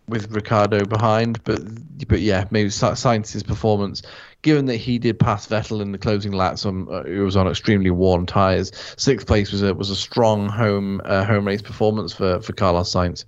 [0.08, 1.44] with Ricciardo behind.
[1.44, 1.60] But
[2.08, 4.02] but yeah, maybe Sci- Sainz's performance,
[4.42, 7.48] given that he did pass Vettel in the closing laps, on uh, it was on
[7.48, 8.72] extremely worn tyres.
[8.96, 12.92] Sixth place was a was a strong home uh, home race performance for for Carlos
[12.92, 13.24] Sainz.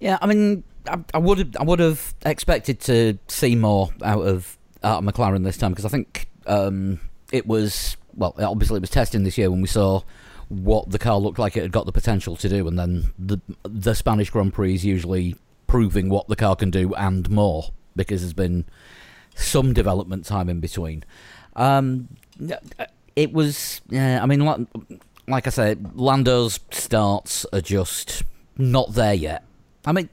[0.00, 4.26] Yeah, I mean, I, I would have I would have expected to see more out
[4.26, 7.00] of out of McLaren this time because I think um,
[7.32, 10.02] it was well, obviously it was testing this year when we saw
[10.48, 13.40] what the car looked like it had got the potential to do, and then the
[13.62, 15.36] the Spanish Grand Prix is usually
[15.66, 18.64] proving what the car can do and more because there's been
[19.34, 21.04] some development time in between.
[21.56, 22.08] Um,
[23.16, 24.60] it was, yeah, I mean, like,
[25.26, 28.22] like I said, Lando's starts are just
[28.58, 29.42] not there yet.
[29.86, 30.08] I mean,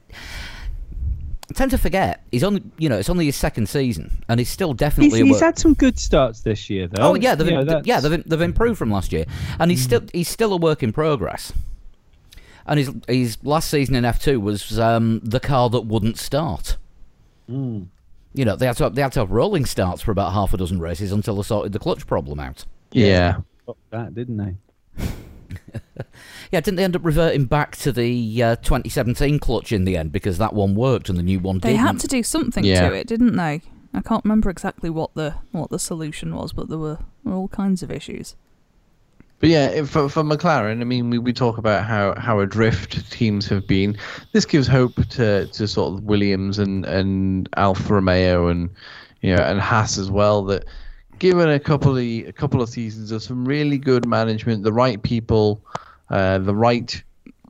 [1.50, 4.48] I tend to forget he's only, you know, it's only his second season, and he's
[4.48, 5.22] still definitely.
[5.22, 7.10] he's work- had some good starts this year, though.
[7.10, 9.26] Oh yeah, they've, You know, th- yeah, they've, they've improved from last year,
[9.58, 11.52] and he's still he's still a work in progress.
[12.66, 16.78] And his his last season in F two was um, the car that wouldn't start.
[17.50, 17.86] Mm.
[18.32, 20.52] You know, they had to have, they had to have rolling starts for about half
[20.52, 22.64] a dozen races until they sorted the clutch problem out.
[22.92, 23.38] Yeah.
[23.66, 25.04] Got that, didn't they?
[26.52, 30.12] Yeah, didn't they end up reverting back to the uh, 2017 clutch in the end
[30.12, 31.82] because that one worked and the new one They didn't?
[31.82, 32.88] They had to do something Yeah.
[32.88, 33.62] to it, didn't they?
[33.92, 37.48] I can't remember exactly what the what the solution was, but there were, were all
[37.48, 38.36] kinds of issues.
[39.44, 43.46] But yeah, for, for McLaren, I mean, we, we talk about how, how adrift teams
[43.48, 43.94] have been.
[44.32, 48.70] This gives hope to, to sort of Williams and, and Alfa Romeo and
[49.20, 50.44] you know and Haas as well.
[50.44, 50.64] That
[51.18, 55.02] given a couple of a couple of seasons of some really good management, the right
[55.02, 55.62] people,
[56.08, 57.02] uh, the right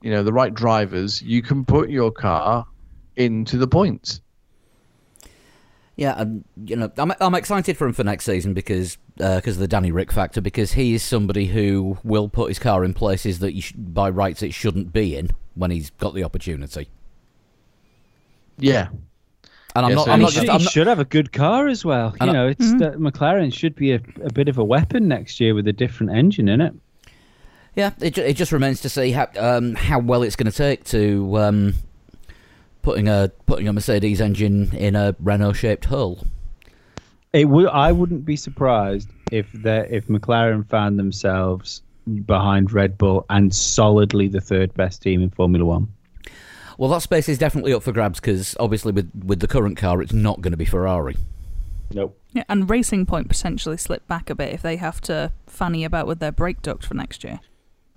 [0.03, 2.67] you know the right drivers, you can put your car
[3.15, 4.21] into the points.
[5.97, 9.61] Yeah, and you know, I'm I'm excited for him for next season because because of
[9.61, 13.39] the Danny Rick factor because he is somebody who will put his car in places
[13.39, 16.89] that you sh- by rights it shouldn't be in when he's got the opportunity.
[18.59, 18.89] Yeah,
[19.77, 20.05] And I'm Yeah, not.
[20.05, 20.47] so I'm And not he, just.
[20.47, 22.11] should, I'm he not, should have a good car as well.
[22.11, 22.79] You And I- know, it's Mhm.
[22.81, 26.13] that McLaren should be a, a bit of a weapon next year with a different
[26.17, 26.75] engine in it.
[27.77, 30.85] yeah, it it just remains to see how um, how well it's going to take
[30.85, 31.75] to um,
[32.85, 36.25] putting a putting a Mercedes engine in a Renault shaped hull.
[37.33, 37.67] It would.
[37.67, 41.83] I wouldn't be surprised if they if McLaren found themselves
[42.27, 45.89] behind Red Bull and solidly the third best team in Formula One.
[46.77, 50.01] Well, that space is definitely up for grabs because obviously with with the current car,
[50.03, 51.17] it's not going to be Ferrari.
[51.93, 52.19] Nope.
[52.33, 56.07] Yeah, and Racing Point potentially slip back a bit if they have to fanny about
[56.07, 57.41] with their brake duct for next year.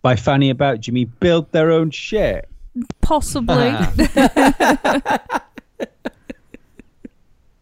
[0.02, 2.48] By fanny about, Jimmy build their own shit.
[3.02, 3.74] Possibly.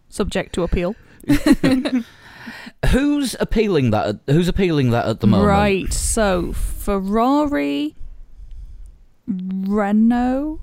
[0.09, 0.95] Subject to appeal.
[2.91, 4.07] Who's appealing that?
[4.07, 5.47] At, who's appealing that at the moment?
[5.49, 5.91] Right.
[5.91, 7.95] So Ferrari,
[9.27, 10.61] Renault,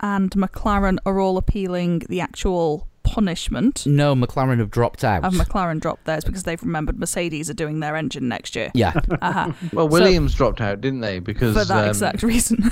[0.00, 3.86] and McLaren are all appealing the actual punishment.
[3.86, 5.24] No, McLaren have dropped out.
[5.24, 8.70] Have McLaren dropped theirs because they've remembered Mercedes are doing their engine next year.
[8.74, 9.52] yeah, Uh-huh.
[9.74, 11.18] well, So- Williams dropped out, didn't they?
[11.18, 12.70] Because For that um, exact reason.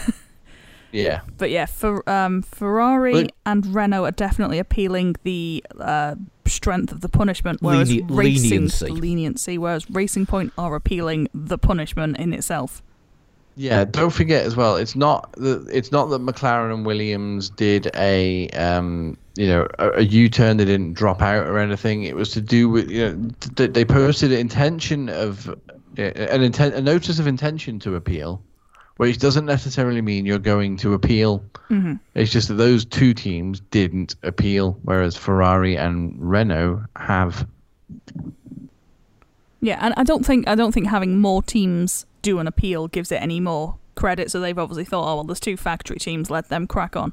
[0.95, 1.21] Yeah.
[1.39, 6.15] But yeah, for um, Ferrari Well- and Renault are definitely appealing the uh,
[6.47, 8.87] strength of the punishment, whereas Leni- racing leniency.
[8.87, 12.83] leniency, whereas Racing Point are appealing the punishment in itself.
[13.57, 14.77] Yeah, don't forget as well.
[14.77, 19.91] It's not that it's not that McLaren and Williams did a um, you know a,
[19.99, 20.57] a U-turn.
[20.57, 22.03] They didn't drop out or anything.
[22.03, 26.43] It was to do with you know th- they posted an intention of uh, an
[26.43, 28.43] intent a notice of intention to appeal,
[28.97, 31.45] which doesn't necessarily mean you're going to appeal.
[31.69, 37.47] hmm It's just that those two teams didn't appeal, whereas Ferrari and Renault have.
[39.61, 43.11] Yeah, and I don't think I don't think having more teams do an appeal gives
[43.11, 46.49] it any more credit, so they've obviously thought, oh well, there's two factory teams, let
[46.49, 47.13] them crack on.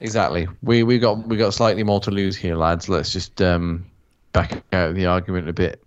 [0.00, 0.46] Exactly.
[0.62, 2.88] We we got we got slightly more to lose here, lads.
[2.88, 3.86] Let's just um,
[4.32, 5.82] back out the argument a bit.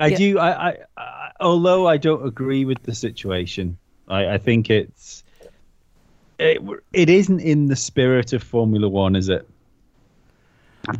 [0.00, 0.16] I Yeah.
[0.16, 0.38] do.
[0.38, 3.78] I, I, I, although I don't agree with the situation,
[4.08, 5.22] I, I think it's
[6.38, 6.62] it,
[6.92, 9.48] it isn't in the spirit of Formula One, is it?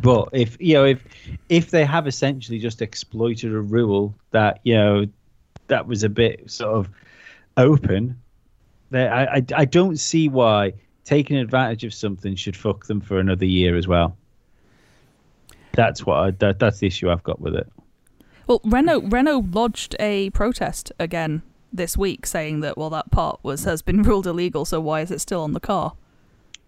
[0.03, 1.05] But if you know, if
[1.49, 5.07] if they have essentially just exploited a rule that you know
[5.69, 6.89] that was a bit sort of
[7.57, 8.21] open,
[8.91, 10.75] then I, I I don't see why
[11.05, 14.17] taking advantage of something should fuck them for another year as well.
[15.73, 17.73] That's what I, that, that's the issue I've got with it.
[18.49, 21.43] Well, Renault Renault lodged a protest again
[21.73, 25.11] this week, saying that well, that part was has been ruled illegal, so why is
[25.11, 25.93] it still on the car?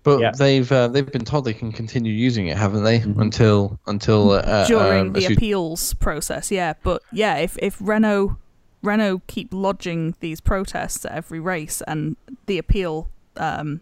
[0.03, 0.31] But Yeah.
[0.39, 2.99] they've uh, they've been told they can continue using it, haven't they?
[3.01, 6.51] Until until uh, during um, the as you- appeals process.
[6.51, 8.37] Yeah, but yeah, if if Renault
[8.83, 12.17] Renault keep lodging these protests at every race and
[12.47, 13.81] the appeal um,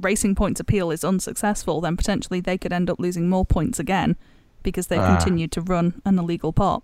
[0.00, 4.16] Racing Point's appeal is unsuccessful, then potentially they could end up losing more points again
[4.62, 5.16] because they Ah.
[5.16, 6.82] continued to run an illegal part.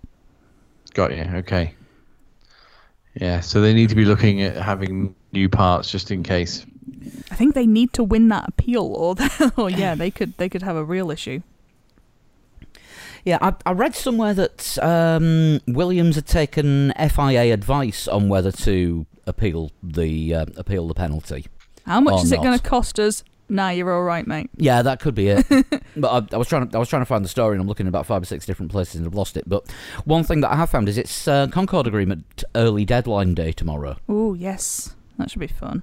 [0.95, 1.25] Got you.
[1.35, 1.75] Okay.
[3.15, 3.41] Yeah.
[3.41, 6.65] So they need to be looking at having new parts just in case.
[7.31, 9.17] I think they need to win that appeal, or
[9.57, 11.43] or yeah, they could they could have a real issue.
[13.25, 19.07] Yeah, I, I read somewhere that um, Williams had taken FIA advice on whether to
[19.27, 21.47] appeal the uh, appeal the penalty.
[21.87, 23.25] How much Or is it going to cost us?
[23.49, 24.51] Nah, you're all right, mate.
[24.57, 25.47] Yeah, that could be it.
[25.97, 27.69] but I, I was trying to I was trying to find the story, and I'm
[27.69, 29.49] looking at about five or six different places and I've lost it.
[29.49, 29.71] But
[30.05, 33.97] one thing that I have found is it's uh, Concorde Agreement early deadline day tomorrow.
[34.09, 35.83] Oh yes, that should be fun.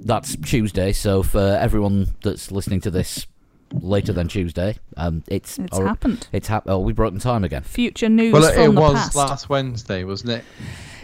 [0.00, 3.26] That's Tuesday, so for everyone that's listening to this
[3.72, 6.28] later than Tuesday, um, it's It's or- happened.
[6.32, 6.72] It's happened.
[6.74, 7.62] Oh, we've broken time again.
[7.62, 9.16] Future news Well, it, from it the was past.
[9.16, 10.44] last Wednesday, wasn't it?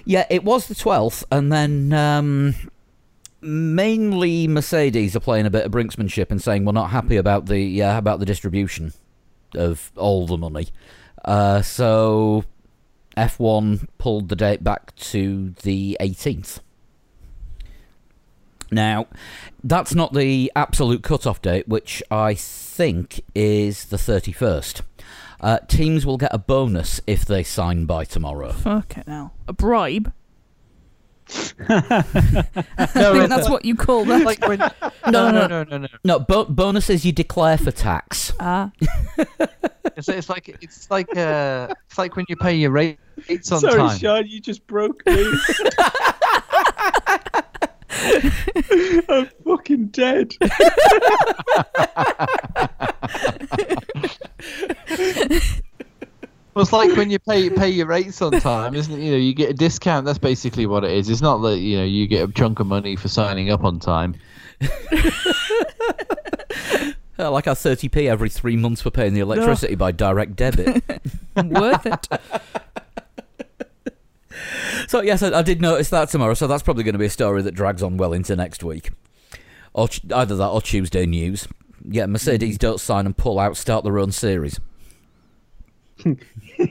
[0.05, 2.55] Yeah, it was the 12th, and then um,
[3.45, 7.83] mainly Mercedes are playing a bit of brinksmanship and saying we're not happy about the
[7.83, 8.93] uh, about the distribution
[9.55, 10.69] of all the money.
[11.25, 12.45] Uh, so
[13.16, 16.61] F1 pulled the date back to the 18th.
[18.71, 19.07] Now,
[19.62, 24.81] that's not the absolute cut-off date, which I think is the 31st.
[25.41, 28.53] Uh, teams will get a bonus if they sign by tomorrow.
[28.53, 29.33] Fuck it now.
[29.47, 30.12] A bribe?
[32.95, 34.25] No, I think that's what you call that.
[34.25, 34.71] like when, no,
[35.07, 35.89] no, no, no, no, no.
[36.05, 38.33] No, bo- bonuses you declare for tax.
[38.41, 38.71] Ah,
[39.97, 43.79] It's, it's like it's like uh, it's like when you pay your rates on Sorry,
[43.79, 43.99] time.
[43.99, 45.33] Sean, you just broke me.
[49.09, 50.35] I'm fucking dead.
[56.55, 59.01] Well, it's like when you pay pay your rates on time, isn't it?
[59.01, 60.07] You know, you get a discount.
[60.07, 61.09] That's basically what it is.
[61.09, 63.81] It's not that you know you get a chunk of money for signing up on
[63.81, 64.15] time.
[67.17, 70.83] Uh, like our 30p every three months for paying the electricity by direct debit.
[71.37, 72.09] worth it.
[74.89, 77.11] so, yes, I, I did notice that tomorrow, so that's probably going to be a
[77.11, 78.91] story that drags on well into next week.
[79.75, 81.47] Or ch- Either that or Tuesday news.
[81.89, 84.59] Yeah, Mercedes don't sign and pull out, start their own series.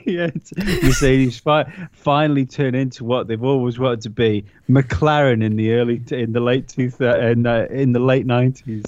[0.06, 0.52] yeah, it's-
[0.82, 5.98] Mercedes fi- finally turn into what they've always wanted to be: McLaren in the early,
[5.98, 8.84] t- in the late two th- in, uh, in the late nineties.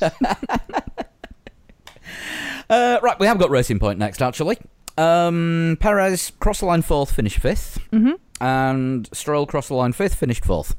[2.68, 4.56] Uh, right, we have got Racing Point next, actually.
[4.96, 10.14] Um, Perez crossed the line fourth, finished 5th hmm And Stroll crossed the line fifth,
[10.14, 10.76] finished fourth.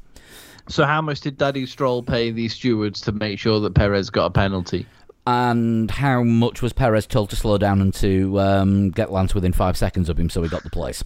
[0.69, 4.25] So, how much did Daddy Stroll pay the stewards to make sure that Perez got
[4.27, 4.85] a penalty?
[5.27, 9.53] And how much was Perez told to slow down and to um, get Lance within
[9.53, 11.03] five seconds of him so he got the place?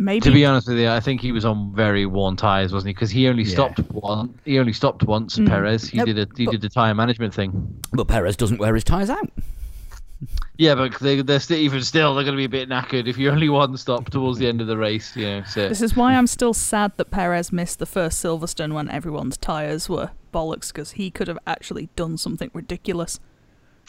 [0.00, 0.20] Maybe.
[0.20, 2.94] To be honest with you, I think he was on very worn tires, wasn't he?
[2.94, 3.50] Because he only Yeah.
[3.52, 4.38] stopped one.
[4.44, 5.36] He only stopped once.
[5.38, 5.48] Mm.
[5.48, 5.88] Perez.
[5.88, 7.74] He Yep, did a he but- did the tire management thing.
[7.92, 9.28] But Perez doesn't wear his tyres out.
[10.56, 13.18] Yeah, but they, they're still, even still they're going to be a bit knackered if
[13.18, 15.14] you only one stop towards the end of the race.
[15.16, 18.72] You know, so This is why I'm still sad that Perez missed the first Silverstone
[18.72, 23.20] when everyone's tyres were bollocks because he could have actually done something ridiculous.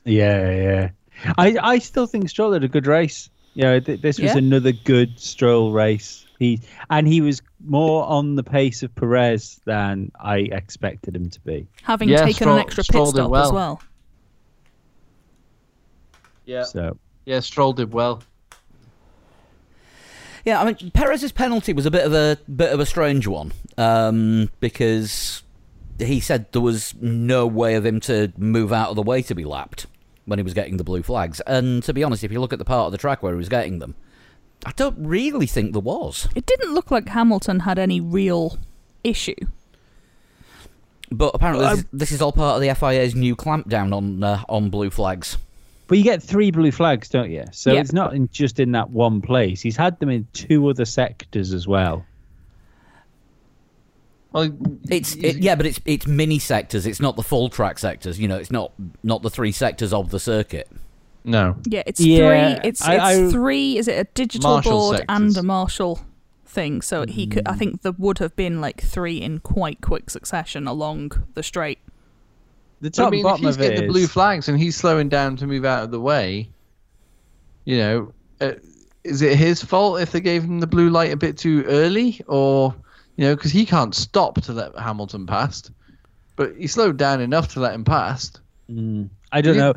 [0.05, 0.89] Yeah, yeah.
[1.37, 3.29] I, I still think Stroll had a good race.
[3.53, 4.37] Yeah, th- this was Yeah.
[4.37, 6.25] another good Stroll race.
[6.39, 11.39] He and he was more on the pace of Perez than I expected him to
[11.41, 11.67] be.
[11.83, 13.45] Having Yeah, taken Stroll- an extra Stroll pit stop well.
[13.45, 13.81] as well.
[16.45, 18.23] yeah, So yeah, Stroll did well.
[20.45, 23.51] Yeah, I mean Perez's penalty was a bit of a bit of a strange one
[23.77, 25.43] um, because
[25.99, 29.35] he said there was no way of him to move out of the way to
[29.35, 29.85] be lapped
[30.25, 31.39] when he was getting the blue flags.
[31.41, 33.37] And to be honest, if you look at the part of the track where he
[33.37, 33.95] was getting them,
[34.65, 36.27] I don't really think there was.
[36.35, 38.57] It didn't look like Hamilton had any real
[39.03, 39.35] issue.
[41.11, 44.23] But apparently, Well, this, is, this is all part of the FIA's new clampdown on
[44.23, 45.37] uh, on blue flags.
[45.87, 47.45] But you get three blue flags, don't you?
[47.51, 47.79] So Yeah.
[47.79, 49.59] it's not in, just in that one place.
[49.59, 52.05] He's had them in two other sectors as well.
[54.31, 54.49] Well,
[54.89, 56.85] It's it, yeah, but it's it's mini sectors.
[56.85, 58.19] It's not the full track sectors.
[58.19, 58.71] You know, it's not
[59.03, 60.69] not the three sectors of the circuit.
[61.23, 61.57] no.
[61.65, 62.17] Yeah, it's Yeah,
[62.59, 62.69] three.
[62.69, 63.77] It's I- it's I- three.
[63.77, 65.15] Is it a digital Marshall board sectors.
[65.17, 65.99] and a Marshall
[66.45, 66.81] thing?
[66.81, 67.47] So he could.
[67.47, 71.79] I think there would have been like three in quite quick succession along the straight.
[72.81, 74.75] The But, top I mean, if he's of it getting the blue flags and he's
[74.75, 76.49] slowing down to move out of the way,
[77.65, 78.51] you know, uh,
[79.03, 82.21] is it his fault if they gave him the blue light a bit too early,
[82.27, 82.73] or
[83.19, 85.71] you know, because he can't stop to let Hamilton past,
[86.37, 88.39] but he slowed down enough to let him past.
[88.71, 89.73] Mm, I don't He know.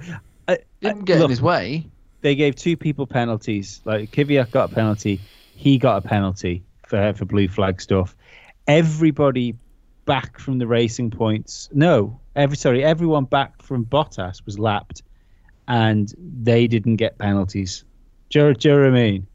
[0.47, 1.89] I, Didn't I- get in his way.
[2.21, 3.81] they gave two people penalties.
[3.85, 5.21] Like Kvyat got a penalty,
[5.57, 8.15] he got a penalty for for blue flag stuff.
[8.69, 9.57] Everybody
[10.05, 11.69] back from the racing points.
[11.73, 15.03] No, every sorry, everyone back from Bottas was lapped,
[15.67, 17.83] and they didn't get penalties.
[18.31, 19.27] Do you, do you know I mean?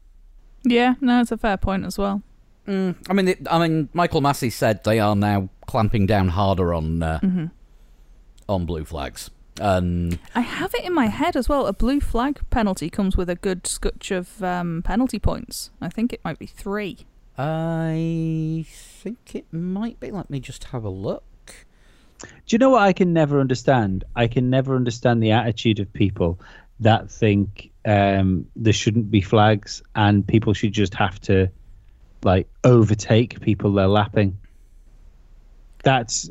[0.64, 2.22] Yeah, no, it's a fair point as well.
[2.68, 6.74] Mm, I mean, it, I mean, Michael Masi said they are now clamping down harder
[6.74, 7.18] on uh,
[8.48, 9.30] on blue flags.
[9.60, 11.66] And I have it in my head as well.
[11.66, 15.70] A blue flag penalty comes with a good scutch of um, penalty points.
[15.80, 16.98] I think it might be three.
[17.36, 20.10] I think it might be.
[20.10, 21.24] Let me just have a look.
[22.20, 24.04] Do you know what I can never understand?
[24.14, 26.38] I can never understand the attitude of people
[26.80, 31.50] that think um, there shouldn't be flags and people should just have to
[32.24, 34.36] like overtake people they're lapping.
[35.84, 36.28] That's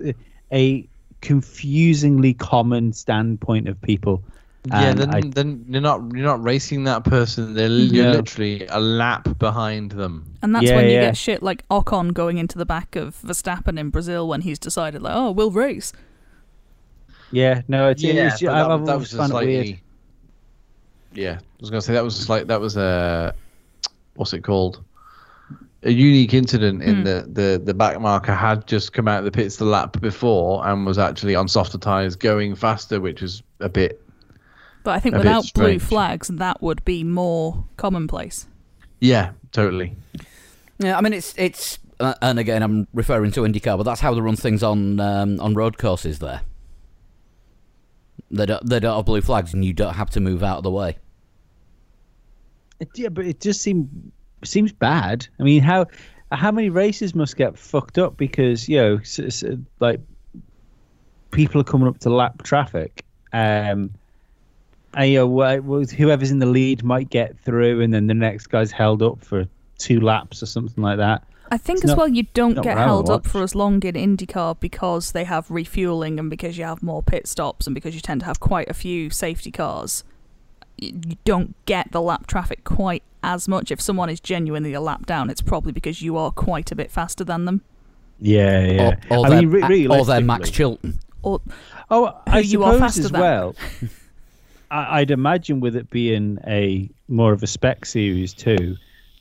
[0.51, 0.87] a
[1.21, 4.23] confusingly common standpoint of people.
[4.65, 7.53] Yeah, then, I- then you're not you're not racing that person.
[7.53, 8.11] They're you're Yeah.
[8.11, 10.25] literally a lap behind them.
[10.41, 11.01] And that's Yeah, when you yeah.
[11.05, 15.01] get shit like Ocon going into the back of Verstappen in Brazil when he's decided,
[15.01, 15.93] like, oh, we'll race.
[17.31, 19.79] yeah, no, it's, it's but I've that, that was a found it weird.
[21.13, 23.33] Yeah, I was gonna say that was just like that was a
[24.15, 24.83] what's it called?
[25.83, 27.03] A unique incident in Hmm.
[27.03, 30.65] the the the back marker had just come out of the pits the lap before
[30.67, 34.01] and was actually on softer tires going faster, which was a bit.
[34.83, 38.47] But I think without blue flags, that would be more commonplace.
[38.99, 39.95] Yeah, totally.
[40.79, 44.13] Yeah, I mean it's it's uh, and again I'm referring to IndyCar, but that's how
[44.15, 46.19] they run things on um, on road courses.
[46.19, 46.41] There,
[48.31, 50.63] they don't they don't have blue flags, and you don't have to move out of
[50.63, 50.97] the way.
[52.79, 53.87] It, yeah, but it just seems
[54.43, 55.27] seems bad.
[55.39, 55.85] I mean, how
[56.31, 59.43] how many races must get fucked up because you know, s- s-
[59.79, 59.99] like
[61.31, 63.03] people are coming up to lap traffic,
[63.33, 63.91] um,
[64.93, 68.13] and you know, wh- wh- whoever's in the lead might get through, and then the
[68.13, 69.45] next guy's held up for
[69.77, 71.23] two laps or something like that.
[71.49, 73.95] I think It's as not- well you don't get held up for as long in
[73.95, 78.01] IndyCar because they have refueling and because you have more pit stops and because you
[78.01, 80.03] tend to have quite a few safety cars.
[80.77, 83.71] You don't get the lap traffic quite as much.
[83.71, 86.89] If someone is genuinely a lap down, it's probably because you are quite a bit
[86.89, 87.61] faster than them.
[88.19, 88.95] Yeah, yeah.
[89.11, 90.99] Or, or I they're, mean, re- or they're Max Chilton.
[91.21, 91.41] Or
[91.91, 93.21] Oh, I you are faster as than.
[93.21, 93.55] well.
[94.71, 98.75] I, I'd imagine with it being a more of a spec series too,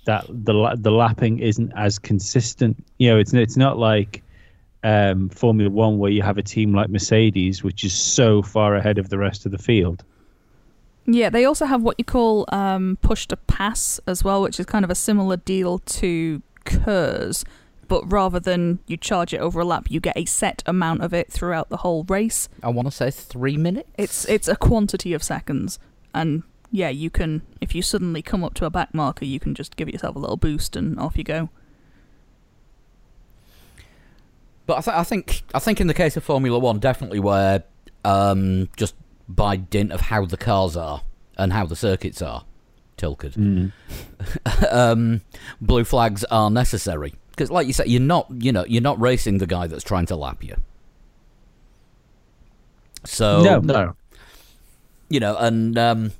[0.07, 2.83] that the the lapping isn't as consistent.
[2.99, 4.23] You know, it's it's not like
[4.83, 8.99] um, Formula One where you have a team like Mercedes, which is so far ahead
[8.99, 10.05] of the rest of the field.
[11.07, 14.67] Yeah, they also have what you call um, push to pass as well, which is
[14.67, 17.45] kind of a similar deal to KERS,
[17.87, 21.15] but rather than you charge it over a lap, you get a set amount of
[21.15, 22.49] it throughout the whole race.
[22.63, 23.89] I want to say three minutes.
[23.97, 25.79] It's it's a quantity of seconds,
[26.13, 26.43] and
[26.73, 29.77] yeah, you can if you suddenly come up to a back marker, you can just
[29.77, 31.51] give yourself a little boost and off you go.
[34.67, 37.63] But I, th- I think I think in the case of Formula One, definitely where
[38.05, 38.97] um, just
[39.29, 41.03] by dint of how the cars are
[41.37, 42.45] and how the circuits are
[42.97, 43.37] tilted,
[44.71, 45.21] um,
[45.61, 49.39] blue flags are necessary because, like you said, you're not you know you're not racing
[49.39, 50.57] the guy that's trying to lap you.
[53.05, 53.61] So No.
[53.61, 53.97] No,
[55.09, 56.13] you know, and um,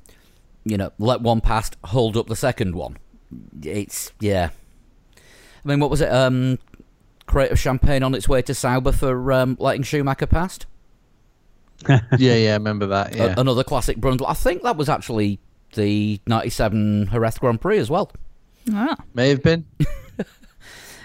[0.63, 2.97] you know, let one past, hold up the second one.
[3.61, 4.49] It's yeah.
[5.15, 6.11] I mean, what was it?
[6.11, 6.59] Um,
[7.25, 10.65] crate of champagne on its way to Sauber for um, letting Schumacher past.
[11.89, 13.15] yeah, yeah, I remember that.
[13.15, 14.25] A- another classic Brundle.
[14.27, 15.39] I think that was actually
[15.75, 18.11] the '97 Jerez Grand Prix as well.
[18.73, 19.65] Ah, may have been.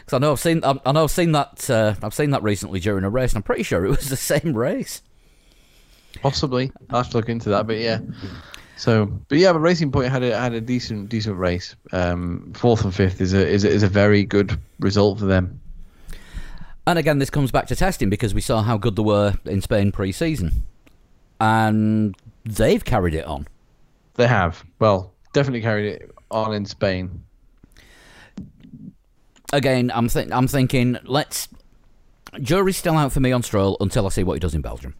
[0.04, 2.42] Because I know I've seen, I, I know I've seen that, uh, I've seen that
[2.42, 5.00] recently during a race, and I'm pretty sure it was the same race.
[6.20, 7.68] Possibly, I'll have to look into that.
[7.68, 8.00] But yeah,
[8.76, 11.76] so but yeah, but Racing Point had a had a decent decent race.
[11.92, 15.60] Um, fourth and fifth is a is a, is a very good result for them.
[16.86, 19.60] And again, this comes back to testing because we saw how good they were in
[19.60, 20.64] Spain pre-season,
[21.40, 23.46] and they've carried it on.
[24.14, 24.64] They have.
[24.78, 27.24] Well, definitely carried it on in Spain.
[29.52, 31.48] Again, I'm th- I'm thinking let's.
[32.40, 34.94] Jury's still out for me on Stroll until I see what he does in Belgium.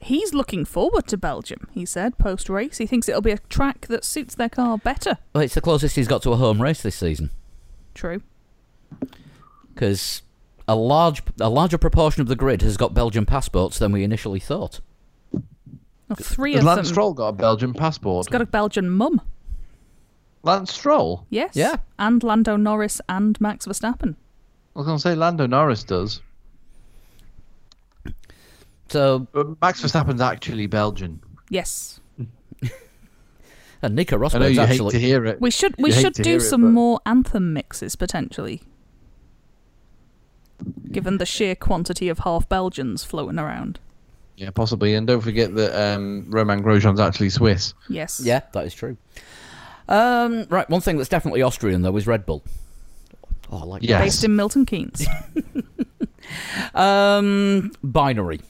[0.00, 2.78] He's looking forward to Belgium, he said post race.
[2.78, 5.18] He thinks it'll be a track that suits their car better.
[5.34, 7.30] Well, it's the closest he's got to a home race this season
[7.94, 8.20] True.
[9.74, 10.22] because
[10.66, 14.40] a large a larger proportion of the grid has got Belgian passports than we initially
[14.40, 14.80] thought.
[15.32, 16.94] Well, three Has of Lance them.
[16.94, 18.26] Stroll got a Belgian passport?
[18.26, 19.20] He's got a Belgian mum.
[20.42, 21.26] Lance Stroll?
[21.30, 21.56] Yes.
[21.56, 21.76] Yeah.
[21.98, 24.14] And Lando Norris and Max Verstappen.
[24.76, 26.20] I was going to say Lando Norris does.
[28.88, 31.20] So, But Max Verstappen's actually Belgian.
[31.48, 32.00] Yes.
[33.82, 35.40] and Nico I know Rosberg's you hate actually to hear it.
[35.40, 37.96] We should we You hate should to do hear it, some but- more anthem mixes
[37.96, 38.62] potentially.
[40.90, 43.78] Given the sheer quantity of half Belgians floating around.
[44.36, 44.94] Yeah, possibly.
[44.94, 47.74] And don't forget that um, Romain Grosjean's actually Swiss.
[47.88, 48.20] Yes.
[48.24, 48.96] Yeah, that is true.
[49.88, 52.42] Um, right, one thing that's definitely Austrian though is Red Bull.
[53.50, 54.00] Oh, I like Yes.
[54.02, 55.06] Based in Milton Keynes.
[56.74, 58.40] Um, binary,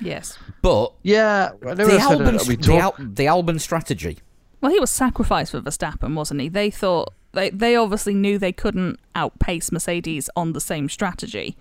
[0.00, 0.38] yes.
[0.62, 4.18] but Yeah, the I said Albon, it, the, Al- the Albon strategy.
[4.60, 6.48] Well, he was sacrificed for Verstappen, wasn't he?
[6.48, 11.56] They thought they they obviously knew they couldn't outpace Mercedes on the same strategy,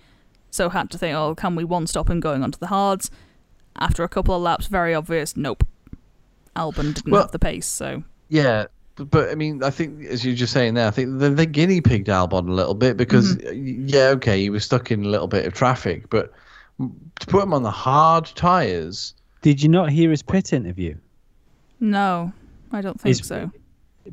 [0.52, 3.10] so had to think, oh, can we one stop him going onto the hards?
[3.78, 5.36] After a couple of laps, very obvious.
[5.36, 5.64] Nope.
[6.56, 10.24] Albon didn't Well- have the pace, so Yeah, but, but I mean, I think as
[10.24, 13.36] you're just saying there, I think they, they guinea pigged Albon a little bit because
[13.38, 13.88] Mm-hmm.
[13.88, 16.32] yeah, okay, he was stuck in a little bit of traffic, but
[16.80, 20.96] to put him on the hard tires, Did you not hear his pit interview?
[21.80, 22.32] no,
[22.72, 23.52] I don't think Is- so.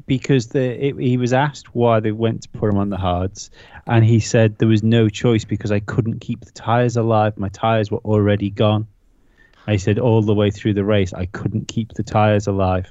[0.06, 3.50] Because the it, he was asked why they went to put him on the hards,
[3.86, 7.36] and he said there was no choice because I couldn't keep the tires alive.
[7.36, 8.86] My tires were already gone.
[9.66, 12.90] I said all the way through the race I couldn't keep the tires alive.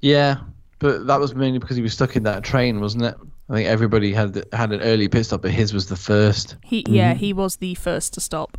[0.00, 0.38] yeah,
[0.78, 3.14] but that was mainly because he was stuck in that train, wasn't it?
[3.48, 6.56] I think everybody had had an early pit stop, but his was the first.
[6.62, 7.18] He yeah, mm-hmm.
[7.20, 8.58] he was the first to stop.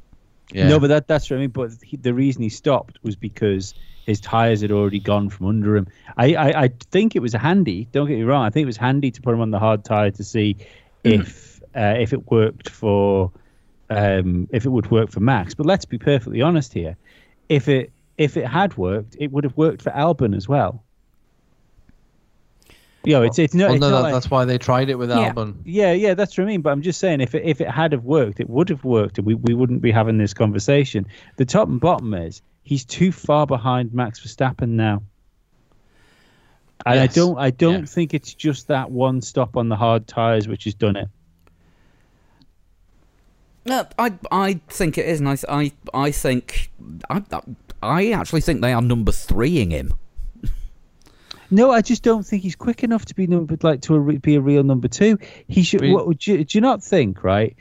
[0.51, 0.67] Yeah.
[0.67, 1.49] No, but that that's what I mean.
[1.49, 3.73] But he, the reason he stopped was because
[4.05, 5.87] his tires had already gone from under him.
[6.17, 7.87] I, I I think it was handy.
[7.91, 8.45] Don't get me wrong.
[8.45, 10.55] I think it was handy to put him on the hard tire to see
[11.03, 13.31] if uh, if it worked for
[13.89, 15.53] um, if it would work for Max.
[15.53, 16.95] But let's be perfectly honest here.
[17.49, 20.84] If it if it had worked, it would have worked for Albon as well.
[23.05, 24.89] You know, it's it's no, well, it's no, not that, like- that's why they tried
[24.89, 25.31] it with Yeah.
[25.33, 25.55] Albon.
[25.63, 26.61] yeah, yeah, that's what I mean.
[26.61, 29.17] But I'm just saying, if it, if it had have worked, it would have worked,
[29.17, 31.05] and we, we wouldn't be having this conversation.
[31.37, 35.03] The top and bottom is he's too far behind Max Verstappen now,
[36.85, 37.85] and I don't I don't Yeah.
[37.85, 41.07] think it's just that one stop on the hard tires which has done it.
[43.67, 46.71] No, I I think it is, and I I I think
[47.09, 47.21] I
[47.81, 49.93] I actually think they are number threeing him.
[51.51, 54.35] No, I just don't think he's quick enough to be number like to a, be
[54.35, 55.19] a real number two.
[55.47, 55.81] He should.
[55.89, 57.55] What, do, you, do you not think right?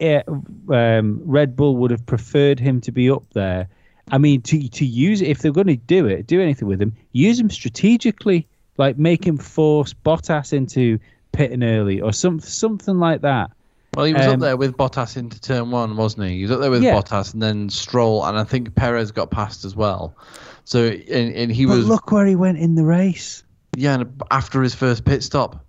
[0.00, 0.22] eh,
[0.70, 3.68] um, Red Bull would have preferred him to be up there.
[4.10, 6.96] I mean, to to use if they're going to do it, do anything with him,
[7.12, 8.46] use him strategically.
[8.76, 10.98] Like make him force Bottas into
[11.32, 13.50] pitting early or some something like that.
[13.94, 16.36] Well, he was up Um, there with Bottas into turn one, wasn't he?
[16.36, 16.94] He was up there with Yeah.
[16.94, 20.14] Bottas and then Stroll, and I think Perez got past as well.
[20.70, 23.42] So, and, and he But was look where he went in the race.
[23.76, 25.64] yeah, and after his first pit stop.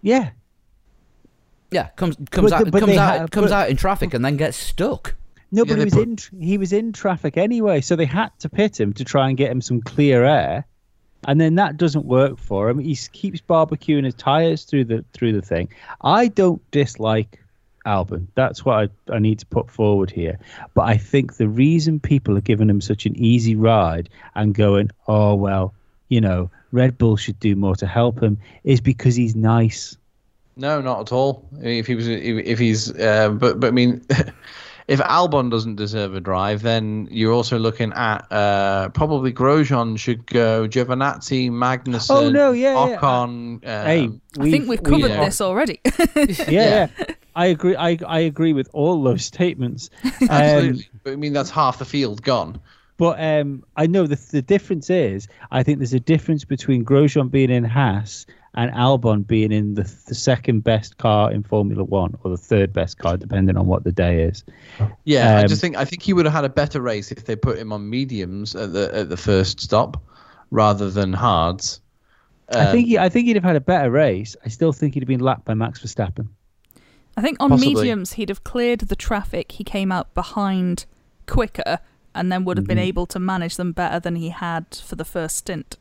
[0.00, 0.30] Yeah,
[1.70, 4.24] Yeah, comes comes But out but comes out have- comes but- out in traffic and
[4.24, 5.14] then gets stuck.
[5.52, 6.02] No, Yeah, but he was put-
[6.32, 9.36] in he was in traffic anyway, so they had to pit him to try and
[9.36, 10.64] get him some clear air,
[11.28, 12.78] and then that doesn't work for him.
[12.78, 15.68] He keeps barbecuing his tires through the through the thing.
[16.02, 17.38] I don't dislike
[17.86, 18.26] Albon.
[18.34, 20.38] That's what I, I need to put forward here.
[20.74, 24.90] But I think the reason people are giving him such an easy ride and going,
[25.08, 25.72] oh well,
[26.08, 29.96] you know, Red Bull should do more to help him, is because he's nice.
[30.56, 31.46] No, not at all.
[31.62, 34.04] If he was, if, if he's, uh, but but I mean,
[34.88, 40.26] if Albon doesn't deserve a drive, then you're also looking at uh, probably Grosjean should
[40.26, 42.96] go, Giovinazzi, Magnussen, Oh, no, yeah, yeah.
[42.96, 43.28] Ocon.
[43.28, 45.24] Um, hey, I think we've covered yeah.
[45.24, 45.80] this already.
[46.16, 47.06] yeah, yeah.
[47.36, 47.76] I agree.
[47.76, 49.90] I, I agree with all those statements.
[50.28, 50.88] Um, absolutely.
[51.04, 52.60] but I mean, that's half the field gone.
[52.98, 57.30] But um, I know the the difference is I think there's a difference between Grosjean
[57.30, 62.16] being in Haas and Albon being in the the second best car in Formula One
[62.24, 64.44] or the third best car, depending on what the day is.
[65.04, 67.26] Yeah, I Um, just think I think he would have had a better race if
[67.26, 70.02] they put him on mediums at the at the first stop,
[70.50, 71.80] rather than hards.
[72.54, 74.36] I Um, think he, I think he'd have had a better race.
[74.44, 76.28] I still think he'd have been lapped by Max Verstappen.
[77.16, 77.74] I think on Possibly.
[77.74, 79.52] mediums he'd have cleared the traffic.
[79.52, 80.84] He came out behind
[81.26, 81.78] quicker
[82.14, 82.82] and then would have been Mhm.
[82.82, 85.76] able to manage them better than he had for the first stint.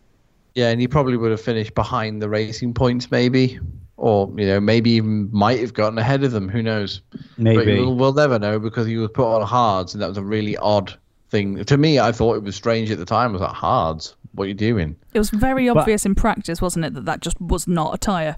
[0.54, 3.60] Yeah, and he probably would have finished behind the racing points, maybe,
[3.98, 6.48] or you know, maybe even might have gotten ahead of them.
[6.48, 7.02] Who knows?
[7.12, 7.80] But Maybe.
[7.80, 10.56] we'll, we'll never know because he was put on hards, and that was a really
[10.58, 10.94] odd
[11.30, 12.00] thing to me.
[12.00, 13.32] I thought it was strange at the time.
[13.32, 14.16] I was like, hards?
[14.34, 14.96] What are you doing?
[15.14, 17.98] It was very But- obvious in practice, wasn't it, that that just was not a
[17.98, 18.38] tyre.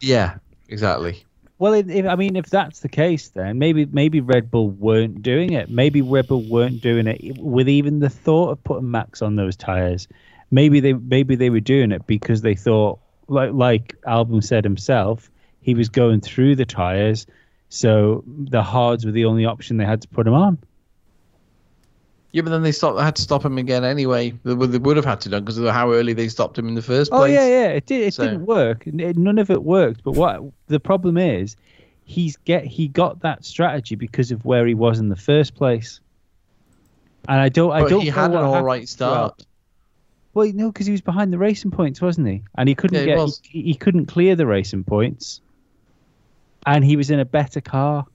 [0.00, 0.36] Yeah,
[0.68, 1.24] exactly.
[1.62, 5.52] Well, if, I mean, if that's the case, then maybe maybe Red Bull weren't doing
[5.52, 5.70] it.
[5.70, 9.54] Maybe Red Bull weren't doing it with even the thought of putting Max on those
[9.54, 10.08] tires.
[10.50, 12.98] Maybe they maybe they were doing it because they thought,
[13.28, 15.30] like like Albon said himself,
[15.60, 17.28] he was going through the tires,
[17.68, 20.58] so the hards were the only option they had to put him on.
[22.32, 22.98] Yeah, but then they stopped.
[22.98, 24.30] Had to stop him again anyway.
[24.42, 26.66] They would, they would have had to done because of how early they stopped him
[26.66, 27.30] in the first oh, place.
[27.30, 27.68] Oh yeah, yeah.
[27.68, 28.06] It did.
[28.06, 28.86] It So- didn't work.
[28.86, 30.02] It- none of it worked.
[30.02, 31.56] But what the problem is,
[32.04, 36.00] he's get he got that strategy because of where he was in the first place.
[37.28, 37.70] And I don't.
[37.70, 38.00] I But don't.
[38.00, 39.44] he had an all right start.
[40.34, 42.42] Well, no, because he was behind the racing points, wasn't he?
[42.56, 43.28] And he couldn't Yeah, get.
[43.42, 45.42] He, he couldn't clear the racing points.
[46.64, 48.06] And he was in a better car.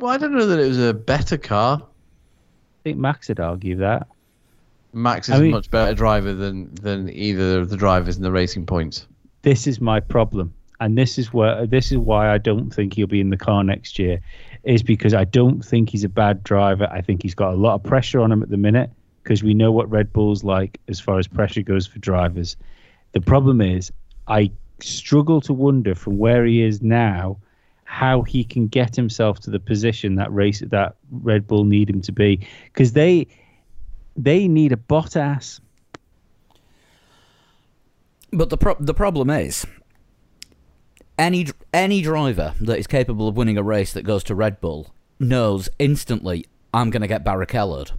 [0.00, 1.82] Well, I don't know that it was a better car.
[2.86, 4.06] I think Max would argue that.
[4.92, 8.22] Max is I mean- a much better driver than than either of the drivers in
[8.22, 9.08] the racing points.
[9.42, 13.08] this is my problem and this is where this is why I don't think he'll
[13.08, 14.20] be in the car next year
[14.62, 16.88] is because I don't think he's a bad driver.
[16.92, 18.90] I think he's got a lot of pressure on him at the minute
[19.24, 22.56] because we know what Red Bull's like as far as pressure goes for drivers.
[23.14, 23.92] The problem is
[24.28, 27.38] I struggle to wonder from where he is now
[27.86, 32.02] how he can get himself to the position that race that Red Bull need him
[32.02, 33.26] to be because they
[34.16, 35.60] they need a Bottas
[38.32, 39.66] But the pro- the problem is,
[41.18, 44.92] any any driver that is capable of winning a race that goes to Red Bull
[45.18, 46.44] knows instantly
[46.74, 47.92] I'm going to get Barrichello'd.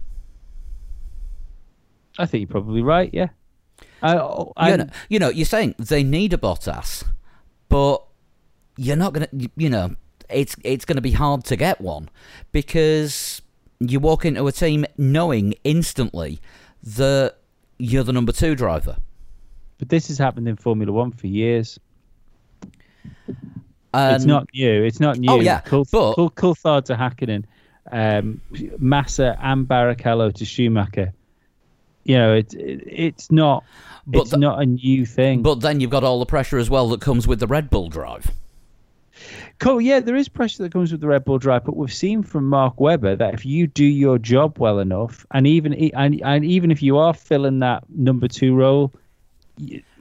[2.18, 3.28] I think you're probably right, yeah.
[4.02, 7.04] I, I, You know, you know, you're saying they need a Bottas,
[7.68, 8.04] but
[8.78, 9.94] you're not going to, you know,
[10.30, 12.08] it's it's going to be hard to get one
[12.52, 13.42] because
[13.80, 16.40] you walk into a team knowing instantly
[16.82, 17.34] that
[17.78, 18.96] you're the number two driver.
[19.78, 21.78] But this has happened in Formula One for years.
[23.94, 24.82] And it's not new.
[24.84, 25.30] It's not new.
[25.30, 27.44] Oh, yeah, Coul- but- Coul- Coulthard to Hakkinen,
[27.90, 28.40] um,
[28.78, 31.12] Massa and Barrichello to Schumacher.
[32.04, 33.64] You know, it's it, it's not.
[34.06, 35.42] But it's the- not a new thing.
[35.42, 37.88] But then you've got all the pressure as well that comes with the Red Bull
[37.88, 38.30] drive.
[39.58, 39.80] Cool.
[39.80, 42.48] Yeah, there is pressure that comes with the Red Bull drive, but we've seen from
[42.48, 46.70] Mark Webber that if you do your job well enough, and even and, and even
[46.70, 48.92] if you are filling that number two role,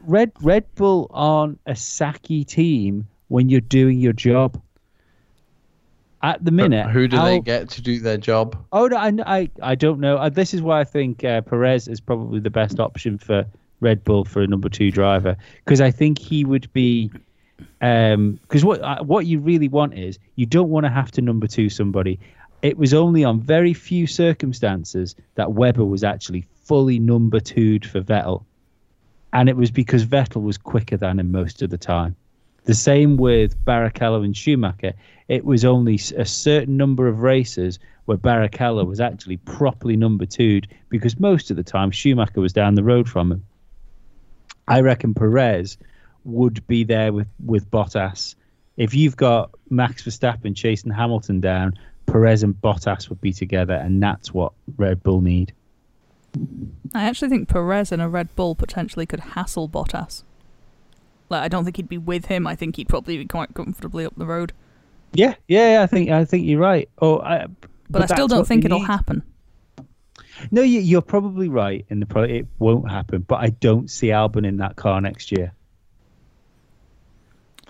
[0.06, 4.62] Red Red Bull aren't a sacky team when you're doing your job.
[6.24, 8.58] At the minute, Who do they get to do their job?
[8.72, 10.18] Oh no, I, I, I don't know.
[10.18, 13.46] Uh, This is why I think uh, Perez is probably the best option for
[13.82, 17.12] Red Bull for a number two driver because I think he would be.
[17.80, 21.48] Because what uh, what you really want is you don't want to have to number
[21.48, 22.20] two somebody.
[22.62, 28.02] It was only on very few circumstances that Webber was actually fully number two'd for
[28.02, 28.44] Vettel,
[29.34, 32.16] and it was because Vettel was quicker than him most of the time.
[32.66, 34.94] The same with Barrichello and Schumacher.
[35.30, 40.68] It was only a certain number of races where Barrichello was actually properly number two'd
[40.90, 43.46] because most of the time Schumacher was down the road from him.
[44.68, 45.78] I reckon Perez
[46.28, 48.36] would be there with, with Bottas.
[48.76, 54.02] If you've got Max Verstappen chasing Hamilton down, Perez and Bottas would be together, and
[54.02, 55.54] that's what Red Bull need.
[56.94, 60.24] I actually think Perez and a Red Bull potentially could hassle Bottas.
[61.30, 62.46] Like, I don't think he'd be with him.
[62.46, 64.54] I think he'd probably be quite comfortably up the road.
[65.14, 66.88] Yeah, yeah, I think I think you're right.
[67.02, 68.86] Oh, uh, I, But, I still don't think it'll need.
[68.86, 69.24] happen.
[70.52, 72.24] No, you, you're probably right in the pro.
[72.24, 75.52] It won't happen, but I don't see Albon in that car next year.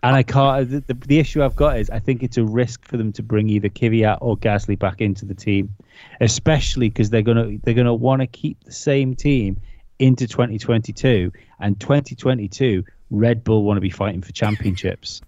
[0.03, 0.61] And I can't.
[0.61, 3.11] Uh, the, the, the issue I've got is I think it's a risk for them
[3.13, 5.75] to bring either Kvyat or Gasly back into the team,
[6.21, 9.57] especially because they're gonna they're gonna want to keep the same team
[9.99, 12.83] into 2022 and 2022.
[13.09, 15.21] Red Bull want to be fighting for championships.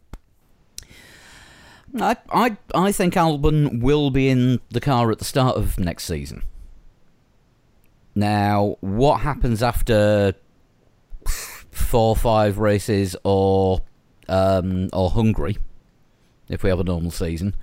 [2.00, 6.04] I, I, I think Albon will be in the car at the start of next
[6.06, 6.44] season.
[8.16, 10.36] Now, what happens after
[11.72, 13.82] four, five races, or
[14.30, 15.57] um, or Hungary,
[16.47, 17.56] if we have a normal season,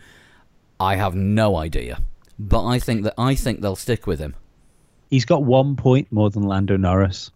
[0.78, 2.00] I have no idea.
[2.38, 4.34] But I think that I think they'll stick with him.
[5.10, 7.30] He's got one point more than Lando Norris.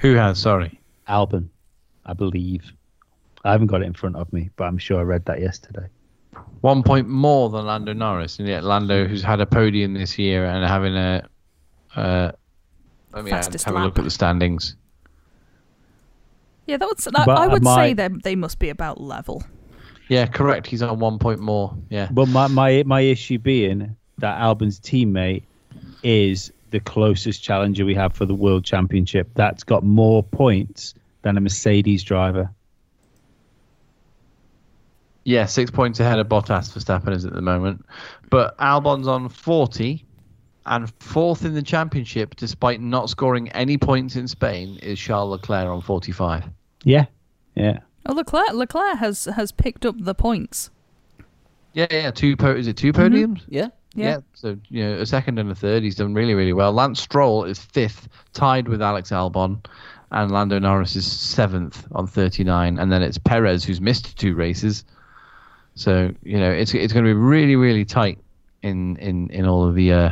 [0.00, 0.38] Who has?
[0.38, 0.80] Sorry.
[1.08, 1.48] Albon.
[2.04, 2.72] I believe.
[3.44, 5.86] I haven't got it in front of me, but I'm sure I read that yesterday.
[6.60, 10.44] One point more than Lando Norris, and yet Lando, who's had a podium this year
[10.44, 11.28] and having a.
[11.94, 12.32] Uh,
[13.12, 14.76] let me have Fastest a look at the standings.
[16.72, 19.44] Yeah, that would, that, But I would my- say they they must be about level.
[20.08, 20.66] Yeah, correct.
[20.66, 21.76] He's on one point more.
[21.90, 22.08] Yeah.
[22.10, 25.42] But my, my my issue being that Albon's teammate
[26.02, 29.28] is the closest challenger we have for the world championship.
[29.34, 32.50] That's got more points than a Mercedes driver.
[35.24, 37.84] Yeah, six points ahead of Bottas for Verstappen is at the moment.
[38.30, 40.06] But Albon's on 40
[40.64, 45.68] and fourth in the championship despite not scoring any points in Spain is Charles Leclerc
[45.68, 46.44] on 45.
[46.84, 47.06] Yeah,
[47.54, 47.80] yeah.
[48.06, 50.70] Oh, Leclerc Leclerc has has picked up the points.
[51.74, 53.42] Yeah, yeah, two po- is it two podiums?
[53.48, 53.68] Yeah.
[53.94, 54.20] Yeah.
[54.34, 55.82] So, you know, a second and a third.
[55.82, 56.72] He's done really, really well.
[56.72, 59.64] Lance Stroll is fifth, tied with Alex Albon.
[60.10, 62.78] And Lando Norris is seventh on 39.
[62.78, 64.84] And then it's Perez, who's missed two races.
[65.74, 68.18] So, you know, it's it's going to be really, really tight
[68.62, 69.92] in, in, in all of the.
[69.92, 70.10] Uh,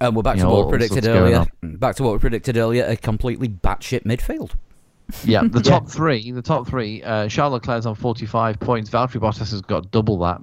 [0.00, 1.46] And we're back to know, what we predicted earlier.
[1.62, 2.84] Back to what we predicted earlier.
[2.86, 4.52] A completely batshit midfield.
[5.24, 6.32] yeah, the top three.
[6.32, 7.02] The top three.
[7.02, 8.90] Uh, Charles Leclerc's on 45 points.
[8.90, 10.42] Valtteri Bottas has got double that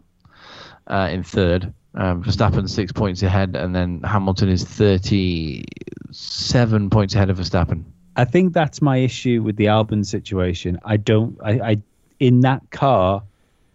[0.88, 1.72] uh, in third.
[1.96, 7.84] Um, Verstappen six points ahead, and then Hamilton is 37 points ahead of Verstappen.
[8.16, 10.80] I think that's my issue with the Albon situation.
[10.84, 11.38] I don't.
[11.44, 11.78] I, I
[12.20, 13.22] in that car,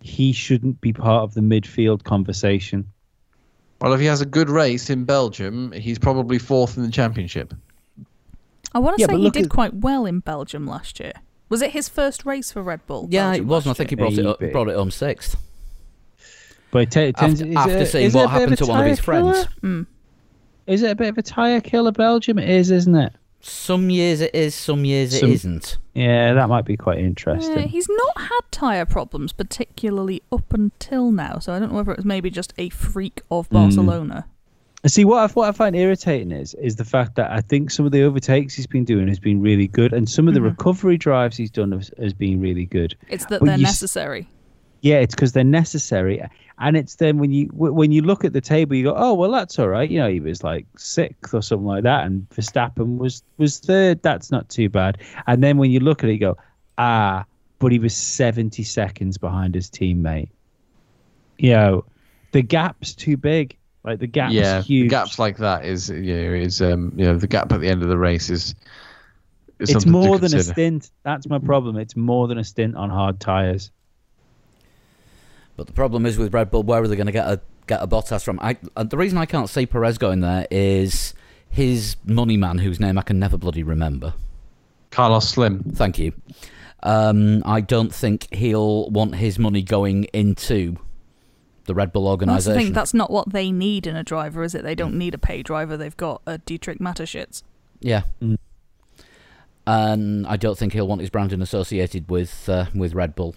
[0.00, 2.90] he shouldn't be part of the midfield conversation.
[3.80, 7.54] Well, if he has a good race in Belgium, he's probably fourth in the championship.
[8.74, 11.12] I want to Yeah, say he did at- quite well in Belgium last year.
[11.48, 13.08] Was it his first race for Red Bull?
[13.10, 13.64] Yeah, Belgium it was.
[13.66, 14.04] and I think he year?
[14.06, 14.52] brought it up, Maybe.
[14.52, 15.36] brought it home sixth.
[16.70, 18.66] But it, ta- it turns, After, is after it, seeing is what a happened to
[18.66, 19.46] one of his tyre friends.
[19.62, 19.86] killer?
[20.66, 22.38] Is it a bit of a tire killer, Belgium?
[22.38, 23.14] It is, isn't it?
[23.40, 25.78] Some years it is, some years Some- it isn't.
[25.94, 27.68] Yeah, that might be quite Yeah, interesting.
[27.68, 31.96] he's not had tyre problems particularly up until now, so I don't know whether it
[31.98, 33.34] was maybe just a freak Hmm.
[33.34, 34.26] of Barcelona.
[34.86, 37.84] See what I, what I find irritating is is the fact that I think some
[37.84, 40.96] of the overtakes he's been doing has been really good, and some of the recovery
[40.96, 42.96] drives he's done has, has been really good.
[43.08, 44.28] It's that But they're you s- necessary.
[44.82, 46.22] Yeah, it's because they're necessary,
[46.60, 49.14] and it's then when you w- when you look at the table, you go, oh
[49.14, 49.90] well, that's all right.
[49.90, 54.00] You know, he was like sixth or something like that, and Verstappen was was third.
[54.02, 54.98] That's not too bad.
[55.26, 56.36] And then when you look at it, you go,
[56.78, 57.24] ah,
[57.58, 60.28] but he was seventy seconds behind his teammate.
[61.38, 61.84] You know,
[62.30, 63.56] the gap's too big.
[63.84, 64.86] Like the gap, yeah, huge.
[64.86, 67.68] the gaps like that is you know is um you know the gap at the
[67.68, 68.54] end of the race is.
[69.58, 70.90] is it's something to more than a stint.
[71.04, 71.76] That's my problem.
[71.76, 73.70] It's more than a stint on hard tires.
[75.56, 77.82] But the problem is with Red Bull, where are they going to get a get
[77.82, 78.38] a Bottas from?
[78.40, 81.14] I, uh, the reason I can't see Perez going there is
[81.50, 84.14] his money man, whose name I can never bloody remember.
[84.90, 85.64] Carlos Slim.
[85.64, 86.12] Thank you.
[86.82, 90.76] Um, I don't think he'll want his money going into
[91.68, 92.66] the Red Bull That's the organisation.
[92.66, 92.72] thing.
[92.72, 94.64] That's not what they need in a driver, is it?
[94.64, 95.76] They don't need a pay driver.
[95.76, 97.44] They've got a Dietrich Mateschitz.
[97.78, 98.02] Yeah.
[98.20, 98.38] Mm.
[99.66, 103.36] And I don't think he'll want his branding associated with uh, with Red Bull.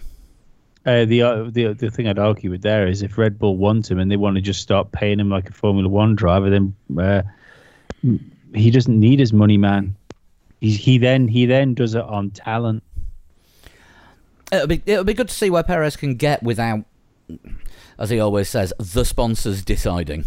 [0.84, 3.88] Uh, the uh, the the thing I'd argue with there is if Red Bull want
[3.88, 6.74] him and they want to just start paying him like a Formula One driver, then
[6.98, 7.22] uh,
[8.54, 9.94] he doesn't need his money, man.
[10.60, 12.82] He he then he then does it on talent.
[14.50, 16.84] It'll be it'll be good to see where Perez can get without,
[17.98, 20.24] as he always says, the sponsors deciding.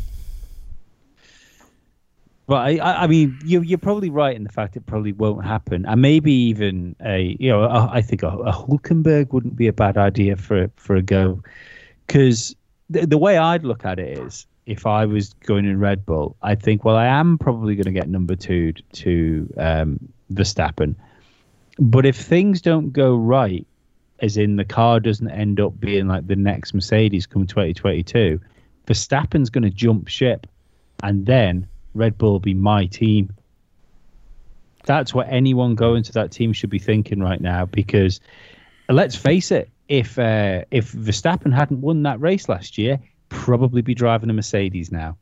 [2.48, 5.86] I, I I mean, you, you're probably right in the fact it probably won't happen,
[5.88, 9.74] and maybe even a, you know, a, I think a, a Hulkenberg wouldn't be a
[9.74, 11.42] bad idea for for a go,
[12.06, 12.56] because
[12.90, 16.36] the, the way I'd look at it is, if I was going in Red Bull,
[16.44, 20.00] I think, well, I am probably going to get number two to um,
[20.32, 20.94] Verstappen,
[21.80, 23.66] but if things don't go right,
[24.20, 28.40] as in the car doesn't end up being like the next Mercedes come 2022,
[28.88, 30.48] Verstappen's going to jump ship,
[31.04, 33.34] and then Red Bull will be my team.
[34.86, 37.66] That's what anyone going to that team should be thinking right now.
[37.66, 38.20] Because
[38.88, 43.96] let's face it, if uh, if Verstappen hadn't won that race last year, probably be
[43.96, 45.18] driving a Mercedes now.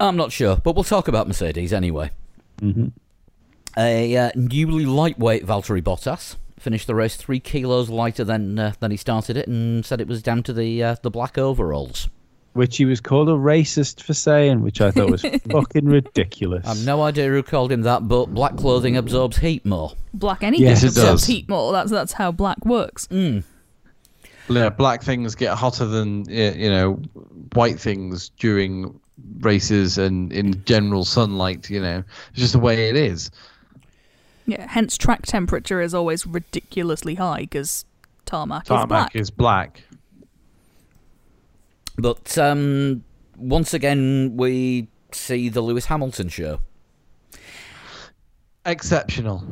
[0.00, 2.10] I'm not sure, but we'll talk about Mercedes anyway.
[2.60, 2.92] Mhm.
[3.76, 8.90] A uh, newly lightweight Valtteri Bottas finished the race three kilos lighter than uh, than
[8.90, 12.08] he started it, and said it was down to the uh, the black overalls.
[12.54, 16.66] Which he was called a racist for saying, which I thought was fucking ridiculous.
[16.66, 19.92] I've no idea who called him that, but black clothing absorbs heat more.
[20.12, 21.24] Black anything Yes, it absorbs does.
[21.26, 21.72] heat more.
[21.72, 23.06] That's that's how black works.
[23.08, 23.44] Mm.
[24.48, 26.94] Yeah, black things get hotter than you know
[27.52, 28.98] white things during
[29.40, 31.70] races and in general sunlight.
[31.70, 33.30] You know, it's just the way it is.
[34.48, 37.84] Yeah, hence track temperature is always ridiculously high because
[38.24, 39.16] tarmac, is Tarmac black.
[39.16, 39.82] is black.
[41.98, 43.04] But um,
[43.36, 46.60] once again, we see the Lewis Hamilton show.
[48.64, 49.44] Exceptional.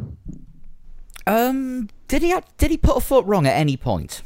[1.26, 4.22] Um, did he did he put a foot wrong at any point?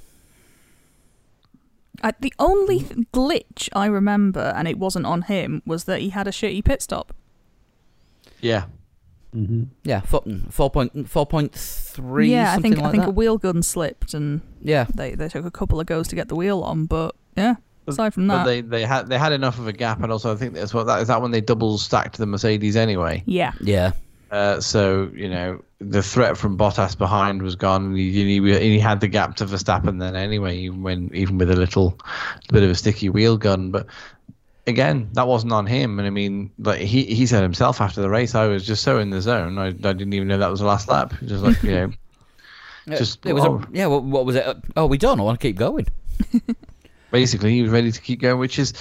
[2.00, 6.10] Uh, the only th- glitch I remember, and it wasn't on him, was that he
[6.10, 7.12] had a shitty pit stop.
[8.40, 8.66] Yeah.
[9.32, 12.30] Hmm Yeah, four, four point four point three.
[12.30, 13.08] yeah, I think like I think that.
[13.08, 16.28] a wheel gun slipped, and yeah, they they took a couple of goes to get
[16.28, 16.86] the wheel on.
[16.86, 20.02] But yeah, aside from But that, they, they had they had enough of a gap,
[20.02, 22.76] and also I think that's what that is that when they double stacked the Mercedes
[22.76, 23.22] anyway.
[23.26, 23.92] yeah, yeah.
[24.30, 28.78] Uh, so you know the threat from Bottas behind was gone, and he, he, he
[28.78, 31.98] had the gap to Verstappen then anyway, even when even with a little
[32.52, 33.72] bit of a sticky wheel gun.
[33.72, 33.86] But
[34.66, 38.10] again, that wasn't on him, and I mean, like he he said himself after the
[38.10, 40.60] race, I was just so in the zone, I, I didn't even know that was
[40.60, 41.14] the last lap.
[41.24, 41.92] Just like you know,
[42.88, 43.56] Just- it was oh.
[43.56, 43.86] a, yeah.
[43.86, 44.56] What, what was it?
[44.76, 45.20] Oh, we done.
[45.20, 45.86] I want to keep going.
[47.10, 48.72] basically he was ready to keep going, which is.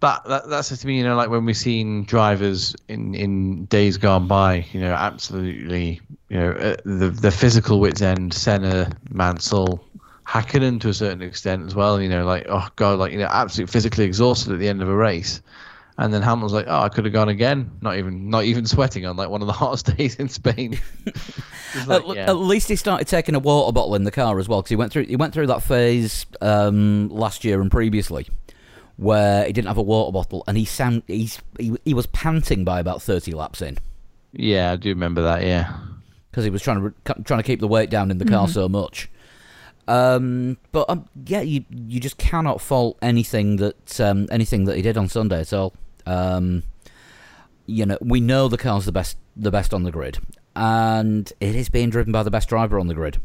[0.00, 3.96] That, that that's to me, you know, like when we've seen drivers in, in days
[3.96, 9.84] gone by, you know, absolutely, you know, uh, the the physical wits end, Senna, Mansell,
[10.28, 13.28] Hakkinen to a certain extent as well, you know, like oh god, like you know,
[13.30, 15.40] absolutely physically exhausted at the end of a race,
[15.96, 19.06] and then Hamilton's like, oh, I could have gone again, not even not even sweating
[19.06, 20.78] on like one of the hottest days in Spain.
[21.86, 22.30] Like, at, yeah.
[22.30, 24.76] at least he started taking a water bottle in the car as well because he
[24.76, 28.26] went through he went through that phase um, last year and previously
[28.96, 32.64] where he didn't have a water bottle and he sound he's he, he was panting
[32.64, 33.76] by about 30 laps in
[34.32, 35.42] yeah, I do remember that.
[35.42, 35.72] Yeah,
[36.30, 38.68] because he was trying to trying to keep the weight down in the car so
[38.68, 39.08] much.
[39.88, 44.82] Um, but um, yeah, you you just cannot fault anything that um, anything that he
[44.82, 45.72] did on Sunday at all.
[46.04, 46.62] Um,
[47.64, 50.18] you know, we know the car's the best the best on the grid,
[50.54, 53.18] and it is being driven by the best driver on the grid.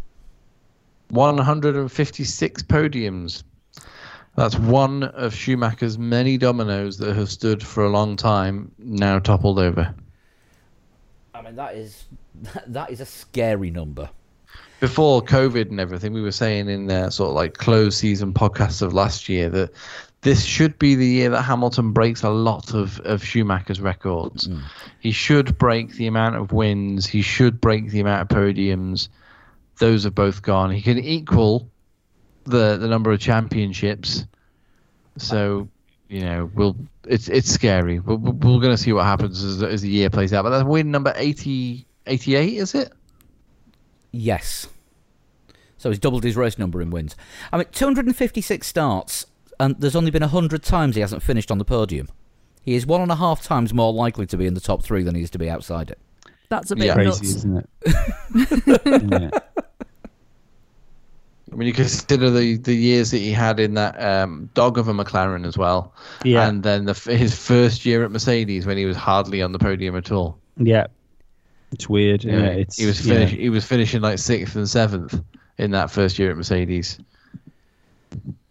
[1.10, 3.44] 156 podiums.
[4.35, 9.60] That's one of Schumacher's many dominoes that have stood for a long time, now toppled
[9.60, 9.94] over.
[11.35, 12.06] I mean, that is
[12.68, 14.10] that is a scary number.
[14.84, 18.81] Before COVID and everything, we were saying in uh, sort of like closed season podcasts
[18.81, 19.72] of last year that
[20.23, 24.49] this should be the year that Hamilton breaks a lot of, of Schumacher's records.
[24.99, 29.07] He should break the amount of wins, he should break the amount of podiums.
[29.80, 30.69] Those have both gone.
[30.69, 31.69] He can equal
[32.43, 34.26] the the number of championships.
[35.15, 35.69] So,
[36.10, 36.76] you know, we'll
[37.07, 37.99] it's it's scary.
[37.99, 40.43] We're, we're going to see what happens as, as the year plays out.
[40.43, 42.91] But that's win number 80, 88, is it?
[44.11, 44.68] Yes.
[45.84, 47.14] So he's doubled his race number in wins.
[47.51, 49.26] I mean, 256 starts,
[49.60, 52.07] and there's only been 100 times he hasn't finished on the podium.
[52.61, 55.03] He is one and a half times more likely to be in the top three
[55.03, 55.99] than he is to be outside it.
[56.47, 56.93] that's a bit Yeah.
[56.93, 57.22] Crazy, nuts.
[57.22, 57.69] isn't it?
[59.11, 59.30] yeah.
[61.51, 64.88] I mean, you consider the, the years that he had in that um, dog of
[64.88, 65.93] a McLaren as well,
[66.23, 66.47] Yeah.
[66.47, 69.97] and then the, his first year at Mercedes when he was hardly on the podium
[69.97, 70.39] at all.
[70.55, 70.88] Yeah.
[71.73, 72.23] It's weird.
[72.23, 73.26] Yeah, know, it's he was yeah.
[73.26, 75.19] he was finishing like sixth and seventh
[75.57, 76.99] in that first year at Mercedes.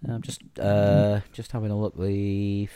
[0.09, 1.97] I'm just uh, just having a look.
[1.97, 2.67] The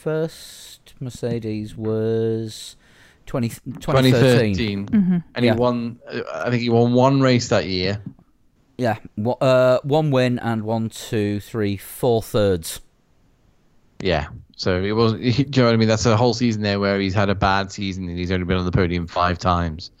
[0.00, 2.76] first Mercedes was
[3.26, 3.48] 20,
[3.80, 3.80] 2013.
[3.80, 5.24] 2013, Mhm.
[5.34, 5.54] and Yeah.
[5.54, 5.98] he won.
[6.08, 8.00] uh, I think he won one race that year.
[8.78, 8.98] Yeah,
[9.40, 12.80] uh, one win and one, two, three, four thirds.
[14.00, 14.28] Yeah.
[14.56, 15.22] So it wasn't.
[15.22, 15.88] Do you know what I mean?
[15.88, 18.58] That's a whole season there where he's had a bad season and he's only been
[18.58, 19.90] on the podium five times.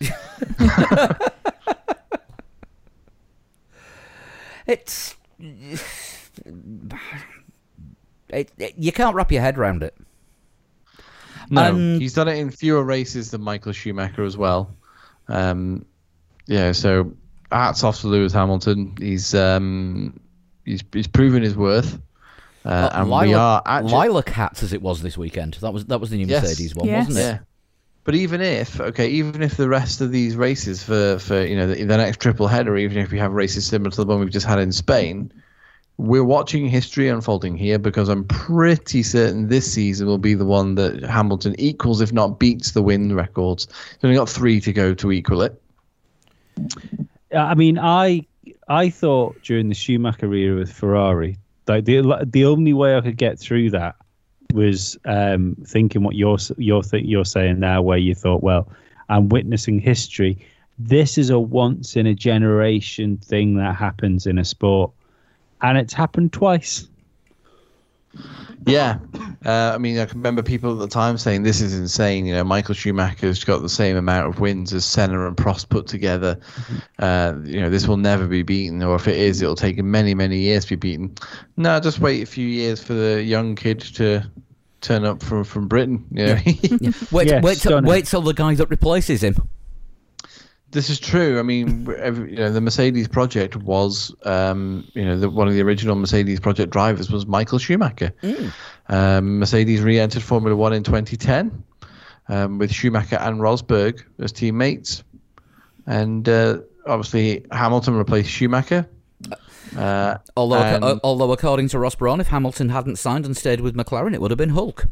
[4.66, 5.14] It's
[8.28, 9.94] it, it, you can't wrap your head around it.
[11.50, 14.74] No, Um, he's done it in fewer races than Michael Schumacher as well.
[15.28, 15.84] Um,
[16.46, 17.12] yeah, so
[17.52, 18.94] hats off to Lewis Hamilton.
[18.98, 20.18] He's um,
[20.64, 22.00] he's he's proven his worth,
[22.64, 25.54] uh, Uh, and Lila, we are actually Lilac hats as it was this weekend.
[25.60, 26.42] That was that was the new Yes.
[26.42, 27.06] Mercedes one, Yes.
[27.08, 27.28] wasn't it?
[27.28, 27.38] yeah.
[28.06, 31.66] But even if okay, even if the rest of these races for for you know
[31.66, 34.30] the, the next triple header, even if we have races similar to the one we've
[34.30, 35.32] just had in Spain,
[35.96, 40.76] we're watching history unfolding here because I'm pretty certain this season will be the one
[40.76, 43.66] that Hamilton equals, if not beats, the win records.
[43.66, 45.60] He's only got three to go to equal it.
[47.36, 48.24] I mean, I
[48.68, 53.16] I thought during the Schumacher era with Ferrari, like the the only way I could
[53.16, 53.96] get through that
[54.52, 58.68] was um, thinking what you're you're th- you're saying now, where you thought, well,
[59.08, 60.38] I'm witnessing history.
[60.78, 64.90] This is a once in a generation thing that happens in a sport,
[65.62, 66.88] and it's happened twice.
[68.66, 68.98] Yeah,
[69.44, 72.26] uh, I mean, I can remember people at the time saying this is insane.
[72.26, 75.86] You know, Michael Schumacher's got the same amount of wins as Senna and Prost put
[75.86, 76.40] together.
[76.98, 80.14] Uh, you know, this will never be beaten, or if it is, it'll take many,
[80.14, 81.14] many years to be beaten.
[81.56, 84.28] No, just wait a few years for the young kid to
[84.80, 86.04] turn up from from Britain.
[86.10, 86.34] You know?
[87.12, 89.48] Wait, Yeah, wait, till, wait till the guy that replaces him.
[90.72, 91.38] This is true.
[91.38, 95.54] I mean, every, you know, the Mercedes project was, um, you know, the, one of
[95.54, 98.12] the original Mercedes project drivers was Michael Schumacher.
[98.88, 101.62] Um, Mercedes re-entered Formula One in 2010
[102.28, 105.02] um, with Schumacher and Rosberg as teammates,
[105.86, 108.86] and uh, obviously Hamilton replaced Schumacher.
[109.76, 113.60] Uh, Although, and- uh, although according to Ross Brawn, if Hamilton hadn't signed and stayed
[113.60, 114.86] with McLaren, it would have been Hulk.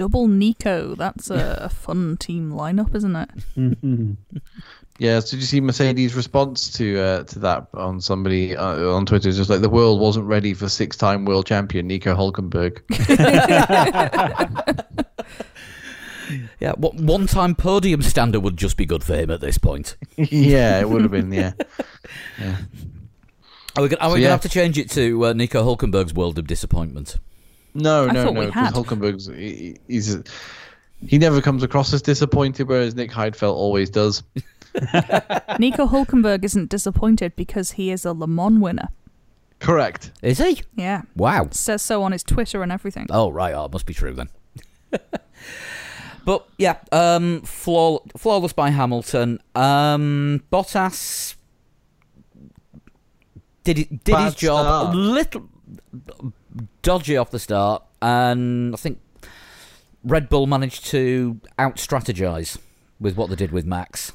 [0.00, 0.94] Double Nico.
[0.94, 3.28] That's a, a fun team lineup, isn't it?
[4.98, 9.06] Yeah, so did you see Mercedes' response to uh, to that on somebody uh, on
[9.06, 9.28] Twitter?
[9.30, 12.82] It's just like the world wasn't ready for six-time world champion Nico Hulkenberg.
[16.60, 19.96] Yeah, what one-time podium stander would just be good for him at this point.
[20.16, 21.32] yeah, it would have been.
[21.32, 21.52] Yeah,
[23.74, 24.28] Are we going So, to yeah.
[24.28, 27.16] have to change it to uh, Nico Hulkenberg's world of disappointment?
[27.74, 28.40] No, I no, no.
[28.40, 28.74] Because had.
[28.74, 30.16] Hulkenberg's he, he's
[31.06, 34.22] he never comes across as disappointed, whereas Nick Heidfeld always does.
[35.58, 38.88] Nico Hulkenberg isn't disappointed because he is a Le Mans winner.
[39.58, 40.12] Correct.
[40.22, 40.62] Is he?
[40.74, 41.02] Yeah.
[41.16, 41.48] Wow.
[41.50, 43.06] Says so on his Twitter and everything.
[43.10, 44.28] Oh right, oh, it must be true then.
[46.24, 49.40] but yeah, um, flaw- flawless by Hamilton.
[49.54, 51.34] Um, Bottas
[53.64, 54.94] did it, did his job start.
[54.94, 55.48] a little
[56.82, 58.98] dodgy off the start, and I think
[60.04, 62.58] Red Bull managed to out strategize
[62.98, 64.12] with what they did with Max.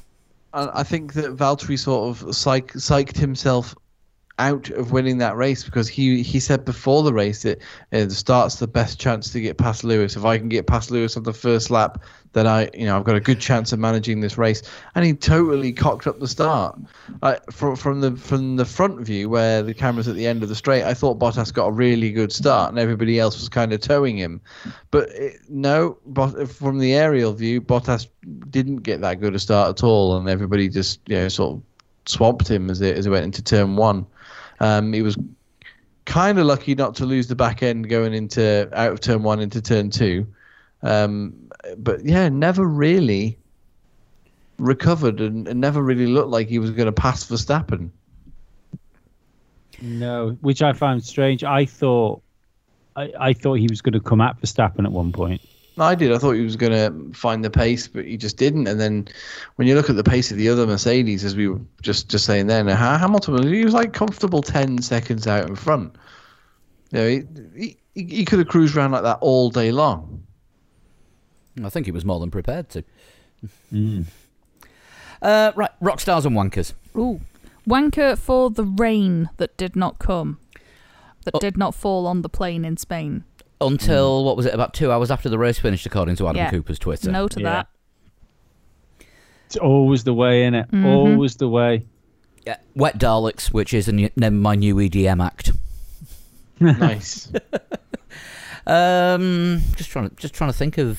[0.52, 3.74] I think that Valtteri sort of psych, psyched himself
[4.38, 7.58] out of winning that race because he he said before the race that
[7.92, 10.14] uh, the start's the best chance to get past Lewis.
[10.14, 12.02] If I can get past Lewis on the first lap,
[12.34, 14.62] then I you know I've got a good chance of managing this race.
[14.94, 16.78] And he totally cocked up the start.
[17.50, 20.54] From from the from the front view where the camera's at the end of the
[20.54, 23.80] straight, I thought Bottas got a really good start, and everybody else was kind of
[23.80, 24.42] towing him.
[24.90, 28.06] But it, no, Bot- from the aerial view, Bottas
[28.50, 31.62] didn't get that good a start at all, and everybody just you know sort of
[32.04, 34.06] swamped him as it as it went into turn one.
[34.60, 35.16] Um, he was
[36.04, 39.40] kind of lucky not to lose the back end going into out of turn one
[39.40, 40.26] into turn two,
[40.82, 41.34] um,
[41.76, 43.38] but yeah, never really
[44.58, 47.90] recovered and, and never really looked like he was going to pass Verstappen.
[49.82, 51.44] No, which I found strange.
[51.44, 52.22] I thought,
[52.94, 55.42] I, I thought he was going to come at Verstappen at one point.
[55.78, 56.12] I did.
[56.12, 58.66] I thought he was going to find the pace, but he just didn't.
[58.66, 59.08] And then
[59.56, 62.24] when you look at the pace of the other Mercedes, as we were just, just
[62.24, 65.94] saying then, Hamilton was he was like comfortable ten seconds out in front.
[66.92, 67.08] You know,
[67.54, 70.22] he, he, he could have cruised around like that all day long.
[71.62, 72.84] I think he was more than prepared to.
[75.22, 76.72] Uh, right, rock stars and wankers.
[76.96, 77.20] Ooh.
[77.68, 80.38] Wanker for the rain that did not come.
[81.24, 81.38] That Oh.
[81.40, 83.24] did not fall on the plane in Spain.
[83.60, 84.52] Until what was it?
[84.54, 86.50] About two hours after the race finished, according to Adam Yeah.
[86.50, 87.10] Cooper's Twitter.
[87.10, 87.50] No to Yeah.
[87.50, 87.68] that.
[89.46, 90.70] It's always the way, in it.
[90.70, 90.84] Mhm.
[90.84, 91.84] Always the way.
[92.44, 95.52] Yeah, Wet Daleks, which is a new, name my new EDM act.
[96.60, 97.30] Nice.
[98.68, 100.98] Um, just trying to just trying to think of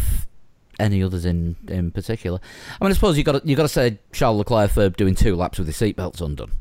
[0.79, 2.39] any others in in particular.
[2.79, 5.35] I mean, I suppose you got you got to say Charles Leclerc for doing two
[5.35, 6.51] laps with his seatbelts undone.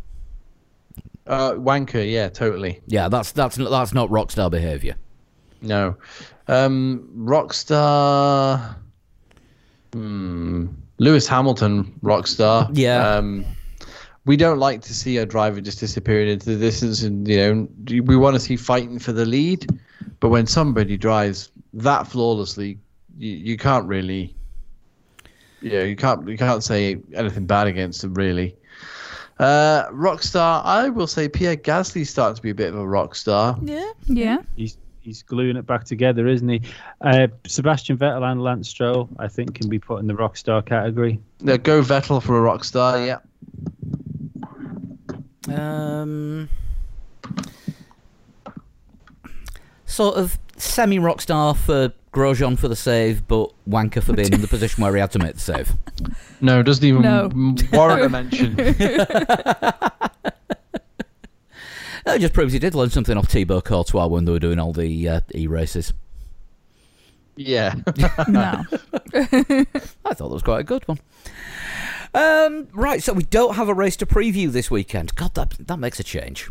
[1.29, 2.81] uh, wanker, yeah, totally.
[2.89, 4.97] Yeah, that's that's not- that's not rockstar behaviour.
[5.63, 5.97] No.
[6.49, 8.77] Um, Rockstar.
[9.93, 10.67] Hmm.
[10.99, 12.71] Lewis Hamilton, Rockstar.
[12.73, 13.07] Yeah.
[13.07, 13.45] Um,
[14.25, 18.03] we don't like to see a driver just disappearing into the distance, and you know
[18.03, 19.67] we want to see fighting for the lead.
[20.21, 22.79] But when somebody drives that flawlessly,
[23.19, 24.35] you, you can't really,
[25.61, 28.57] you know, you can't you can't say anything bad against them really.
[29.39, 33.15] Uh, Rockstar, I will say Pierre Gasly's starting to be a bit of a rock
[33.15, 33.59] star.
[33.63, 33.93] Yeah.
[34.07, 34.39] Yeah.
[34.57, 36.61] He's he's gluing it back together, isn't he?
[37.01, 40.61] Uh, Sebastian Vettel and Lance Stroll, I think, can be put in the rock star
[40.63, 41.19] category.
[41.41, 43.19] Yeah, go Vettel for a rock star, yeah.
[45.49, 46.49] Um,
[49.87, 54.49] sort of semi rockstar for Grosjean for the save, but wanker for being in the
[54.49, 55.73] position where he had to make the save.
[56.41, 57.27] No, doesn't even No.
[57.27, 58.57] m- warrant a mention.
[62.07, 64.73] It just proves he did learn something off Thibaut Courtois when they were doing all
[64.73, 65.93] the uh, e races.
[67.37, 67.75] yeah.
[68.29, 68.65] No.
[69.13, 70.99] I thought that was quite a good one.
[72.15, 75.15] Um, right, so we don't have a race to preview this weekend.
[75.17, 76.49] God, that that makes a change.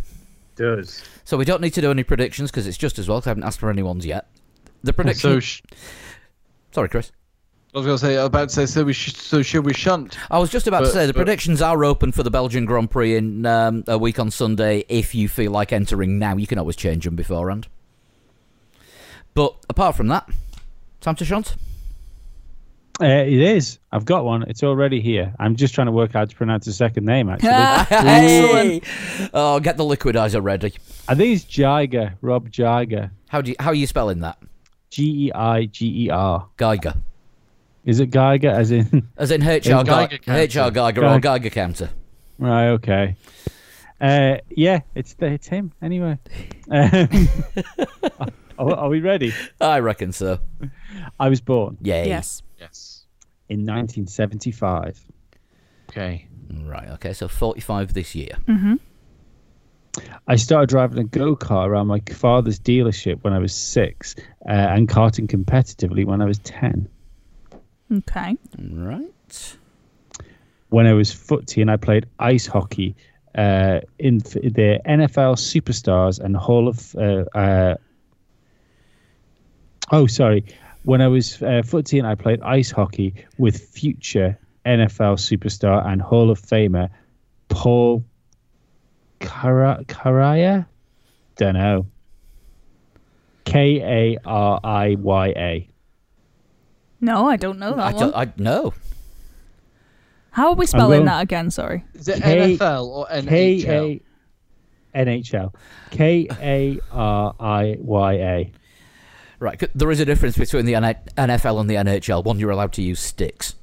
[0.55, 1.03] does.
[1.23, 3.29] So we don't need to do any predictions because it's just as well 'cause I
[3.31, 4.27] haven't asked for anyone's yet.
[4.83, 5.21] The prediction.
[5.31, 5.61] So sh-
[6.71, 7.11] Sorry, Chris.
[7.75, 10.17] I was going to say, about to say, so we sh- so should we shunt?
[10.31, 12.89] I was just about to say the but- predictions are open for the Belgian Grand
[12.89, 14.85] Prix in um, a week on Sunday.
[14.87, 17.67] If you feel like entering now, you can always change them beforehand.
[19.33, 20.29] But apart from that,
[21.01, 21.57] time to shunt.
[23.01, 23.79] Uh, it is.
[23.91, 24.43] I've got one.
[24.43, 25.35] It's already here.
[25.37, 27.27] I'm just trying to work out how to pronounce the second name.
[27.43, 27.49] Actually,
[28.79, 29.29] Excellent.
[29.33, 30.73] Oh, get the liquidizer ready.
[31.09, 32.13] Are these it's Jiger.
[32.21, 33.11] Rob Jiger.
[33.27, 34.37] How do you, how are you spelling that?
[34.91, 36.47] G E I G E R.
[36.55, 36.93] Geiger.
[37.85, 38.49] Is it Geiger?
[38.49, 40.67] As in As in HR, Geiger Geiger.
[40.67, 41.89] HR Geiger or Geig- Geiger counter.
[42.39, 42.67] right?
[42.69, 43.15] Okay.
[44.01, 45.71] Uh, yeah, it's it's him.
[45.81, 46.17] Anyway,
[46.71, 47.07] um,
[48.59, 49.33] are, are we ready?
[49.61, 50.39] I reckon so.
[51.19, 52.07] I was born Yay.
[52.09, 52.41] Yes.
[52.59, 53.05] Yes.
[53.47, 54.99] in 1975.
[55.89, 56.27] Okay.
[56.63, 58.37] Right, okay, so 45 this year.
[58.45, 58.75] Hmm.
[60.27, 64.15] I started driving a go kart around my father's dealership when I was six,
[64.47, 66.89] uh, and karting competitively when I was ten.
[67.91, 68.37] Okay.
[68.57, 69.57] Right.
[70.69, 72.95] When I was footy and I played ice hockey
[73.35, 76.95] uh, in f- the NFL Superstars and Hall of.
[76.95, 77.75] Uh, uh,
[79.91, 80.43] oh, sorry.
[80.83, 86.01] When I was uh, footy and I played ice hockey with future NFL superstar and
[86.01, 86.89] Hall of Famer
[87.49, 88.03] Paul
[89.19, 90.65] Kara- Karaya?
[91.37, 91.85] Don't know.
[93.45, 95.69] K A R I Y A.
[97.01, 97.99] No, I don't know that I, one.
[98.01, 98.73] don't, I no.
[100.31, 101.49] How are we spelling going- that again?
[101.51, 101.83] Sorry.
[101.93, 103.29] Is it K- NFL or NHL?
[103.29, 104.01] K
[104.93, 105.53] A NHL.
[105.91, 108.51] K A R I Y A.
[109.39, 112.23] Right, there is a difference between the NFL and the NHL.
[112.23, 113.55] One, you're allowed to use sticks.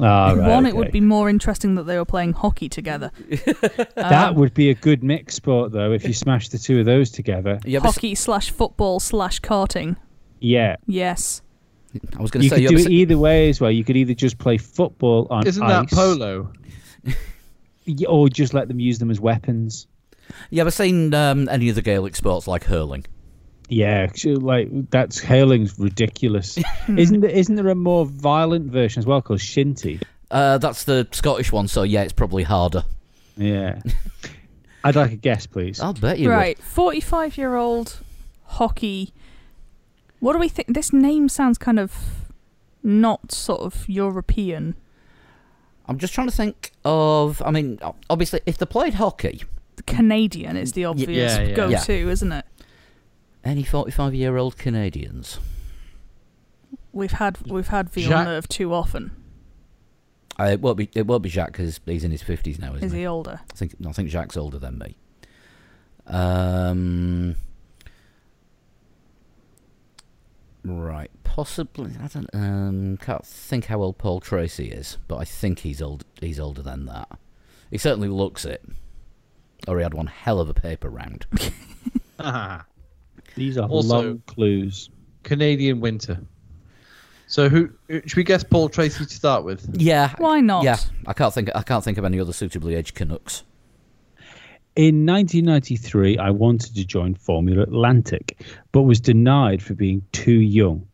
[0.00, 3.10] Ah, right, one, it would be more interesting that they were playing hockey together.
[3.96, 7.10] That would be a good mix sport, though, if you smash the two of those
[7.10, 7.58] together.
[7.64, 9.96] You ever s- Hockey slash football slash karting.
[10.38, 10.76] Yeah.
[10.86, 11.42] Yes.
[12.16, 13.70] I was going to You say, could you do ever, it either way as well.
[13.70, 16.52] You could either just play football on Isn't ice, that polo?
[18.08, 19.86] or just let them use them as weapons.
[20.50, 23.04] you ever seen um, any of the Gaelic sports like hurling?
[23.68, 26.58] Yeah, like that's hurling's ridiculous.
[26.96, 27.30] isn't there?
[27.30, 30.00] Isn't there a more violent version as well called shinty?
[30.30, 32.84] Uh, that's the Scottish one, so yeah, it's probably harder.
[33.36, 33.80] Yeah.
[34.84, 35.80] I'd like a guess, please.
[35.80, 36.56] I'll bet you right.
[36.58, 37.98] 45 year old
[38.44, 39.12] hockey.
[40.20, 40.68] What do we think?
[40.74, 41.94] This name sounds kind of
[42.82, 44.74] not sort of European.
[45.86, 47.42] I'm just trying to think of.
[47.44, 47.78] I mean,
[48.10, 49.42] obviously, if they played hockey,
[49.86, 51.54] Canadian is the obvious yeah, yeah.
[51.54, 51.78] go Yeah.
[51.80, 52.44] to, isn't it?
[53.44, 55.38] any 45 year old Canadians.
[56.92, 59.12] We've had we've had Villeneuve too often.
[60.40, 60.90] Uh, it won't be.
[60.94, 63.00] It won't be Jacques because he's in his 50s now, isn't Is he?
[63.00, 63.40] he older?
[63.50, 63.74] I think.
[63.86, 64.96] I think Jacques older than me.
[66.06, 67.36] Um.
[70.68, 71.92] Right, possibly.
[72.02, 72.28] I don't.
[72.34, 76.04] Um, can't think how old Paul Tracy is, but I think he's old.
[76.20, 77.08] He's older than that.
[77.70, 78.64] He certainly looks it.
[79.68, 81.26] Or he had one hell of a paper round.
[83.36, 84.90] These are Also- long clues.
[85.22, 86.20] Canadian winter.
[87.28, 89.68] So who should we guess Paul Tracy to start with?
[89.80, 90.14] yeah.
[90.18, 90.62] Why not?
[90.64, 90.76] Yeah,
[91.06, 91.50] I can't think.
[91.54, 93.42] I can't think of any other suitably aged Canucks.
[94.76, 100.86] In 1993, I wanted to join Formula Atlantic, but was denied for being too young.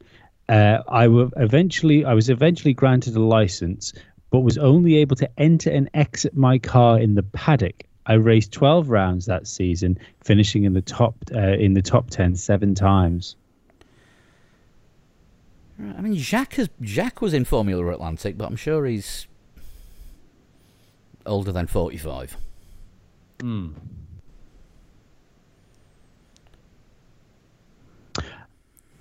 [0.49, 3.93] Uh, I eventually, I was eventually granted a license,
[4.31, 7.83] but was only able to enter and exit my car in the paddock.
[8.07, 12.37] I raced 12 rounds that season, finishing in the top uh, in the top 10
[12.37, 13.35] seven times.
[15.81, 16.69] I mean, Jacques has,
[17.21, 19.27] was in Formula Atlantic, but I'm sure he's
[21.27, 22.37] older than 45.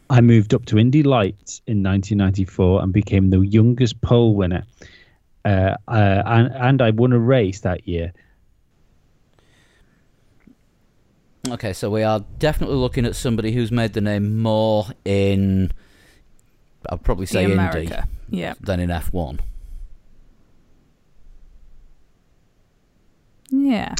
[0.09, 4.65] I moved up to Indy Lights in 1994 and became the youngest pole winner.
[5.45, 8.11] Uh, uh, and, and I won a race that year.
[11.49, 15.71] Okay, so we are definitely looking at somebody who's made the name more in,
[16.89, 17.89] I'll probably say the Indy,
[18.29, 18.53] Yeah.
[18.59, 19.39] than in F1.
[23.49, 23.95] Yeah.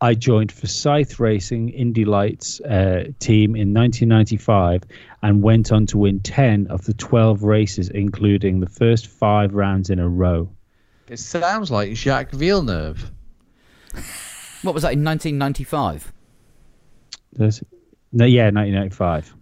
[0.00, 4.82] I joined Forsyth Racing Indy Lights uh, team in 1995
[5.22, 9.88] and went on to win 10 of the 12 races, including the first five rounds
[9.88, 10.50] in a row.
[11.08, 13.10] It sounds like Jacques Villeneuve.
[14.62, 16.12] What was that in 1995?
[17.32, 17.62] There's,
[18.12, 19.34] no, yeah, 1995.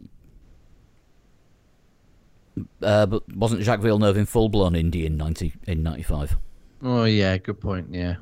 [2.81, 6.36] Uh, but wasn't Jacques Villeneuve in full blown Indy in 90 in 95?
[6.82, 7.89] Oh yeah, good point.
[7.90, 8.16] Yeah.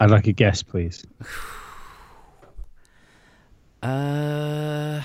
[0.00, 1.06] I'd like a guess, please.
[3.82, 5.00] Uh,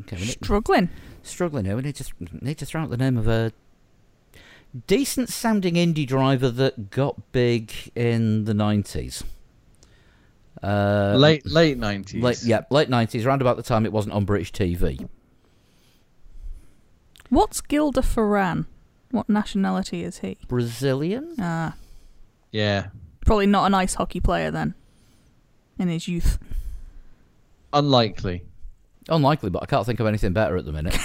[0.00, 0.90] okay, we need, Struggling.
[1.22, 1.76] struggling here.
[1.76, 2.04] We need to
[2.42, 3.50] need to throw out the name of a
[4.86, 9.24] decent sounding indie driver that got big in the nineties.
[10.62, 12.22] Uh, late late nineties.
[12.22, 15.08] late, yeah, late nineties, around about the time it wasn't on British TV.
[17.30, 18.66] What's Gil de Ferran?
[19.10, 20.38] What nationality is he?
[20.48, 21.34] Brazilian.
[21.38, 21.74] Ah,
[22.52, 22.88] Yeah.
[23.26, 24.74] probably not an ice hockey player then.
[25.78, 26.38] In his youth.
[27.72, 28.44] Unlikely.
[29.08, 30.96] Unlikely, but I can't think of anything better at the minute.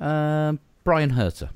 [0.00, 1.50] um, Bryan Herta.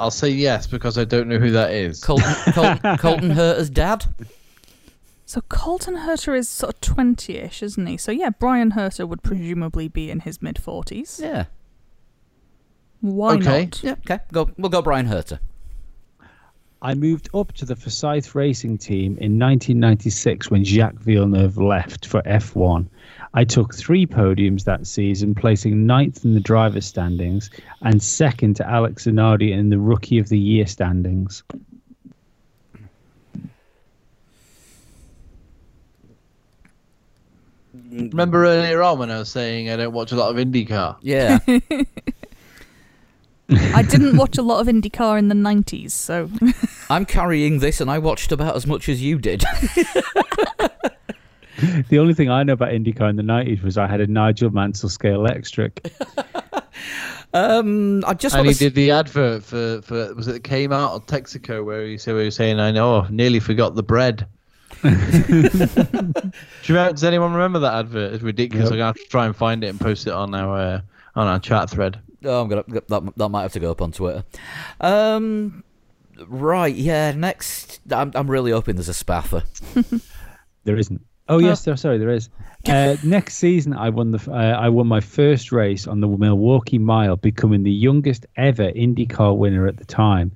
[0.00, 2.02] I'll say yes because I don't know who that is.
[2.02, 4.04] Colton, Colton, Colton Herta's dad.
[5.34, 7.96] So Colton Herta is sort of 20-ish, isn't he?
[7.96, 11.20] So yeah, Bryan Herta would presumably be in his mid 40s.
[11.20, 11.46] Yeah.
[13.00, 13.64] Why Okay.
[13.64, 13.82] not?
[13.82, 13.96] Yeah.
[14.08, 14.20] Okay.
[14.30, 14.48] Go.
[14.56, 15.40] We'll go Bryan Herta.
[16.82, 22.22] I moved up to the Forsyth Racing Team in 1996 when Jacques Villeneuve left for
[22.22, 22.86] F1.
[23.32, 27.50] I took three podiums that season, placing ninth in the driver's standings
[27.82, 31.42] and second to Alex Zanardi in the Rookie of the Year standings.
[37.94, 40.96] Remember earlier on when I was saying I don't watch a lot of IndyCar?
[41.02, 41.38] Yeah.
[43.50, 46.30] I didn't watch a lot of IndyCar in the 90s, so
[46.90, 49.44] I'm carrying this, and I watched about as much as you did.
[51.88, 54.50] The only thing I know about IndyCar in the 90s was I had a Nigel
[54.50, 55.88] Mansell scale electric.
[57.32, 58.58] um, I just And he to.
[58.58, 62.12] did the advert for, for was it that came out on Texaco where he said
[62.14, 64.26] where he was saying I know I nearly forgot the bread.
[64.84, 66.32] Do
[66.64, 68.14] you does anyone remember that advert?
[68.14, 68.64] It's ridiculous.
[68.66, 68.72] Yep.
[68.72, 70.80] I'm gonna have to try and find it and post it on our uh,
[71.14, 71.98] on our chat thread.
[72.24, 74.24] Oh, I'm gonna that, that might have to go up on Twitter.
[74.80, 75.64] Um,
[76.26, 77.12] right, yeah.
[77.12, 79.42] Next, I'm I'm really hoping there's a spaffer.
[80.64, 81.00] There isn't.
[81.28, 81.76] Oh yes, there.
[81.76, 82.28] Sorry, there is.
[82.66, 84.26] Uh, next season, I won the.
[84.26, 89.36] Uh, I won my first race on the Milwaukee Mile, becoming the youngest ever IndyCar
[89.36, 90.32] winner at the time.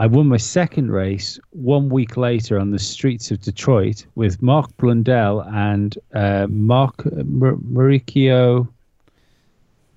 [0.00, 4.74] I won my second race one week later on the streets of Detroit with Mark
[4.76, 8.68] Blundell and uh, Mark Mar- Mauricio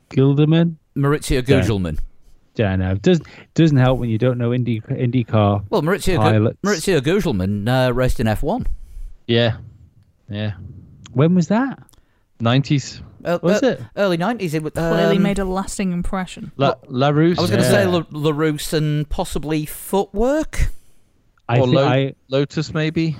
[0.09, 0.75] Gilderman.
[0.97, 1.61] Maurizio Yeah.
[1.61, 1.99] Gugelmin.
[2.55, 2.95] Don't know.
[2.95, 5.63] Doesn't doesn't help when you don't know Indy IndyCar.
[5.69, 6.57] Well, Maurizio Gu- Pilots.
[6.63, 8.65] Maurizio Gugelmin uh, raced in F1.
[9.27, 9.57] Yeah,
[10.29, 10.53] yeah.
[11.13, 11.79] When was that?
[12.41, 13.01] Nineties.
[13.23, 13.81] Uh, Was uh, it?
[13.97, 14.53] early nineties?
[14.53, 16.51] It was clearly um, made a lasting impression.
[16.57, 17.37] La Larrousse.
[17.37, 17.83] I was going to Yeah.
[17.83, 20.69] say La- Larrousse and possibly footwork.
[21.49, 22.13] I Or Lo- I.
[22.29, 23.17] Lotus maybe.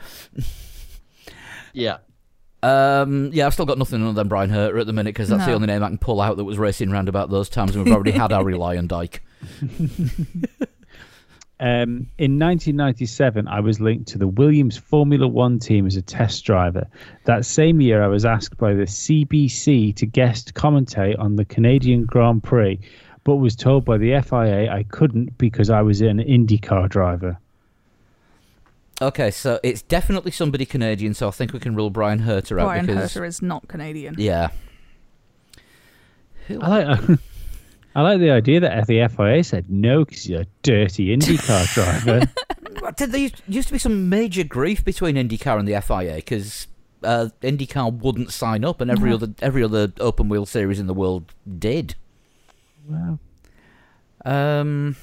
[1.73, 1.97] Yeah.
[2.61, 5.45] Um, yeah, I've still got nothing other than Bryan Herta at the minute because that's
[5.45, 7.83] the only name I can pull out that was racing round about those times, and
[7.83, 9.19] we've already had Harry Luyendyk.
[11.63, 16.43] Um, in 1997, I was linked to the Williams Formula One team as a test
[16.43, 16.85] driver.
[17.23, 22.03] That same year, I was asked by the CBC to guest commentate on the Canadian
[22.03, 22.81] Grand Prix,
[23.23, 27.37] but was told by the FIA I couldn't because I was an IndyCar driver.
[29.01, 32.65] Okay, so it's definitely somebody Canadian, so I think we can rule Bryan Herta out
[32.65, 34.15] Brian because Herta is not Canadian.
[34.17, 34.49] yeah.
[36.47, 37.19] Who- I like.
[37.95, 42.25] I like the idea that the FIA said no because you're a dirty IndyCar driver.
[42.79, 46.15] What, Did there used- used to be some major grief between IndyCar and the FIA
[46.15, 46.67] because
[47.03, 49.17] uh, IndyCar wouldn't sign up, and every No.
[49.17, 51.95] other every other open wheel series in the world did.
[52.87, 53.19] wow.
[54.25, 54.95] Um,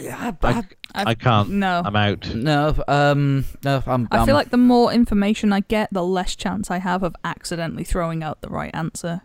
[0.00, 0.52] yeah, I, I,
[0.94, 1.50] I, I've- can't.
[1.50, 1.82] No.
[1.84, 2.34] I'm out.
[2.34, 4.08] no, um, no, I'm.
[4.10, 7.14] I I'm- feel like the more information I get, the less chance I have of
[7.24, 9.22] accidentally throwing out the right answer.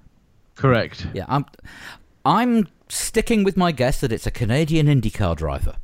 [0.60, 1.08] Correct.
[1.14, 1.46] yeah, I'm.
[2.26, 5.76] I'm sticking with my guess that it's a Canadian IndyCar driver.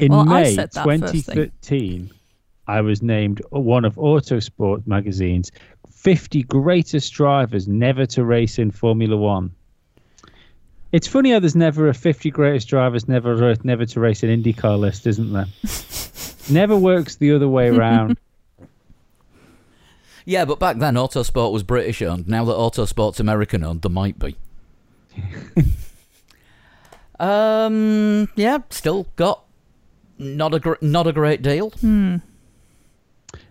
[0.00, 1.36] In Well, May said that first thing.
[1.36, 2.10] 2013,
[2.66, 5.52] I was named one of Autosport magazine's
[5.90, 9.52] 50 greatest drivers never to race in Formula One.
[10.90, 14.78] It's funny how there's never a 50 greatest drivers never never to race in IndyCar
[14.78, 15.46] list, isn't there?
[16.50, 18.18] never works the other way around.
[20.28, 22.28] Yeah, but back then Autosport was British owned.
[22.28, 24.36] Now that Autosport's American owned, there might be.
[27.20, 29.42] Um, yeah, still got
[30.18, 31.70] not a gr- not a great deal.
[31.70, 32.18] Hmm.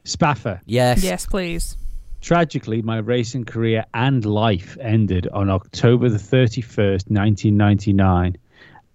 [0.05, 0.61] Spaffer.
[0.65, 1.03] Yes.
[1.03, 1.75] Yes, please.
[2.21, 8.37] Tragically, my racing career and life ended on October the 31st, 1999,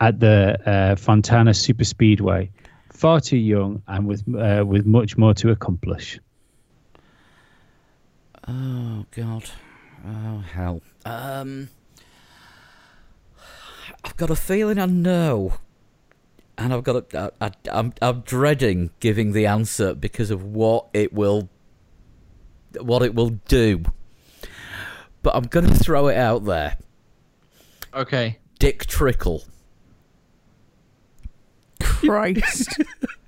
[0.01, 2.51] at the uh, Fontana Super Speedway.
[2.91, 6.19] Far too young and with uh, with much more to accomplish.
[8.49, 9.51] Oh God.
[10.07, 10.81] Oh hell.
[11.05, 11.69] Um.
[14.05, 15.55] I've got a feeling I know,
[16.59, 20.89] and I've got a, I, I, I'm I'm dreading giving the answer because of what
[20.93, 21.49] it will,
[22.81, 23.85] what it will do.
[25.23, 26.79] But I'm gonna throw it out there.
[27.95, 28.39] Okay.
[28.59, 29.45] Dick Trickle.
[31.81, 32.77] Christ.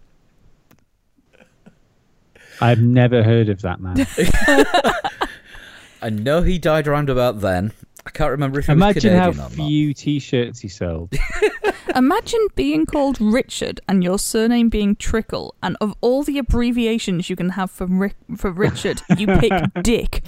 [2.60, 4.06] I've never heard of that man.
[6.02, 7.72] I know he died around about then.
[8.06, 9.66] I can't remember if he was Imagine how Canadian or not.
[9.68, 11.14] few T-shirts he sold.
[11.96, 17.36] Imagine being called Richard and your surname being Trickle, and of all the abbreviations you
[17.36, 19.52] can have for Rick, for Richard, you pick
[19.82, 20.22] Dick.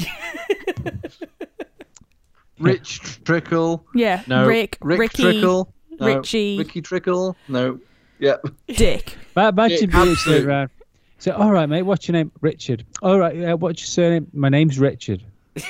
[2.59, 3.85] Rich Trickle.
[3.95, 4.47] Yeah, No.
[4.47, 5.73] Rick, Rick Ricky, Trickle.
[6.01, 6.07] No.
[6.07, 6.57] Richie.
[6.59, 7.37] Ricky Trickle.
[7.49, 7.79] No.
[8.19, 8.37] Yeah.
[8.69, 9.17] Dick.
[9.35, 10.35] But imagine Yeah, being absolute.
[10.39, 10.71] turned around.
[11.19, 11.83] So, all right, mate.
[11.83, 12.31] What's your name?
[12.41, 12.85] Richard.
[13.03, 13.43] All right.
[13.43, 14.27] Uh, what's your surname?
[14.33, 15.23] My name's Richard.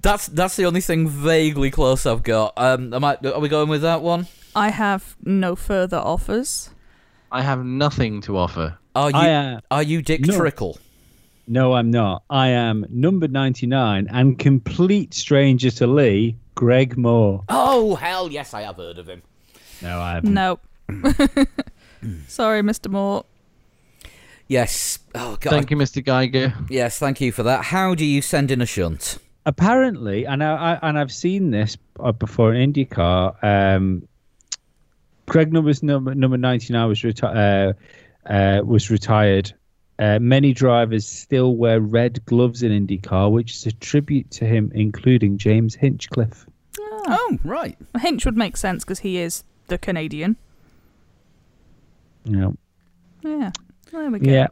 [0.00, 2.52] That's that's the only thing vaguely close I've got.
[2.56, 4.26] Um, am I, are we going with that one?
[4.54, 6.70] I have no further offers.
[7.32, 8.78] I have nothing to offer.
[8.94, 9.60] Are you I am.
[9.70, 10.36] are you Dick No.
[10.36, 10.78] Trickle?
[11.46, 12.22] No, I'm not.
[12.30, 17.42] I am number 99 and complete stranger to Lee, Greg Moore.
[17.48, 19.22] Oh hell yes, I have heard of him.
[19.82, 20.34] No, I haven't.
[20.34, 20.58] No.
[22.28, 22.90] Sorry, Mr.
[22.90, 23.24] Moore.
[24.46, 24.98] Yes.
[25.14, 25.50] Oh god.
[25.50, 26.02] Thank you, Mr.
[26.04, 26.54] Geiger.
[26.70, 27.64] Yes, thank you for that.
[27.64, 29.18] How do you send in a shunt?
[29.44, 33.42] Apparently, and I, I and I've seen this uh, before in IndyCar.
[33.44, 34.08] Um,
[35.26, 37.74] Greg numbers number number 99 was reti-
[38.26, 39.52] uh, uh, was retired.
[39.98, 44.70] Uh, many drivers still wear red gloves in IndyCar, which is a tribute to him,
[44.74, 46.46] including James Hinchcliffe.
[46.78, 47.76] Oh right.
[48.00, 50.36] Hinch would make sense because he is the Canadian.
[52.28, 52.54] You know,
[53.22, 53.50] Yeah.
[53.90, 54.30] There we go.
[54.30, 54.46] yeah.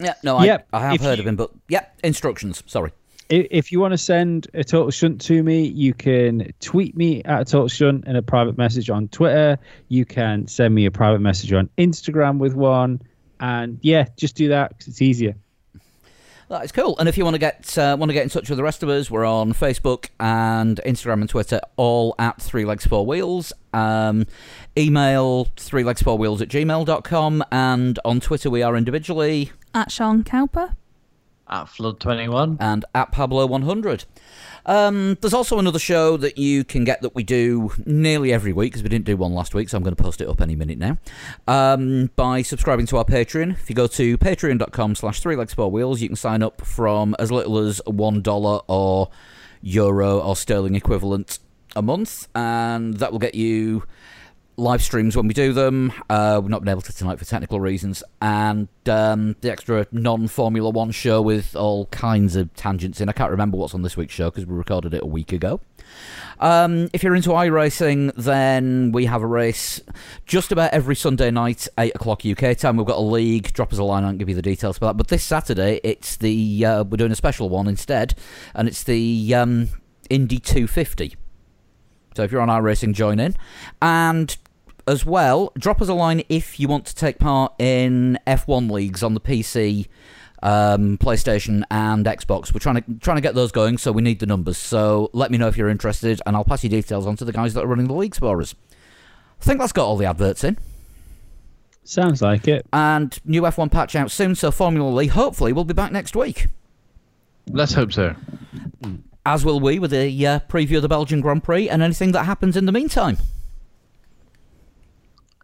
[0.00, 0.14] Yeah.
[0.22, 2.62] No, I, Yep, I have if heard you- of him, but yeah, instructions.
[2.66, 2.92] Sorry.
[3.30, 7.22] I- If you want to send a total shunt to me, you can tweet me
[7.24, 9.58] at a total shunt in a private message on Twitter.
[9.88, 13.00] You can send me a private message on Instagram with one,
[13.40, 15.34] and yeah, just do that 'cause it's easier.
[16.48, 16.96] That is cool.
[16.98, 18.84] And if you want to get uh, want to get in touch with the rest
[18.84, 23.52] of us, we're on Facebook and Instagram and Twitter, all at Three Legs Four Wheels.
[23.74, 24.26] Um,
[24.78, 30.22] email three legs four wheels at gmail.com and on Twitter we are individually At Sean
[30.24, 30.76] Cowper.
[31.48, 32.56] At Flood 21.
[32.58, 34.04] and at Pablo100.
[34.66, 38.72] Um, there's also another show that you can get that we do nearly every week
[38.72, 40.56] because we didn't do one last week, so I'm going to post it up any
[40.56, 40.98] minute now.
[41.46, 45.70] Um, by subscribing to our Patreon, if you go to patreon.com slash three legs four
[45.70, 49.08] wheels, you can sign up from as little as one dollar or
[49.62, 51.38] euro or sterling equivalent
[51.74, 53.84] a month, and that will get you
[54.56, 55.92] live streams when we do them.
[56.08, 60.70] Uh, we've not been able to tonight for technical reasons, and um, the extra non-Formula
[60.70, 63.08] One show with all kinds of tangents in.
[63.08, 65.60] I can't remember what's on this week's show because we recorded it a week ago.
[66.38, 69.80] Um, if you're into iRacing, then we have a race
[70.26, 72.76] just about every Sunday night, 8 o'clock UK time.
[72.76, 73.52] We've got a league.
[73.52, 74.96] Drop us a line, I'll give you the details for that.
[74.96, 78.14] But this Saturday, it's the uh, we're doing a special one instead,
[78.54, 79.68] and it's the um,
[80.10, 81.16] Indy 250.
[82.16, 83.34] So if you're on iRacing, join in.
[83.82, 84.36] And
[84.86, 89.02] as well, drop us a line if you want to take part in F1 leagues
[89.02, 89.88] on the PC,
[90.42, 92.52] um, PlayStation, and Xbox.
[92.54, 94.58] We're trying to trying to get those going, so we need the numbers.
[94.58, 97.32] So let me know if you're interested, and I'll pass your details on to the
[97.32, 98.54] guys that are running the leagues for us.
[99.40, 100.56] I think that's got all the adverts in,
[101.84, 102.66] Sounds like it.
[102.72, 104.34] and new F1 patch out soon.
[104.34, 106.46] So Formula Lee, hopefully, we'll be back next week.
[107.50, 108.14] Let's hope so.
[109.24, 112.24] As will we with a uh, preview of the Belgian Grand Prix and anything that
[112.24, 113.18] happens in the meantime.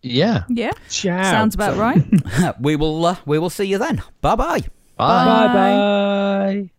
[0.03, 0.45] Yeah.
[0.49, 0.73] Yeah.
[0.89, 1.23] Ciao.
[1.23, 2.03] Sounds about right.
[2.61, 4.03] we will uh, we will see you then.
[4.21, 4.61] Bye bye.
[4.97, 5.25] Bye.
[5.25, 6.71] Bye bye.